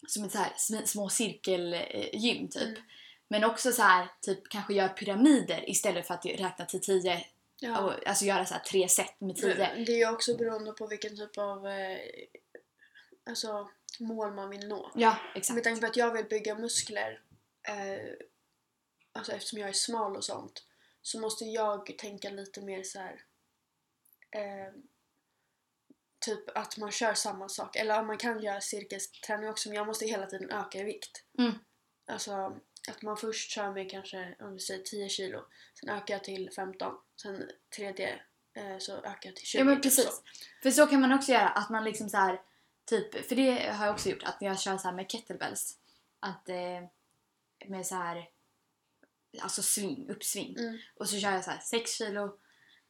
som 0.07 0.23
ett 0.23 0.31
så 0.31 0.37
här 0.37 0.51
sm- 0.57 0.85
små 0.85 1.09
cirkelgym 1.09 2.47
typ. 2.47 2.61
Mm. 2.67 2.81
Men 3.27 3.43
också 3.43 3.71
så 3.71 3.81
här 3.81 4.07
typ 4.21 4.49
kanske 4.49 4.73
gör 4.73 4.87
pyramider 4.87 5.69
istället 5.69 6.07
för 6.07 6.13
att 6.13 6.25
räkna 6.25 6.65
till 6.65 6.81
10. 6.81 7.25
ja. 7.59 7.79
Och, 7.79 8.07
alltså 8.07 8.25
göra 8.25 8.45
så 8.45 8.53
här 8.53 8.61
tre 8.61 8.89
set 8.89 9.21
med 9.21 9.35
10. 9.35 9.55
Men 9.75 9.85
Det 9.85 10.01
är 10.01 10.13
också 10.13 10.37
beroende 10.37 10.71
på 10.71 10.87
vilken 10.87 11.17
typ 11.17 11.37
av 11.37 11.67
eh, 11.67 11.97
alltså, 13.29 13.69
mål 13.99 14.33
man 14.33 14.49
vill 14.49 14.67
nå. 14.67 14.91
Ja, 14.95 15.17
exakt. 15.35 15.55
Med 15.55 15.63
tanke 15.63 15.81
på 15.81 15.87
att 15.87 15.97
jag 15.97 16.13
vill 16.13 16.25
bygga 16.25 16.55
muskler, 16.55 17.19
eh, 17.67 18.13
alltså 19.11 19.31
eftersom 19.31 19.59
jag 19.59 19.69
är 19.69 19.73
smal 19.73 20.15
och 20.15 20.23
sånt, 20.23 20.65
så 21.01 21.19
måste 21.19 21.45
jag 21.45 21.97
tänka 21.97 22.29
lite 22.29 22.61
mer 22.61 22.83
så 22.83 22.99
här. 22.99 23.23
Eh, 24.31 24.73
typ 26.19 26.57
att 26.57 26.77
man 26.77 26.91
kör 26.91 27.13
samma 27.13 27.49
sak. 27.49 27.75
Eller 27.75 28.03
man 28.03 28.17
kan 28.17 28.43
göra 28.43 28.61
cirkelträning 28.61 29.49
också 29.49 29.69
men 29.69 29.75
jag 29.75 29.87
måste 29.87 30.05
hela 30.05 30.25
tiden 30.25 30.51
öka 30.51 30.79
i 30.79 30.83
vikt. 30.83 31.23
Mm. 31.37 31.53
Alltså 32.07 32.59
att 32.89 33.01
man 33.01 33.17
först 33.17 33.51
kör 33.51 33.71
med 33.71 33.91
kanske, 33.91 34.35
om 34.39 34.53
vi 34.53 34.59
säger 34.59 34.83
10 34.83 35.09
kilo, 35.09 35.45
sen 35.79 35.89
ökar 35.89 36.13
jag 36.13 36.23
till 36.23 36.51
15, 36.55 36.95
sen 37.21 37.49
tredje 37.75 38.21
eh, 38.53 38.77
så 38.77 38.97
ökar 38.97 39.29
jag 39.29 39.35
till 39.35 39.45
20. 39.45 39.57
Ja 39.57 39.63
men 39.63 39.81
precis. 39.81 40.05
så. 40.05 40.11
För 40.63 40.71
så 40.71 40.87
kan 40.87 41.01
man 41.01 41.13
också 41.13 41.31
göra, 41.31 41.49
att 41.49 41.69
man 41.69 41.83
liksom 41.83 42.09
så 42.09 42.17
här, 42.17 42.41
typ, 42.85 43.25
för 43.25 43.35
det 43.35 43.71
har 43.71 43.85
jag 43.85 43.93
också 43.93 44.09
gjort, 44.09 44.23
att 44.23 44.37
jag 44.39 44.59
kör 44.59 44.77
så 44.77 44.91
med 44.91 45.11
kettlebells. 45.11 45.77
Att 46.19 46.49
eh, 46.49 46.83
med 47.65 47.85
så 47.85 47.95
här, 47.95 48.29
alltså 49.41 49.61
swing, 49.61 50.09
uppsving. 50.09 50.55
Mm, 50.59 50.77
Och 50.95 51.09
så 51.09 51.17
kör 51.19 51.31
jag 51.31 51.43
så 51.43 51.51
här 51.51 51.59
6 51.59 51.91
kilo, 51.97 52.33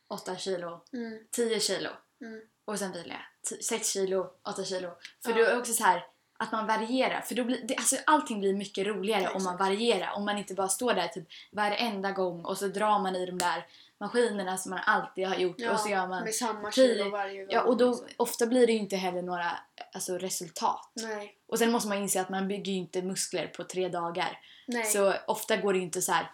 8 0.07 0.37
kilo, 0.37 0.81
mm, 0.93 1.19
10 1.31 1.59
kilo. 1.59 1.89
mm. 2.21 2.41
Och 2.65 2.79
sen 2.79 2.91
vilar 2.91 3.15
jag. 3.15 3.49
T- 3.59 3.63
6 3.63 3.89
kilo, 3.93 4.31
8 4.49 4.63
kilo. 4.63 4.91
För 5.23 5.31
Ja. 5.31 5.37
då 5.37 5.43
är 5.43 5.59
också 5.59 5.73
så 5.73 5.83
här 5.83 6.05
att 6.37 6.51
man 6.51 6.67
varierar. 6.67 7.21
För 7.21 7.35
då 7.35 7.43
blir, 7.43 7.61
det, 7.63 7.75
alltså 7.75 7.95
allting 8.05 8.39
blir 8.39 8.53
mycket 8.53 8.87
roligare 8.87 9.21
Ja, 9.23 9.31
om 9.35 9.43
man 9.43 9.57
varierar. 9.57 10.11
Om 10.15 10.25
man 10.25 10.37
inte 10.37 10.53
bara 10.53 10.67
står 10.67 10.93
där 10.93 11.07
typ 11.07 11.27
varenda 11.51 12.11
gång 12.11 12.45
och 12.45 12.57
så 12.57 12.67
drar 12.67 12.99
man 12.99 13.15
i 13.15 13.25
de 13.25 13.37
där 13.37 13.67
maskinerna 13.97 14.57
som 14.57 14.69
man 14.69 14.79
alltid 14.85 15.27
har 15.27 15.35
gjort 15.35 15.55
Ja, 15.59 15.71
och 15.73 15.79
så 15.79 15.89
gör 15.89 16.07
man 16.07 16.23
med 16.23 16.35
samma 16.35 16.71
kilo 16.71 17.09
varje 17.09 17.39
gång. 17.45 17.53
Ja, 17.53 17.61
och 17.61 17.77
då 17.77 17.89
liksom. 17.89 18.07
ofta 18.17 18.45
blir 18.45 18.67
det 18.67 18.73
ju 18.73 18.79
inte 18.79 18.95
heller 18.95 19.21
några 19.21 19.51
alltså, 19.93 20.17
resultat. 20.17 20.91
Nej, 20.95 21.37
Och 21.47 21.59
sen 21.59 21.71
måste 21.71 21.89
man 21.89 21.97
inse 21.97 22.21
att 22.21 22.29
man 22.29 22.47
bygger 22.47 22.71
ju 22.71 22.77
inte 22.77 23.01
muskler 23.01 23.47
på 23.47 23.63
tre 23.63 23.89
dagar. 23.89 24.39
Nej. 24.73 24.85
Så 24.85 25.13
ofta 25.27 25.57
går 25.57 25.73
det 25.73 25.79
ju 25.79 25.85
inte 25.85 26.01
så 26.01 26.11
här, 26.11 26.31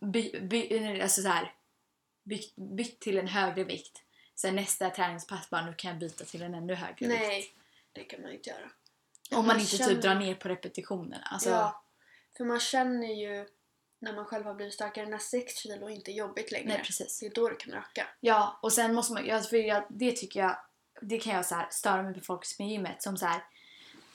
by, 0.00 0.40
by, 0.40 1.00
alltså 1.00 1.22
så 1.22 1.28
här 1.28 1.54
bytt, 2.24 2.56
bytt 2.56 3.00
till 3.00 3.18
en 3.18 3.28
högre 3.28 3.64
vikt. 3.64 4.02
Sen 4.34 4.56
nästa 4.56 4.90
träningspass 4.90 5.50
bara 5.50 5.66
nu 5.66 5.74
kan 5.74 5.90
jag 5.90 5.98
byta 6.00 6.24
till 6.24 6.42
en 6.42 6.54
ännu 6.54 6.74
högre 6.74 7.08
vikt. 7.08 7.20
nej, 7.20 7.54
det 7.92 8.04
kan 8.04 8.22
man 8.22 8.32
inte 8.32 8.50
göra. 8.50 8.70
Om 9.30 9.36
man 9.36 9.46
Man 9.46 9.60
inte 9.60 9.76
känner- 9.76 9.94
typ 9.94 10.02
drar 10.02 10.14
ner 10.14 10.34
på 10.34 10.48
repetitionerna. 10.48 11.28
Alltså, 11.30 11.50
Ja, 11.50 11.82
för 12.36 12.44
man 12.44 12.60
känner 12.60 13.06
ju 13.08 13.46
när 13.98 14.12
man 14.14 14.24
själv 14.24 14.44
har 14.44 14.54
blivit 14.54 14.74
starkare 14.74 15.06
när 15.06 15.18
6 15.18 15.56
kilo 15.56 15.88
inte 15.88 16.10
är 16.10 16.14
jobbigt 16.14 16.52
längre. 16.52 16.68
Nej 16.68 16.82
precis. 16.84 17.18
Det 17.20 17.26
är 17.26 17.30
då 17.34 17.48
det 17.48 17.54
kan 17.54 17.72
öka. 17.74 18.06
Ja, 18.20 18.58
och 18.62 18.72
sen 18.72 18.94
måste 18.94 19.12
man, 19.12 19.42
för 19.42 19.56
jag, 19.56 19.82
det 19.88 20.12
tycker 20.12 20.40
jag, 20.40 20.56
det 21.00 21.18
kan 21.18 21.34
jag 21.34 21.46
så 21.46 21.54
här 21.54 21.68
störa 21.70 22.02
mig 22.02 22.14
på 22.14 22.20
folk 22.20 22.44
som 22.44 22.64
är 22.66 22.70
gymmet 22.70 23.02
som 23.02 23.16
så 23.16 23.26
här, 23.26 23.44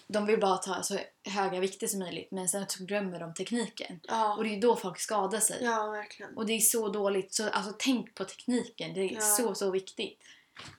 de 0.07 0.25
vill 0.25 0.39
bara 0.39 0.57
ta 0.57 0.83
så 0.83 0.99
höga 1.23 1.59
vikter 1.59 1.87
som 1.87 1.99
möjligt 1.99 2.31
men 2.31 2.49
sen 2.49 2.65
glömmer 2.79 3.19
de 3.19 3.33
tekniken. 3.33 3.99
Ja, 4.03 4.35
Och 4.35 4.43
det 4.43 4.49
är 4.49 4.53
ju 4.53 4.59
då 4.59 4.75
folk 4.75 4.99
skadar 4.99 5.39
sig. 5.39 5.63
ja 5.63 5.89
verkligen. 5.89 6.37
Och 6.37 6.45
det 6.45 6.53
är 6.53 6.59
så 6.59 6.89
dåligt. 6.89 7.33
Så 7.33 7.49
alltså 7.49 7.75
tänk 7.79 8.15
på 8.15 8.25
tekniken. 8.25 8.93
Det 8.93 8.99
är 9.01 9.13
Ja. 9.13 9.19
så, 9.21 9.55
så 9.55 9.71
viktigt. 9.71 10.19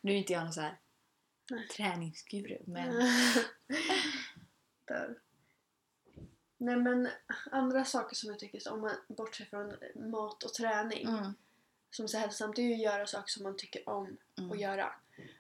Nu 0.00 0.12
är 0.12 0.16
inte 0.16 0.32
jag 0.32 0.42
någon 0.44 0.52
så 0.52 0.60
här 0.60 0.78
Nej. 1.50 1.68
träningsguru 1.68 2.58
men 2.66 2.94
Där. 4.84 5.18
Nej 6.58 6.76
men 6.76 7.08
andra 7.52 7.84
saker 7.84 8.16
som 8.16 8.30
jag 8.30 8.38
tycker, 8.38 8.72
om 8.72 8.80
man 8.80 8.92
bortser 9.08 9.44
från 9.44 9.74
mat 10.10 10.42
och 10.42 10.54
träning, 10.54 11.06
mm. 11.08 11.34
som 11.90 12.04
är 12.04 12.08
så 12.08 12.18
hälsosamt, 12.18 12.56
det 12.56 12.62
är 12.62 12.66
ju 12.66 12.72
att 12.74 12.80
göra 12.80 13.06
saker 13.06 13.28
som 13.30 13.42
man 13.42 13.56
tycker 13.56 13.88
om 13.88 14.16
Mm. 14.38 14.50
att 14.52 14.60
göra. 14.60 14.94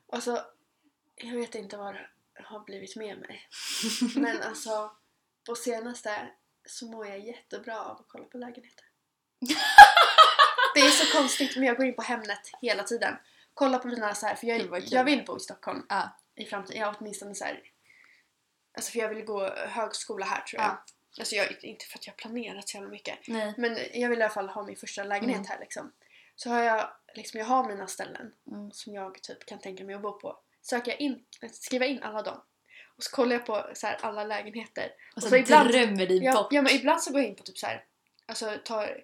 Alltså, 0.08 0.44
jag 1.16 1.36
vet 1.36 1.54
inte 1.54 1.76
vad 1.76 1.94
det 1.94 2.08
har 2.46 2.60
blivit 2.60 2.96
med 2.96 3.18
mig. 3.18 3.48
Men 4.16 4.42
alltså, 4.42 4.90
på 5.46 5.54
senaste 5.54 6.28
så 6.68 6.86
mår 6.86 7.06
jag 7.06 7.18
jättebra 7.18 7.80
av 7.84 7.96
att 7.96 8.08
kolla 8.08 8.24
på 8.24 8.38
lägenheter. 8.38 8.84
Det 10.74 10.80
är 10.80 10.90
så 10.90 11.18
konstigt 11.18 11.56
men 11.56 11.64
jag 11.64 11.76
går 11.76 11.86
in 11.86 11.94
på 11.94 12.02
Hemnet 12.02 12.40
hela 12.62 12.82
tiden. 12.82 13.16
Kolla 13.54 13.78
på 13.78 13.88
mina 13.88 14.14
så 14.14 14.26
här, 14.26 14.34
för 14.34 14.46
jag, 14.46 14.82
jag 14.86 15.04
vill 15.04 15.24
bo 15.24 15.36
i 15.36 15.40
Stockholm 15.40 15.86
Ja. 15.88 16.16
i 16.34 16.44
framtiden. 16.44 16.80
Jag 16.80 16.94
åtminstone 16.98 17.34
så 17.34 17.44
här, 17.44 17.62
alltså 18.76 18.92
för 18.92 18.98
jag 18.98 19.08
vill 19.08 19.24
gå 19.24 19.50
högskola 19.54 20.26
här 20.26 20.40
tror 20.42 20.62
jag. 20.62 20.70
Ja. 20.70 20.84
Alltså 21.18 21.34
jag, 21.34 21.64
inte 21.64 21.84
för 21.86 21.98
att 21.98 22.06
jag 22.06 22.12
har 22.12 22.16
planerat 22.16 22.68
så 22.68 22.76
jävla 22.76 22.90
mycket. 22.90 23.18
Nej. 23.28 23.54
Men 23.56 23.78
jag 23.94 24.08
vill 24.10 24.18
i 24.18 24.22
alla 24.22 24.34
fall 24.34 24.48
ha 24.48 24.62
min 24.62 24.76
första 24.76 25.04
lägenhet 25.04 25.36
Mm. 25.36 25.48
här 25.48 25.58
liksom. 25.60 25.92
Så 26.34 26.50
har 26.50 26.62
jag, 26.62 26.90
liksom 27.14 27.40
jag 27.40 27.46
har 27.46 27.64
mina 27.68 27.86
ställen 27.86 28.32
Mm. 28.52 28.72
som 28.72 28.94
jag 28.94 29.22
typ 29.22 29.46
kan 29.46 29.58
tänka 29.58 29.84
mig 29.84 29.94
att 29.94 30.02
bo 30.02 30.12
på. 30.20 30.38
Söker 30.70 30.90
jag 30.90 31.00
in, 31.00 31.18
skriver 31.52 31.86
in 31.86 32.02
alla 32.02 32.22
dem. 32.22 32.40
Och 32.96 33.02
så 33.02 33.10
kollar 33.10 33.32
jag 33.32 33.46
på 33.46 33.66
så 33.74 33.86
här, 33.86 33.98
alla 34.02 34.24
lägenheter. 34.24 34.90
Och 35.16 35.22
så, 35.22 35.28
så 35.28 35.36
ibland- 35.36 35.68
drömmer 35.70 36.06
dig 36.06 36.24
Ja, 36.24 36.32
bort. 36.32 36.48
ja 36.52 36.62
men 36.62 36.72
ibland 36.72 37.02
så 37.02 37.10
går 37.12 37.20
jag 37.20 37.28
in 37.30 37.36
på 37.36 37.42
typ 37.42 37.58
så 37.58 37.66
här, 37.66 37.84
alltså 38.28 38.52
tar 38.64 38.96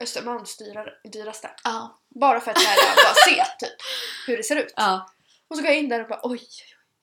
Östermalms 0.00 0.56
dyra, 0.56 0.84
dyraste. 1.12 1.50
Ja. 1.64 1.98
Bara 2.08 2.40
för 2.40 2.50
att 2.50 2.58
här, 2.58 2.76
bara 2.96 3.14
se 3.14 3.44
typ 3.66 3.76
hur 4.26 4.36
det 4.36 4.42
ser 4.42 4.56
ut. 4.56 4.72
ja. 4.76 5.10
Och 5.48 5.56
så 5.56 5.62
går 5.62 5.70
jag 5.70 5.78
in 5.78 5.88
där 5.88 6.02
och 6.02 6.08
bara 6.08 6.20
oj, 6.22 6.42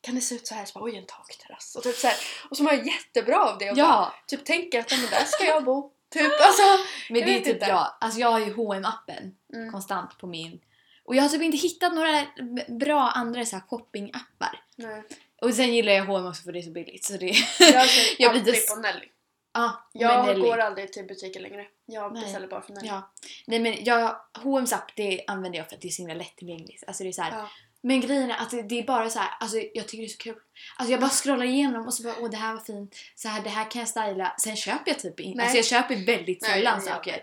kan 0.01 0.15
det 0.15 0.21
se 0.21 0.35
ut 0.35 0.47
så 0.47 0.55
här? 0.55 0.65
Så 0.65 0.79
bara, 0.79 0.85
oj 0.85 0.97
en 0.97 1.05
takterrass. 1.05 1.75
Och, 1.75 1.83
typ 1.83 1.95
så 1.95 2.07
här, 2.07 2.17
och 2.49 2.57
så 2.57 2.63
mår 2.63 2.73
jag 2.73 2.87
jättebra 2.87 3.43
av 3.43 3.57
det 3.57 3.69
och 3.69 3.75
bara, 3.75 3.85
Ja. 3.85 4.13
typ 4.27 4.45
tänker 4.45 4.79
att 4.79 4.91
"Ja, 4.91 4.97
men 4.97 5.09
där 5.09 5.25
ska 5.25 5.43
jag 5.45 5.63
bo. 5.63 5.91
Typ 6.09 6.31
alltså. 6.41 6.63
Men 7.09 7.19
Jag 7.21 7.29
det 7.29 7.35
är 7.35 7.39
typ 7.39 7.47
inte. 7.53 7.65
bra. 7.65 7.97
Alltså 8.01 8.19
jag 8.19 8.31
har 8.31 8.39
ju 8.39 8.53
hm 8.53 8.85
appen 8.85 9.35
Mm. 9.53 9.71
konstant 9.71 10.17
på 10.17 10.27
min. 10.27 10.61
Och 11.05 11.15
jag 11.15 11.21
har 11.23 11.29
typ 11.29 11.41
inte 11.41 11.57
hittat 11.57 11.93
några 11.93 12.25
bra 12.67 13.01
andra 13.09 13.45
så 13.45 13.55
här 13.55 13.63
shoppingappar. 13.67 14.61
Nej. 14.75 15.03
Och 15.41 15.53
sen 15.53 15.73
gillar 15.73 15.93
jag 15.93 16.05
H&M 16.05 16.25
också 16.25 16.43
för 16.43 16.51
det 16.51 16.59
är 16.59 16.63
så 16.63 16.71
billigt. 16.71 17.05
Så 17.05 17.13
det... 17.17 17.25
Jag 17.59 17.87
ser 17.89 18.15
Jag 18.21 18.35
alltid 18.35 18.67
på 18.67 18.75
Nelly. 18.75 19.05
ja, 19.53 19.89
Jag 19.93 20.25
Nelly. 20.25 20.41
går 20.41 20.57
aldrig 20.57 20.93
till 20.93 21.05
butiken 21.07 21.41
längre. 21.41 21.65
Jag 21.85 22.13
Nej. 22.13 22.23
beställer 22.23 22.47
bara 22.47 22.61
från 22.61 22.75
Nelly. 22.75 22.87
Ja. 22.87 23.13
Nej 23.47 23.59
men 23.59 23.83
jag, 23.83 24.15
H&M's 24.43 24.75
app 24.75 24.95
det 24.95 25.23
använder 25.27 25.57
jag 25.59 25.69
för 25.69 25.75
att 25.75 25.81
det 25.81 25.87
är 25.87 25.91
så 25.91 26.01
himla 26.01 26.13
lättillgängligt. 26.13 26.83
Alltså 26.87 27.03
det 27.03 27.09
är 27.09 27.13
så 27.13 27.21
här, 27.21 27.31
Ja. 27.31 27.49
Men 27.81 28.01
grejen 28.01 28.31
är 28.31 28.37
att 28.37 28.49
det, 28.51 28.61
det 28.61 28.79
är 28.79 28.83
bara 28.83 29.09
så 29.09 29.19
här, 29.19 29.29
alltså 29.39 29.57
jag 29.73 29.87
tycker 29.87 29.97
det 29.97 30.05
är 30.07 30.09
så 30.09 30.17
kul. 30.17 30.35
Alltså 30.77 30.91
jag 30.91 30.99
bara 31.01 31.09
scrollar 31.09 31.45
igenom 31.45 31.87
och 31.87 31.93
så 31.93 32.03
bara 32.03 32.15
åh 32.19 32.29
det 32.29 32.37
här 32.37 32.53
var 32.53 32.61
fint, 32.61 32.95
så 33.15 33.27
här, 33.27 33.41
det 33.43 33.49
här 33.49 33.71
kan 33.71 33.79
jag 33.79 33.89
styla. 33.89 34.35
Sen 34.39 34.55
köper 34.55 34.91
jag 34.91 34.99
typ 34.99 35.19
in, 35.19 35.33
Nej. 35.37 35.43
alltså 35.43 35.57
jag 35.57 35.65
köper 35.65 36.05
väldigt 36.05 36.43
sällan 36.45 36.77
nej, 36.77 36.87
jag 36.87 36.95
saker. 36.95 37.21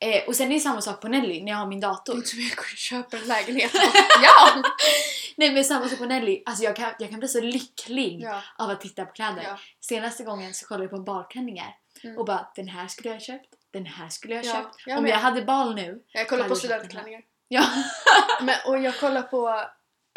Eh, 0.00 0.24
och 0.28 0.36
sen 0.36 0.50
är 0.50 0.54
det 0.54 0.60
samma 0.60 0.80
sak 0.80 1.00
på 1.00 1.08
Nelly 1.08 1.42
när 1.42 1.52
jag 1.52 1.58
har 1.58 1.66
min 1.66 1.80
Det 1.80 1.86
är 1.86 1.88
dator. 1.90 2.22
som 2.22 2.40
jag 2.40 2.50
går 2.56 2.62
och 2.72 2.76
köper 2.76 3.18
en 3.18 3.24
lägenhet. 3.28 3.70
ja! 4.22 4.62
Nej 5.36 5.50
men 5.54 5.64
samma 5.64 5.88
sak 5.88 5.98
på 5.98 6.04
Nelly, 6.04 6.42
alltså 6.46 6.64
jag 6.64 6.76
kan, 6.76 6.92
jag 6.98 7.10
kan 7.10 7.18
bli 7.18 7.28
så 7.28 7.40
lycklig 7.40 8.20
ja. 8.22 8.42
av 8.58 8.70
att 8.70 8.80
titta 8.80 9.04
på 9.04 9.12
kläder. 9.12 9.42
Ja. 9.42 9.58
Senaste 9.80 10.24
gången 10.24 10.54
så 10.54 10.66
kollade 10.66 10.84
jag 10.84 10.90
på 10.90 10.98
balklänningar 10.98 11.76
Mm. 12.04 12.18
och 12.18 12.24
bara 12.24 12.48
den 12.56 12.68
här 12.68 12.88
skulle 12.88 13.08
jag 13.08 13.14
ha 13.16 13.20
köpt, 13.20 13.48
den 13.70 13.86
här 13.86 14.08
skulle 14.08 14.34
jag 14.34 14.42
ha 14.44 14.48
Ja, 14.48 14.54
köpt. 14.62 14.74
jag 14.86 14.96
Om 14.98 15.02
med. 15.02 15.12
jag 15.12 15.16
hade 15.18 15.42
bal 15.42 15.74
nu, 15.74 16.02
Jag 16.12 16.28
kollar 16.28 16.42
Jag 16.42 16.48
på 16.48 16.56
studentklänningar. 16.56 17.22
ja. 17.48 17.64
Men, 18.42 18.56
och 18.66 18.78
jag 18.78 19.00
kollar 19.00 19.22
på, 19.22 19.64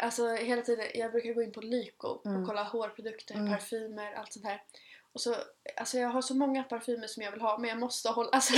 alltså 0.02 0.28
hela 0.34 0.62
tiden, 0.62 0.86
jag 0.94 1.12
brukar 1.12 1.32
gå 1.32 1.42
in 1.42 1.52
på 1.52 1.60
Lyko 1.60 2.22
Mm. 2.28 2.40
och 2.42 2.48
kolla 2.48 2.62
hårprodukter, 2.62 3.34
Mm. 3.34 3.52
parfymer, 3.52 4.12
allt 4.14 4.32
sånt 4.32 4.44
här. 4.46 4.62
Och 5.14 5.20
så, 5.20 5.34
alltså 5.76 5.98
jag 5.98 6.08
har 6.08 6.22
så 6.22 6.34
många 6.34 6.62
parfymer 6.62 7.06
som 7.06 7.22
jag 7.22 7.30
vill 7.32 7.40
ha 7.40 7.58
men 7.58 7.70
jag 7.70 7.78
måste 7.78 8.08
hålla, 8.08 8.30
alltså, 8.30 8.54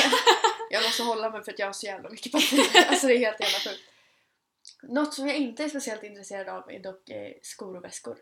jag 0.73 0.83
måste 0.83 1.03
hålla 1.03 1.31
mig 1.31 1.45
för 1.45 1.53
att 1.53 1.59
jag 1.59 1.67
har 1.67 1.73
så 1.73 1.87
jävla 1.87 2.11
mycket 2.11 2.33
parfymer. 2.33 2.87
Alltså 2.91 3.07
det 3.07 3.15
är 3.15 3.19
helt 3.19 3.41
jävla 3.41 3.59
sjukt. 3.59 3.83
Något 4.83 5.15
som 5.15 5.29
jag 5.29 5.37
inte 5.37 5.65
är 5.65 5.69
speciellt 5.69 6.03
intresserad 6.03 6.49
av 6.49 6.71
är 6.71 6.83
dock 6.83 7.09
eh, 7.09 7.33
skor 7.43 7.77
och 7.77 7.85
väskor. 7.85 8.19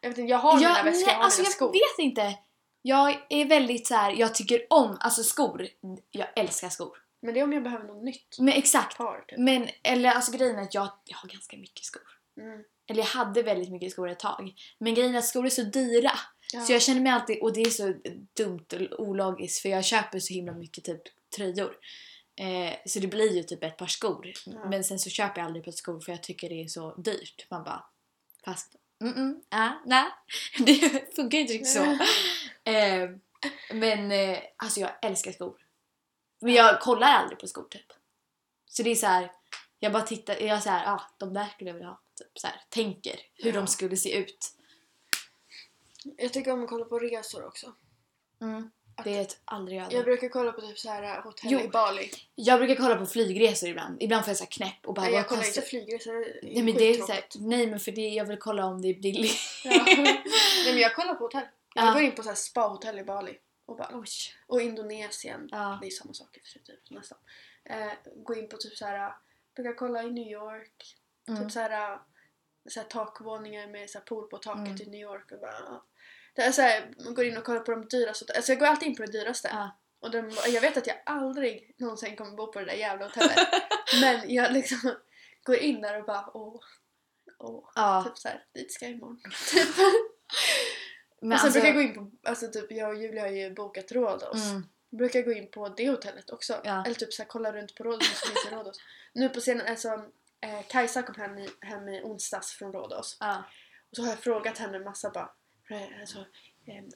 Jag 0.00 0.08
vet 0.08 0.18
inte, 0.18 0.30
jag 0.30 0.38
har 0.38 0.56
mina 0.56 0.82
väskor, 0.82 0.90
nej, 0.90 1.04
jag 1.06 1.14
har 1.14 1.24
alltså 1.24 1.40
mina 1.40 1.48
jag 1.48 1.54
skor. 1.54 1.72
vet 1.72 2.04
inte. 2.04 2.38
Jag 2.82 3.26
är 3.28 3.44
väldigt 3.44 3.86
så 3.86 3.94
här, 3.94 4.12
jag 4.12 4.34
tycker 4.34 4.66
om, 4.70 4.96
alltså 5.00 5.22
skor. 5.22 5.68
Jag 6.10 6.28
älskar 6.36 6.68
skor. 6.68 6.98
Men 7.22 7.34
det 7.34 7.40
är 7.40 7.44
om 7.44 7.52
jag 7.52 7.62
behöver 7.62 7.84
något 7.84 8.04
nytt 8.04 8.36
Men 8.38 8.54
exakt. 8.54 8.96
par 8.96 9.24
typ. 9.28 9.38
Men, 9.38 9.68
eller 9.82 10.10
alltså 10.10 10.32
grejen 10.32 10.58
är 10.58 10.62
att 10.62 10.74
jag, 10.74 10.88
jag 11.04 11.16
har 11.16 11.28
ganska 11.28 11.56
mycket 11.56 11.84
skor. 11.84 12.02
Mm. 12.40 12.64
Eller 12.90 13.00
jag 13.00 13.06
hade 13.06 13.42
väldigt 13.42 13.70
mycket 13.70 13.92
skor 13.92 14.08
ett 14.08 14.20
tag. 14.20 14.54
Men 14.78 14.94
grejen 14.94 15.14
är 15.14 15.18
att 15.18 15.24
skor 15.24 15.46
är 15.46 15.50
så 15.50 15.62
dyra. 15.62 16.12
Ja. 16.52 16.60
Så 16.60 16.72
jag 16.72 16.82
känner 16.82 17.00
mig 17.00 17.12
alltid, 17.12 17.42
och 17.42 17.52
det 17.52 17.60
är 17.60 17.70
så 17.70 17.94
dumt 18.36 18.66
och 18.72 19.00
ologiskt 19.00 19.62
för 19.62 19.68
jag 19.68 19.84
köper 19.84 20.18
så 20.18 20.34
himla 20.34 20.52
mycket 20.52 20.84
typ 20.84 21.02
tröjor. 21.36 21.76
Eh, 22.36 22.74
så 22.86 22.98
det 22.98 23.06
blir 23.06 23.36
ju 23.36 23.42
typ 23.42 23.62
ett 23.64 23.76
par 23.76 23.86
skor. 23.86 24.32
Ja. 24.46 24.68
Men 24.68 24.84
sen 24.84 24.98
så 24.98 25.10
köper 25.10 25.40
jag 25.40 25.46
aldrig 25.46 25.60
ett 25.60 25.64
par 25.66 25.72
skor 25.72 26.00
för 26.00 26.12
jag 26.12 26.22
tycker 26.22 26.48
det 26.48 26.62
är 26.62 26.68
så 26.68 26.94
dyrt. 26.94 27.46
Man 27.50 27.64
bara, 27.64 27.84
fast 28.44 28.76
mm 29.00 29.14
mm, 29.14 29.42
äh, 29.52 29.72
nej. 29.86 30.06
Det 30.58 31.14
funkar 31.16 31.38
inte 31.38 31.52
riktigt 31.52 31.72
så. 31.72 31.98
Eh, 32.64 33.10
men 33.72 34.12
eh, 34.12 34.38
alltså 34.56 34.80
jag 34.80 34.90
älskar 35.02 35.32
skor. 35.32 35.56
Men 36.40 36.52
jag 36.52 36.80
kollar 36.80 37.08
aldrig 37.08 37.38
på 37.38 37.46
skor 37.46 37.66
typ. 37.70 37.92
Så 38.66 38.82
det 38.82 38.90
är 38.90 38.94
så 38.94 39.06
här, 39.06 39.32
jag 39.78 39.92
bara 39.92 40.02
tittar, 40.02 40.34
jag 40.34 40.56
är 40.56 40.60
så 40.60 40.70
här, 40.70 40.94
ah, 40.94 41.02
de 41.18 41.34
där 41.34 41.46
skulle 41.48 41.70
jag 41.70 41.74
vilja 41.74 41.88
ha. 41.88 42.00
Typ 42.18 42.38
så 42.38 42.46
här, 42.46 42.60
tänker 42.68 43.20
hur 43.34 43.52
Ja. 43.52 43.60
de 43.60 43.66
skulle 43.66 43.96
se 43.96 44.16
ut. 44.18 44.54
Jag 46.16 46.32
tycker 46.32 46.52
om 46.52 46.62
att 46.62 46.68
kolla 46.68 46.84
på 46.84 46.98
resor 46.98 47.44
också. 47.46 47.74
Mm. 48.40 48.70
Ett 49.06 49.40
aldrig 49.44 49.78
Jag 49.78 49.92
öde. 49.94 50.02
brukar 50.02 50.28
kolla 50.28 50.52
på 50.52 50.60
typ 50.60 50.78
så 50.78 50.88
här 50.90 51.02
äh, 51.02 51.22
hotell 51.24 51.52
Jo. 51.52 51.60
i 51.60 51.68
Bali. 51.68 52.10
Jag 52.34 52.58
brukar 52.58 52.74
kolla 52.74 52.96
på 52.96 53.06
flygresor 53.06 53.68
ibland. 53.68 54.02
Ibland 54.02 54.24
får 54.24 54.30
jag 54.30 54.36
så 54.38 54.44
här 54.44 54.50
knäpp 54.50 54.86
och 54.86 54.94
bara 54.94 55.02
Nej, 55.06 55.14
jag 55.14 55.28
kollar 55.28 55.42
kostar... 55.42 55.60
inte 55.60 55.68
flygresor. 55.70 56.26
Nej 56.42 56.62
men 56.62 56.74
det 56.74 56.84
är 56.84 56.94
så 56.94 57.12
här, 57.12 57.24
nej 57.34 57.66
men 57.66 57.80
för 57.80 57.92
det, 57.92 58.08
jag 58.08 58.24
vill 58.24 58.38
kolla 58.38 58.64
om 58.66 58.82
det 58.82 58.88
är 58.88 58.94
billigt. 59.00 59.40
Ja. 59.64 59.84
Nej 59.86 60.22
men 60.66 60.78
jag 60.78 60.94
kollar 60.94 61.14
på 61.14 61.24
hotell. 61.24 61.44
Jag 61.74 61.86
Ja. 61.86 61.92
går 61.92 62.02
in 62.02 62.12
på 62.14 62.22
så 62.22 62.28
här 62.28 62.36
spa-hotell 62.36 62.98
i 62.98 63.04
Bali. 63.04 63.38
Och, 63.66 63.76
bara, 63.76 63.90
Oj. 63.92 64.06
och 64.46 64.60
Indonesien. 64.60 65.48
Ja. 65.50 65.78
Det 65.80 65.86
är 65.86 65.90
samma 65.90 66.12
sak 66.14 66.36
i 66.36 66.40
för 66.40 66.46
sig, 66.48 66.62
typ, 66.62 66.90
nästan. 66.90 67.18
Eh, 67.64 67.92
gå 68.16 68.34
in 68.34 68.48
på 68.48 68.56
typ 68.56 68.76
så 68.76 68.86
här. 68.86 69.12
brukar 69.56 69.74
kolla 69.74 70.02
i 70.02 70.10
New 70.10 70.26
York. 70.32 70.96
Mm. 71.28 71.42
Typ 71.42 71.52
så 71.52 71.60
här, 71.60 71.98
så 72.68 72.80
här 72.80 72.86
takvåningar 72.86 73.66
med 73.66 73.90
så 73.90 73.98
här 73.98 74.04
pool 74.04 74.28
på 74.28 74.38
taket 74.38 74.66
Mm. 74.66 74.82
i 74.82 74.86
New 74.86 75.00
York. 75.00 75.32
Och 75.32 75.40
bara, 75.40 75.82
det 76.32 76.42
är 76.42 76.52
så 76.52 76.62
här, 76.62 76.90
man 77.04 77.14
går 77.14 77.24
in 77.24 77.36
och 77.36 77.44
kollar 77.44 77.60
på 77.60 77.70
de 77.70 77.88
dyraste. 77.88 78.32
Alltså 78.36 78.52
jag 78.52 78.58
går 78.58 78.66
alltid 78.66 78.88
in 78.88 78.96
på 78.96 79.02
det 79.02 79.12
dyraste. 79.12 79.48
Ja. 79.52 79.78
Och 80.00 80.10
de, 80.10 80.30
jag 80.48 80.60
vet 80.60 80.76
att 80.76 80.86
jag 80.86 80.96
aldrig 81.06 81.74
någonsin 81.78 82.16
kommer 82.16 82.36
bo 82.36 82.52
på 82.52 82.58
det 82.58 82.64
där 82.64 82.72
jävla 82.72 83.06
hotellet. 83.06 83.38
men 84.00 84.34
jag 84.34 84.52
liksom 84.52 84.94
går 85.42 85.56
in 85.56 85.80
där 85.80 85.98
och 86.00 86.06
bara 86.06 86.30
åh. 86.34 86.60
Åh. 87.38 87.68
Ja. 87.74 88.04
Typ 88.06 88.18
såhär, 88.18 88.44
dit 88.54 88.72
ska 88.72 88.84
jag 88.84 88.94
imorgon. 88.94 89.20
Typ. 89.50 89.68
Men 91.20 91.32
och 91.32 91.38
sen 91.38 91.46
alltså, 91.46 91.60
brukar 91.60 91.66
jag 91.68 91.74
gå 91.76 91.82
in 91.82 91.94
på, 91.94 92.28
alltså 92.28 92.48
typ 92.48 92.66
jag 92.72 92.88
och 92.90 92.96
Julia 93.02 93.22
har 93.22 93.28
ju 93.28 93.54
bokat 93.54 93.92
Rhodos. 93.92 94.50
mm, 94.50 94.66
Brukar 94.90 95.18
jag 95.18 95.26
gå 95.26 95.32
in 95.32 95.50
på 95.50 95.68
det 95.68 95.88
hotellet 95.90 96.30
också. 96.30 96.60
Ja. 96.64 96.84
Eller 96.84 96.94
typ 96.94 97.12
såhär 97.12 97.28
kolla 97.28 97.52
runt 97.52 97.74
på 97.74 97.84
Rhodos 97.84 98.06
som 98.20 98.28
finns 98.28 98.46
i 98.46 98.54
Rhodos. 98.54 98.76
Nu 99.12 99.28
på 99.28 99.40
scenen, 99.40 99.66
alltså 99.66 99.88
eh, 100.40 100.62
Kajsa 100.68 101.02
kom 101.02 101.14
hem 101.14 101.38
i, 101.38 101.48
hem 101.60 101.88
i 101.88 102.02
onsdags 102.02 102.52
från 102.52 102.72
Rhodos. 102.72 103.16
ja. 103.20 103.42
Och 103.90 103.96
så 103.96 104.02
har 104.02 104.08
jag 104.08 104.18
frågat 104.18 104.58
henne 104.58 104.76
en 104.76 104.84
massa 104.84 105.10
bara, 105.10 105.30
alltså, 106.00 106.18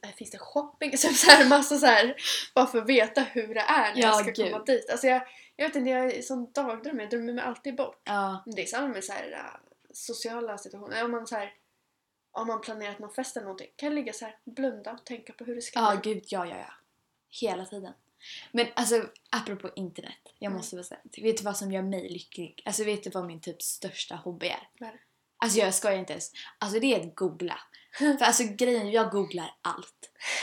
eh, 0.03 0.11
finns 0.17 0.31
det 0.31 0.39
shopping? 0.39 0.99
Så 0.99 1.09
så 1.13 1.31
här, 1.31 1.49
massa 1.49 1.77
så 1.79 1.87
här, 1.87 2.17
bara 2.55 2.67
för 2.67 2.79
att 2.79 2.89
veta 2.89 3.21
hur 3.21 3.55
det 3.55 3.61
är 3.61 3.95
när 3.95 4.01
Ja, 4.03 4.07
jag 4.09 4.15
ska 4.35 4.43
gud. 4.45 4.53
komma 4.53 4.65
dit. 4.65 4.91
Alltså 4.91 5.07
jag, 5.07 5.23
jag 5.57 5.67
vet 5.69 5.77
inte, 5.77 5.91
jag 5.91 6.13
är 6.15 6.23
sån 6.23 6.53
dagdröm, 6.53 7.01
jag 7.01 7.11
drömmer 7.11 7.33
mig 7.33 7.45
alltid 7.45 7.77
bort. 7.77 8.01
ja. 8.05 8.43
Det 8.47 8.63
är 8.63 8.67
samma 8.67 8.89
med 8.89 9.05
så 9.05 9.13
här, 9.13 9.33
äh, 9.33 9.61
sociala 9.93 10.59
situationer. 10.59 11.05
Om 11.05 11.11
man, 11.11 11.27
så 11.27 11.37
här, 11.37 11.55
om 12.33 12.47
man 12.47 12.61
planerat 12.61 12.99
någon 12.99 13.11
fest 13.15 13.37
eller 13.37 13.45
någonting 13.45 13.69
kan 13.77 13.87
jag 13.87 13.95
ligga 13.95 14.13
så 14.13 14.25
här, 14.25 14.39
blunda 14.45 14.93
och 14.93 15.05
tänka 15.07 15.33
på 15.33 15.45
hur 15.45 15.55
det 15.55 15.63
ska 15.63 15.81
Ja, 15.81 15.97
bli. 16.03 16.15
gud, 16.15 16.25
ja, 16.27 16.47
ja, 16.47 16.57
ja. 16.57 16.73
Hela 17.41 17.65
tiden. 17.67 17.93
Men 18.53 18.67
alltså, 18.75 19.09
apropå 19.31 19.71
internet. 19.77 20.19
Jag 20.39 20.47
Mm. 20.47 20.57
måste 20.57 20.77
bara 20.77 20.83
säga. 20.85 21.01
Vet 21.23 21.37
du 21.39 21.45
vad 21.45 21.57
som 21.57 21.73
gör 21.73 21.83
mig 21.83 22.09
lycklig? 22.09 22.63
Alltså, 22.65 22.85
vet 22.85 23.05
du 23.05 23.11
vad 23.11 23.25
min 23.27 23.41
typ 23.41 23.63
största 23.63 24.15
hobby 24.17 24.47
är? 24.47 24.69
Vad 24.79 24.89
är 24.89 24.93
det? 24.93 24.99
Alltså 25.39 25.59
jag 25.59 25.75
skojar 25.75 25.99
inte 25.99 26.13
ens. 26.13 26.33
Alltså 26.59 26.81
det 26.81 26.95
är 26.95 27.01
att 27.01 27.15
googla. 27.15 27.59
För 27.99 28.23
alltså 28.25 28.43
grejen, 28.57 28.91
jag 28.91 29.11
googlar 29.11 29.51
allt. 29.63 29.93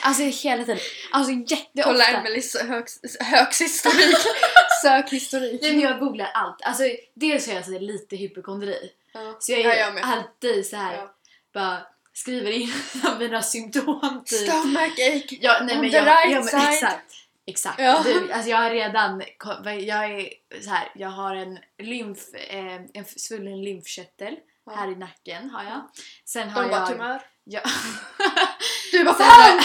Alltså 0.01 0.24
hela 0.24 0.64
tiden. 0.64 0.80
Alltså 1.12 1.32
jätteofta. 1.32 1.84
Kolla 1.84 2.06
Emelies 2.08 2.56
högs, 2.62 2.99
högshistorik. 3.20 4.16
Sökhistorik. 4.84 5.62
Nej 5.62 5.72
men 5.72 5.82
jag 5.82 5.99
googlar 5.99 6.32
allt. 6.34 6.62
Alltså 6.64 6.84
dels 7.14 7.47
har 7.47 7.54
jag 7.56 7.66
så 7.66 7.80
lite 7.80 8.16
hypokondri. 8.16 8.91
Ja. 9.14 9.38
Så 9.39 9.51
jag 9.51 9.60
Ja, 9.62 9.74
är 9.74 9.80
jag 9.80 9.93
med. 9.93 10.04
alltid 10.06 10.66
så 10.68 10.76
här 10.76 10.93
Ja. 10.95 11.16
bara 11.54 11.82
skriver 12.14 12.51
in 12.51 12.74
mina 13.20 13.41
symptom 13.41 14.24
typ. 14.26 14.49
Stomachache. 14.49 15.24
Ja, 15.41 15.60
nej, 15.64 15.78
men 15.78 15.89
jag, 15.91 16.06
right 16.08 16.32
ja, 16.32 16.41
men. 16.54 16.74
Exakt. 16.74 17.14
Exakt. 17.45 17.80
Ja. 17.80 18.01
Du, 18.06 18.32
alltså 18.32 18.49
jag 18.49 18.58
har 18.58 18.70
redan, 18.70 19.24
jag 19.66 20.06
är 20.12 20.30
så 20.62 20.70
här, 20.70 20.91
jag 20.95 21.10
har 21.10 21.36
en 21.36 21.60
lymf, 21.78 22.20
eh, 22.34 22.76
en 22.93 23.06
svullen 23.06 23.64
lymfkörtel 23.64 24.36
Ja. 24.66 24.72
här 24.76 24.91
i 24.91 24.95
nacken 24.95 25.49
har 25.49 25.64
jag. 25.64 25.82
Sen 26.26 26.49
har 26.49 26.64
De 26.64 26.70
bara 26.70 26.80
jag... 26.80 26.89
tumör. 26.89 27.22
Ja. 27.44 27.62
Du 28.91 29.04
bara 29.04 29.16
Sen 29.16 29.26
fan! 29.26 29.60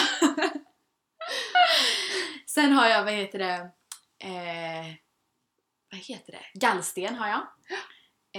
sen 2.47 2.73
har 2.73 2.89
jag, 2.89 3.05
vad 3.05 3.13
heter 3.13 3.39
det, 3.39 3.55
eh, 4.25 4.87
vad 5.91 6.01
heter 6.01 6.33
det, 6.33 6.59
gallsten 6.61 7.15
har 7.15 7.29
jag. 7.29 7.41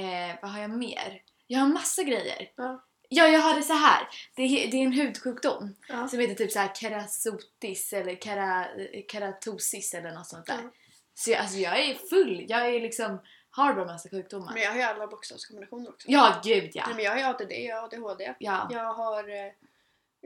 Eh, 0.03 0.35
vad 0.41 0.51
har 0.51 0.59
jag 0.61 0.69
mer? 0.69 1.21
Jag 1.47 1.59
har 1.59 1.67
massa 1.67 2.03
grejer. 2.03 2.51
Ja. 2.55 2.85
Ja, 3.09 3.27
jag 3.27 3.39
har 3.39 3.55
det 3.55 3.63
så 3.63 3.73
här. 3.73 4.07
Det 4.35 4.41
är, 4.41 4.71
det 4.71 4.77
är 4.77 4.83
en 4.85 4.93
hudsjukdom 4.93 5.75
Ja. 5.87 6.07
som 6.07 6.19
heter 6.19 6.35
typ 6.35 6.51
så 6.51 6.59
här 6.59 6.73
kerasotis 6.75 7.93
eller 7.93 8.15
kera, 8.15 8.65
keratosis 9.11 9.93
eller 9.93 10.11
något 10.11 10.27
sånt 10.27 10.45
där. 10.45 10.61
Ja. 10.63 10.71
Så 11.13 11.31
jag, 11.31 11.39
alltså 11.39 11.57
jag 11.57 11.79
är 11.79 11.95
full. 12.09 12.45
Jag 12.49 12.75
är 12.75 12.81
liksom, 12.81 13.19
har 13.59 13.73
bara 13.73 13.85
massa 13.85 14.09
sjukdomar. 14.09 14.53
Men 14.53 14.63
jag 14.63 14.69
har 14.71 14.77
ju 14.77 14.83
alla 14.83 15.07
bokstavskombinationer 15.07 15.89
också. 15.89 16.07
Ja, 16.11 16.41
gud 16.43 16.71
ja. 16.73 16.83
Nej, 16.85 16.95
men 16.95 17.05
jag 17.05 17.11
har 17.11 17.17
ju 17.17 17.23
ADD, 17.23 17.51
jag 17.51 17.75
har 17.75 17.83
ADHD. 17.85 18.33
Ja, 18.39 18.67
Jag 18.71 18.93
har, 18.93 19.29
eh, 19.29 19.51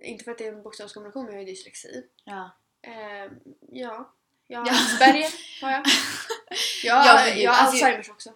inte 0.09 0.23
för 0.23 0.31
att 0.31 0.37
det 0.37 0.47
är 0.47 0.53
en 0.53 0.63
bokstavskombination, 0.63 1.25
men 1.25 1.33
jag 1.33 1.41
har 1.41 1.45
ju 1.47 1.51
dyslexi. 1.53 2.03
ja. 2.23 2.49
Eh, 2.81 3.31
ja. 3.71 4.09
Jag 4.47 4.59
har 4.59 4.67
Ja. 4.67 4.73
Asperger, 4.73 5.31
har 5.61 5.71
jag. 5.71 5.83
Jag, 6.83 7.05
Ja, 7.05 7.11
har- 7.11 7.25
men 7.25 7.33
gud, 7.35 7.43
jag 7.43 7.51
har 7.51 7.65
alltså- 7.65 7.85
Alzheimers 7.85 8.09
också. 8.09 8.29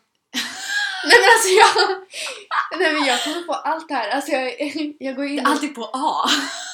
Nej 1.04 1.18
men 1.22 1.30
alltså 1.34 1.50
jag... 1.50 1.98
Nej 2.80 2.94
men 2.94 3.06
jag 3.06 3.24
kommer 3.24 3.42
på 3.42 3.54
allt 3.54 3.88
det 3.88 3.94
här. 3.94 4.10
Alltså 4.10 4.32
jag, 4.32 4.54
jag 5.00 5.16
går 5.16 5.24
Det 5.24 5.30
in 5.30 5.40
är 5.40 5.46
alltid 5.46 5.76
på 5.76 5.90
A. 5.94 6.30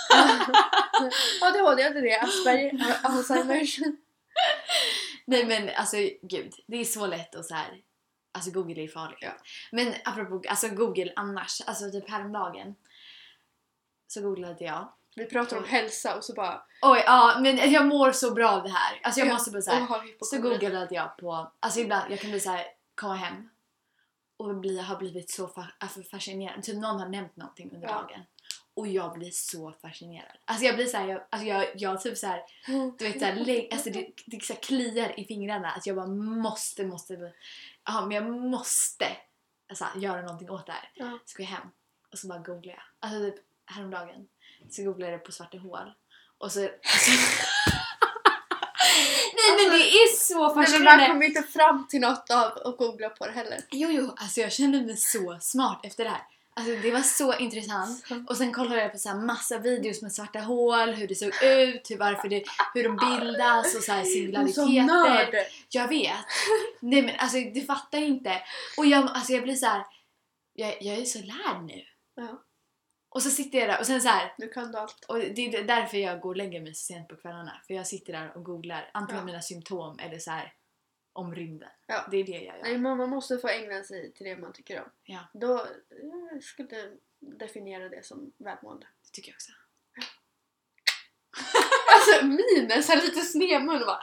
ADHD, 1.42 1.84
ADD, 1.84 2.24
Asperger, 2.24 2.96
Alzheimers. 3.04 3.78
Nej 5.26 5.46
men 5.46 5.70
alltså 5.76 5.98
gud, 6.22 6.54
det 6.68 6.78
är 6.78 6.86
så 6.86 7.06
lätt 7.08 7.36
att 7.36 7.46
så 7.46 7.54
här. 7.56 7.82
Alltså 8.36 8.52
Google 8.52 8.82
är 8.84 8.88
farligt. 8.88 9.18
Ja. 9.22 9.32
Men 9.72 9.94
apropå 10.06 10.42
alltså 10.50 10.68
Google 10.68 11.14
annars, 11.16 11.62
alltså 11.66 11.92
typ 11.92 12.10
häromdagen 12.10 12.76
så 14.08 14.22
googlade 14.22 14.64
jag. 14.66 14.92
Vi 15.16 15.26
pratar 15.26 15.58
om 15.58 15.64
hälsa 15.64 16.16
och 16.18 16.24
så 16.24 16.34
bara... 16.34 16.64
Oj, 16.82 17.04
ja 17.06 17.38
men 17.40 17.72
jag 17.72 17.88
mår 17.88 18.12
så 18.12 18.34
bra 18.34 18.50
av 18.52 18.64
det 18.64 18.70
här. 18.70 19.00
Alltså 19.04 19.20
jag 19.20 19.28
Ja, 19.30 19.34
måste 19.34 19.52
bara 19.52 19.62
säga. 19.62 19.88
Så 20.22 20.38
googlade 20.42 20.96
jag 20.96 21.18
på, 21.18 21.52
alltså 21.60 21.80
ibland 21.80 22.12
jag 22.12 22.20
kan 22.20 22.30
bli 22.32 22.40
så 22.40 22.50
här, 22.50 22.66
komma 22.96 23.16
hem 23.16 23.50
och 24.38 24.56
bli, 24.56 24.80
har 24.80 24.96
blivit 24.96 25.32
så 25.32 25.48
fa- 25.48 25.72
alltså 25.78 26.04
fascinerad. 26.04 26.64
Typ 26.64 26.76
någon 26.76 27.00
har 27.00 27.10
nämnt 27.10 27.36
någonting 27.36 27.72
under 27.76 27.88
Ja. 27.88 27.94
dagen. 27.94 28.22
Och 28.76 28.88
jag 28.88 29.14
blir 29.14 29.32
så 29.32 29.74
fascinerad. 29.82 30.38
Alltså 30.46 30.66
jag 30.66 30.76
blir 30.76 30.86
så 30.86 30.98
här, 30.98 31.08
jag, 31.08 31.22
alltså 31.30 31.48
jag, 31.48 31.68
jag 31.76 32.02
typ 32.02 32.18
så 32.18 32.28
här, 32.28 32.42
du 32.98 33.06
vet 33.06 33.20
såhär, 33.20 33.68
alltså 33.72 33.90
det, 33.90 34.08
det 34.26 34.44
så 34.44 34.54
kliar 34.54 35.20
i 35.20 35.26
fingrarna 35.26 35.72
att 35.72 35.88
jag 35.88 35.96
bara 35.96 36.08
måste, 36.08 36.86
måste, 36.86 37.34
ja 37.86 38.02
men 38.02 38.12
jag 38.12 38.30
måste 38.32 39.06
alltså, 39.70 39.86
göra 39.96 40.22
någonting 40.22 40.50
åt 40.50 40.66
det 40.66 40.72
här. 40.72 40.92
Ja. 40.94 41.20
Så 41.26 41.38
går 41.38 41.46
jag 41.46 41.56
hem 41.58 41.68
och 42.12 42.20
så 42.20 42.28
bara 42.28 42.40
googlar 42.40 42.74
jag. 42.74 42.84
Alltså 43.00 43.32
typ 43.32 43.46
häromdagen 43.66 44.28
så 44.70 44.84
googlade 44.84 45.12
jag 45.12 45.24
på 45.26 45.32
svarta 45.32 45.58
hål. 45.58 45.94
Och 46.38 46.52
så... 46.52 46.64
Alltså, 46.64 47.12
Nej 49.36 49.58
men 49.58 49.78
det 49.78 49.90
är 49.90 50.16
så 50.16 50.34
Men 50.34 50.56
man 50.56 50.66
fascinerande! 50.66 51.08
kommer 51.08 51.26
inte 51.26 51.44
fram 51.44 51.88
till 51.88 52.02
något 52.02 52.32
av 52.32 52.52
att 52.66 52.78
googla 52.78 53.10
på 53.10 53.26
det 53.26 53.32
heller. 53.32 53.60
Jo 53.72 53.90
jo, 53.92 54.14
alltså 54.18 54.42
jag 54.42 54.52
kände 54.52 54.82
mig 54.82 54.98
så 54.98 55.38
smart 55.42 55.86
efter 55.86 56.04
det 56.04 56.10
här. 56.10 56.24
Alltså 56.56 56.76
det 56.76 56.92
var 56.92 57.02
så 57.02 57.38
intressant. 57.38 58.06
Och 58.28 58.38
sen 58.38 58.54
kollade 58.54 58.82
jag 58.82 58.92
på 58.92 58.98
så 58.98 59.16
massa 59.16 59.58
videos 59.58 60.02
med 60.02 60.14
svarta 60.14 60.40
hål, 60.40 60.90
hur 60.94 61.08
det 61.08 61.16
såg 61.16 61.28
ut, 61.44 61.92
hur, 61.92 61.98
varför 61.98 62.30
det, 62.30 62.44
hur 62.74 62.84
de 62.84 62.96
bildas 62.98 63.76
och 63.76 63.84
så 63.84 63.92
här 63.92 64.04
singulariteter. 64.04 64.68
Jag 65.70 65.88
vet. 65.88 66.18
Nej 66.80 67.02
men 67.02 67.16
alltså 67.20 67.38
du 67.38 67.62
fattar 67.62 67.98
inte. 68.00 68.42
Och 68.78 68.86
jag, 68.86 69.10
alltså, 69.10 69.34
jag 69.34 69.44
blir 69.44 69.56
så 69.56 69.66
här. 69.66 69.84
Jag, 70.54 70.78
jag 70.82 70.98
är 70.98 71.06
så 71.06 71.20
lärd 71.20 71.64
nu. 71.64 71.82
Ja, 72.16 72.44
Och 73.10 73.22
så 73.24 73.30
sitter 73.30 73.60
jag 73.60 73.70
där 73.70 73.80
och 73.80 73.86
sen 73.86 74.02
så 74.02 74.08
här. 74.10 74.34
nu 74.38 74.48
kan 74.48 74.72
du 74.72 74.78
allt. 74.78 75.06
Och 75.08 75.20
det 75.20 75.46
är 75.46 75.64
därför 75.64 75.98
jag 75.98 76.20
går 76.22 76.30
och 76.30 76.36
lägger 76.38 76.62
mig 76.62 76.74
så 76.76 76.86
sent 76.86 77.08
på 77.08 77.16
kvällarna. 77.16 77.62
För 77.68 77.74
jag 77.74 77.88
sitter 77.88 78.14
där 78.14 78.38
och 78.38 78.44
googlar 78.44 78.90
antingen 78.94 79.20
Ja. 79.22 79.26
mina 79.26 79.42
symptom 79.42 80.00
eller 80.00 80.20
så 80.20 80.32
här 80.32 80.54
om 81.14 81.36
rymden. 81.36 81.70
Ja. 81.88 82.08
Det 82.12 82.18
är 82.18 82.24
det 82.24 82.32
jag 82.32 82.44
gör. 82.44 82.60
Nej, 82.64 82.78
man 82.78 83.10
måste 83.10 83.38
få 83.38 83.48
ägna 83.48 83.84
sig 83.84 84.14
till 84.14 84.26
det 84.26 84.38
man 84.38 84.54
tycker 84.54 84.82
om. 84.82 84.90
Ja. 85.04 85.20
Då 85.34 85.68
jag 86.32 86.44
skulle 86.44 86.92
definiera 87.20 87.90
det 87.90 88.06
som 88.06 88.32
välmående. 88.38 88.88
Det 89.04 89.10
tycker 89.12 89.30
jag 89.30 89.36
också. 89.36 89.52
Alltså 91.94 92.26
minen, 92.26 92.84
så 92.84 92.92
här 92.92 93.02
lite 93.02 93.22
snedmun 93.22 93.82
och 93.82 93.86
bara... 93.86 94.00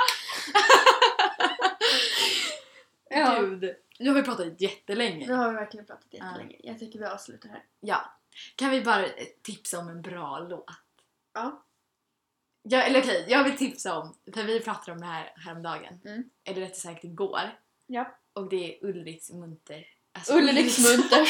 ja. 3.10 3.40
Gud. 3.40 3.76
Nu 3.98 4.08
har 4.08 4.16
vi 4.16 4.22
pratat 4.22 4.60
jättelänge. 4.60 5.26
Nu 5.26 5.34
har 5.34 5.50
vi 5.50 5.56
verkligen 5.56 5.86
pratat 5.86 6.14
jättelänge. 6.14 6.56
Jag 6.62 6.78
tycker 6.78 6.98
vi 6.98 7.04
avslutar 7.04 7.48
här. 7.48 7.64
Ja. 7.80 8.18
Kan 8.56 8.70
vi 8.70 8.80
bara 8.82 9.06
eh, 9.06 9.26
tipsa 9.42 9.78
om 9.78 9.88
en 9.88 10.02
bra 10.02 10.38
låt? 10.38 10.70
Ja. 11.32 11.64
Ja, 12.62 12.82
eller 12.82 13.00
okej, 13.00 13.24
jag 13.28 13.44
vill 13.44 13.56
tipsa 13.56 13.98
om, 13.98 14.14
för 14.34 14.42
vi 14.42 14.60
pratade 14.60 14.92
om 14.92 14.98
det 15.00 15.06
här 15.06 15.32
häromdagen. 15.36 16.00
Mm. 16.04 16.24
Eller 16.44 16.60
rättare 16.60 16.76
sagt 16.76 17.04
igår. 17.04 17.58
Ja. 17.86 18.16
Och 18.32 18.48
det 18.48 18.56
är 18.74 18.86
Ulriks 18.86 19.30
Munter. 19.30 19.84
alltså 20.12 20.32
Ulriks 20.38 20.78
Munter. 20.78 21.26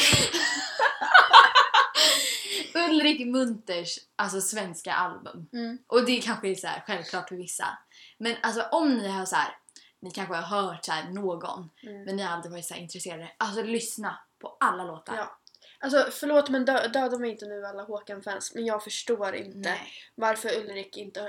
Ulrik 2.91 3.26
Munters 3.26 3.99
alltså 4.16 4.41
svenska 4.41 4.93
album. 4.93 5.47
Mm. 5.53 5.78
Och 5.87 6.05
det 6.07 6.20
kanske 6.20 6.49
är 6.49 6.55
så 6.55 6.66
här 6.66 6.83
självklart 6.87 7.28
för 7.28 7.37
vissa. 7.37 7.78
Men 8.18 8.37
alltså 8.43 8.62
om 8.62 8.95
ni 8.95 9.09
har 9.09 9.24
så 9.26 9.37
här, 9.37 9.57
ni 10.01 10.11
kanske 10.11 10.35
har 10.35 10.62
hört 10.62 10.85
så 10.85 10.93
här 10.93 11.11
någon 11.11 11.70
Mm. 11.83 12.05
men 12.05 12.16
ni 12.16 12.22
har 12.22 12.33
aldrig 12.33 12.53
varit 12.53 12.66
så 12.66 12.74
intresserade. 12.74 13.33
Alltså 13.39 13.62
lyssna 13.62 14.18
på 14.39 14.57
alla 14.61 14.85
låtar. 14.85 15.16
Ja. 15.16 15.39
Alltså 15.83 16.09
förlåt 16.11 16.49
men 16.49 16.64
dö 16.64 16.89
döda 16.89 17.18
mig 17.18 17.31
inte 17.31 17.47
nu 17.47 17.66
alla 17.66 17.83
Håkan-fans 17.83 18.55
men 18.55 18.64
jag 18.64 18.85
förstår 18.85 19.35
inte 19.35 19.59
Nej. 19.59 19.93
varför 20.14 20.59
Ulrik 20.59 20.97
inte 20.97 21.20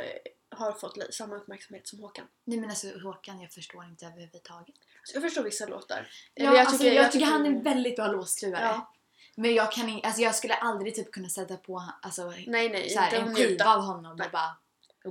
har- 0.50 0.72
fått 0.74 1.14
samma 1.14 1.36
uppmärksamhet 1.36 1.88
som 1.88 2.00
Håkan. 2.00 2.28
Nej 2.44 2.60
men 2.60 2.70
alltså 2.70 2.88
Håkan, 3.00 3.42
jag 3.42 3.52
förstår 3.52 3.86
inte 3.86 4.06
överhuvudtaget. 4.06 4.76
Så 5.04 5.16
jag 5.16 5.24
förstår 5.24 5.44
vissa 5.44 5.66
låtar. 5.66 6.10
Ja, 6.34 6.50
Eller 6.50 6.60
alltså, 6.60 6.88
jag, 6.88 7.12
tycker 7.12 7.26
han 7.26 7.46
är 7.46 7.50
en 7.50 7.64
väldigt 7.64 7.96
bra 7.96 8.08
låtskrivare. 8.08 8.64
Ja. 8.64 8.94
Men 9.36 9.54
jag 9.54 9.72
kan 9.72 9.90
inte, 9.90 10.08
alltså 10.08 10.22
jag 10.22 10.36
skulle 10.36 10.54
aldrig 10.54 10.96
typ 10.96 11.12
kunna 11.12 11.30
sätta 11.30 11.58
på 11.58 11.84
alltså, 12.02 12.34
Nej 12.48 12.70
nej, 12.70 12.90
så 12.90 13.00
här, 13.00 13.16
inte 13.20 13.30
en 13.30 13.36
skiva 13.36 13.66
av 13.66 13.82
honom 13.82 14.16
Nej. 14.18 14.26
och 14.26 14.32
bara 14.32 14.58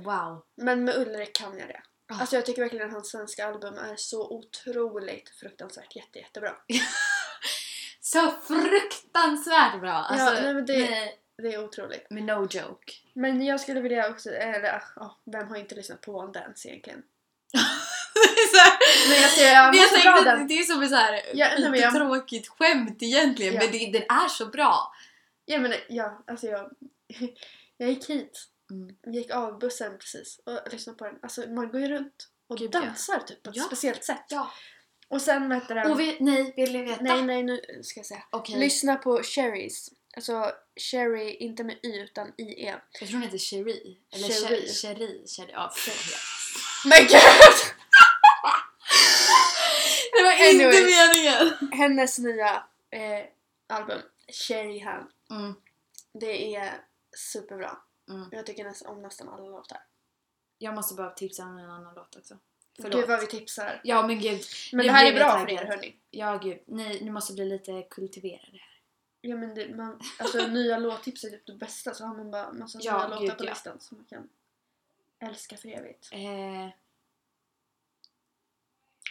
wow. 0.03 0.45
Men 0.55 0.83
med 0.83 0.97
Ulrik 0.97 1.35
kan 1.35 1.57
jag 1.57 1.67
det. 1.67 1.81
Ah. 2.11 2.19
Alltså 2.19 2.35
jag 2.35 2.45
tycker 2.45 2.61
verkligen 2.61 2.87
att 2.87 2.93
hans 2.93 3.11
svenska 3.11 3.47
album 3.47 3.73
är 3.77 3.95
så 3.95 4.29
otroligt 4.29 5.29
fruktansvärt 5.29 5.95
jätte, 5.95 6.19
jättebra. 6.19 6.55
Så 8.01 8.31
fruktansvärt 8.47 9.79
bra! 9.81 9.91
Alltså, 9.93 10.31
nej, 10.33 10.53
men 10.53 10.65
det- 10.65 10.89
med, 10.89 11.09
Det 11.37 11.53
är 11.53 11.63
otroligt. 11.63 12.09
med 12.09 12.23
no 12.23 12.41
joke. 12.51 12.93
Men 13.13 13.45
jag 13.45 13.59
skulle 13.59 13.81
vilja 13.81 14.09
också, 14.09 14.29
eller 14.29 14.83
ja, 14.95 15.17
vem 15.25 15.47
har 15.47 15.57
inte 15.57 15.75
lyssnat 15.75 16.01
på 16.01 16.17
One 16.17 16.31
Dance 16.31 16.69
egentligen? 16.69 17.03
det 18.13 18.19
är 18.19 18.47
så 18.47 18.57
här, 18.57 19.09
Men 19.09 19.21
jag 19.21 19.31
ser, 19.31 19.53
jag 19.53 19.65
men 19.71 19.79
jag 19.79 19.91
måste 19.91 20.07
dra 20.09 20.13
tänkte, 20.13 20.31
den. 20.35 20.47
det 20.47 20.53
är 20.53 20.63
som 20.63 20.81
ett 20.83 20.89
så 20.89 20.95
här, 20.95 21.21
Ja, 21.33 21.47
nej, 21.59 21.69
men 21.69 21.79
jag- 21.79 21.93
tråkigt 21.95 22.47
skämt 22.47 22.97
egentligen 23.03 23.53
Ja. 23.53 23.59
men 23.63 23.71
det, 23.71 23.99
den 23.99 24.17
är 24.23 24.27
så 24.27 24.45
bra. 24.45 24.93
Ja 25.45 25.59
men 25.59 25.73
ja, 25.89 26.23
alltså 26.27 26.47
jag, 26.47 26.69
jag 27.77 27.89
gick 27.89 28.09
hit, 28.09 28.47
Mm. 28.71 28.95
gick 29.15 29.31
av 29.31 29.59
bussen 29.59 29.97
precis 29.97 30.39
och 30.45 30.59
lyssnade 30.71 30.97
på 30.97 31.05
den. 31.05 31.15
Alltså 31.21 31.41
man 31.49 31.71
går 31.71 31.81
ju 31.81 31.87
runt 31.87 32.27
och 32.49 32.57
Gud, 32.57 32.75
ja. 32.75 32.79
dansar 32.81 33.19
typ 33.19 33.43
på 33.43 33.49
ett 33.49 33.55
Ja. 33.55 33.63
speciellt 33.63 34.03
sätt. 34.03 34.25
Ja. 34.29 34.51
Och 35.11 35.21
sen 35.21 35.49
vad 35.49 35.57
heter 35.57 35.75
det? 35.75 35.89
Och 35.89 35.99
vi, 35.99 36.17
nej, 36.19 36.53
vill 36.55 36.73
ni 36.73 36.81
veta? 36.81 37.03
Nej 37.03 37.21
nej 37.21 37.43
nu 37.43 37.61
ska 37.83 37.99
jag 37.99 38.07
säga. 38.07 38.23
Okej. 38.29 38.59
Lyssna 38.59 38.95
på 38.95 39.23
Cherries. 39.23 39.89
Alltså 40.15 40.51
Cherry, 40.75 41.35
inte 41.35 41.63
med 41.63 41.79
Y 41.83 41.99
utan 41.99 42.33
IE. 42.37 42.79
Jag 42.93 43.09
tror 43.09 43.13
hon 43.13 43.21
heter 43.21 43.37
Cherie. 43.37 43.97
Eller 44.13 44.27
Cherie. 44.27 44.67
Cherie. 44.67 44.73
Cherie. 44.73 45.27
Cherie. 45.27 45.51
Ja. 45.53 45.71
Men 46.85 46.99
gud! 46.99 47.11
Det 50.13 50.23
var 50.23 50.31
Anyways. 50.31 50.79
inte 50.79 50.81
meningen! 50.81 51.71
Hennes 51.71 52.19
nya 52.19 52.63
eh, 52.91 53.25
album 53.69 54.01
Cherry 54.27 54.79
Hand. 54.79 55.07
Mm. 55.29 55.53
Det 56.13 56.55
är 56.55 56.81
superbra. 57.17 57.77
Mm. 58.09 58.29
Jag 58.31 58.45
tycker 58.45 58.63
nästan 58.63 58.95
om 58.95 59.01
nästan 59.01 59.29
alla 59.29 59.47
låtar. 59.49 59.77
Jag 60.57 60.75
måste 60.75 60.95
bara 60.95 61.09
tipsa 61.09 61.43
om 61.43 61.57
en 61.57 61.69
annan 61.69 61.95
låt 61.95 62.15
också. 62.15 62.37
Gud 62.77 62.91
Förlåt. 62.91 63.07
vad 63.09 63.19
vi 63.21 63.27
tipsar. 63.27 63.81
Ja 63.83 64.07
men 64.07 64.19
gud. 64.19 64.41
Men 64.73 64.85
det 64.85 64.91
här 64.91 65.05
är 65.11 65.15
bra 65.15 65.39
för 65.39 65.49
er 65.51 65.65
hörni. 65.65 65.95
Ja 66.11 66.37
gud. 66.37 66.59
Ni, 66.65 66.99
ni 67.03 67.09
måste 67.11 67.33
bli 67.33 67.45
lite 67.45 67.81
kultiverade 67.89 68.51
här. 68.51 68.79
Ja 69.21 69.35
men 69.37 69.55
det, 69.55 69.75
man, 69.75 69.99
alltså 70.19 70.47
nya 70.47 70.77
låttips 70.77 71.23
är 71.23 71.29
typ 71.29 71.45
det 71.45 71.53
bästa 71.53 71.93
så 71.93 72.05
har 72.05 72.15
man 72.15 72.31
bara 72.31 72.51
massa 72.53 72.79
Ja, 72.81 72.97
nya 72.97 73.07
låtar 73.07 73.21
gud, 73.21 73.37
på 73.37 73.45
ja. 73.45 73.49
listan 73.49 73.79
som 73.79 73.97
man 73.97 74.05
kan 74.05 74.29
älska 75.29 75.57
för 75.57 75.69
evigt. 75.69 76.09
Eh, 76.11 76.69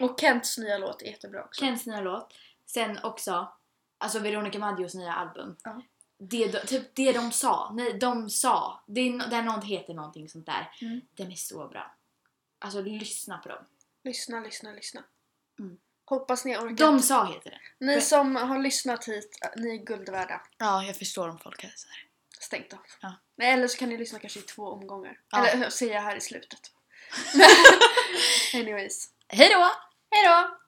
Och 0.01 0.21
Kents 0.21 0.59
nya 0.59 0.79
låt 0.79 1.03
är 1.03 1.07
jättebra 1.07 1.45
också. 1.45 1.61
Kens 1.61 1.87
nya 1.87 2.01
låt. 2.01 2.35
Sen 2.67 2.99
också, 3.03 3.53
alltså 3.99 4.19
Veronica 4.19 4.59
Maggios 4.59 4.95
nya 4.95 5.13
album. 5.15 5.57
Ja. 5.65 5.83
Det, 6.19 6.47
de- 6.53 6.67
typ 6.67 6.95
det 6.95 7.13
de 7.13 7.33
sa, 7.33 7.71
nej 7.75 7.93
de 7.93 8.31
sa, 8.31 8.81
det 8.87 9.01
är, 9.01 9.11
no- 9.11 9.31
där 9.31 9.43
någon 9.43 9.63
heter 9.63 9.95
någonting 9.95 10.29
sånt 10.29 10.47
där. 10.47 10.71
Mm. 10.81 11.01
Den 11.15 11.33
är 11.33 11.37
så 11.37 11.69
bra. 11.69 11.95
Alltså 12.61 12.83
lyssna 12.83 13.39
på 13.39 13.49
dem. 13.49 13.65
Lyssna, 14.05 14.41
lyssna, 14.41 14.73
lyssna. 14.73 15.05
Mm. 15.59 15.79
Hoppas 16.05 16.45
ni 16.45 16.57
orkar. 16.57 16.87
De 16.87 17.01
sa 17.03 17.25
heter 17.25 17.51
det. 17.51 17.87
Ni 17.87 18.01
som 18.01 18.37
har 18.37 18.59
lyssnat 18.59 19.09
hit, 19.09 19.39
äh, 19.43 19.63
ni 19.63 19.71
är 19.71 19.85
guld 19.85 20.09
värda. 20.09 20.43
Ja, 20.59 20.83
jag 20.85 20.97
förstår 20.97 21.29
om 21.29 21.39
folk 21.39 21.63
hade 21.63 21.77
såhär. 21.77 22.07
Stängt 22.41 22.73
av. 22.73 22.81
Ja. 23.01 23.15
Eller 23.43 23.69
så 23.69 23.79
kan 23.79 23.89
ni 23.89 23.97
lyssna 23.97 24.19
kanske 24.19 24.39
i 24.39 24.43
två 24.43 24.67
omgångar. 24.67 25.21
Ja. 25.31 25.47
Eller 25.47 25.93
jag 25.93 26.03
här 26.03 26.17
i 26.17 26.21
slutet. 26.21 26.61
Anyways. 28.55 29.09
Hej 29.29 29.49
då! 29.49 29.71
Hejdå! 30.11 30.60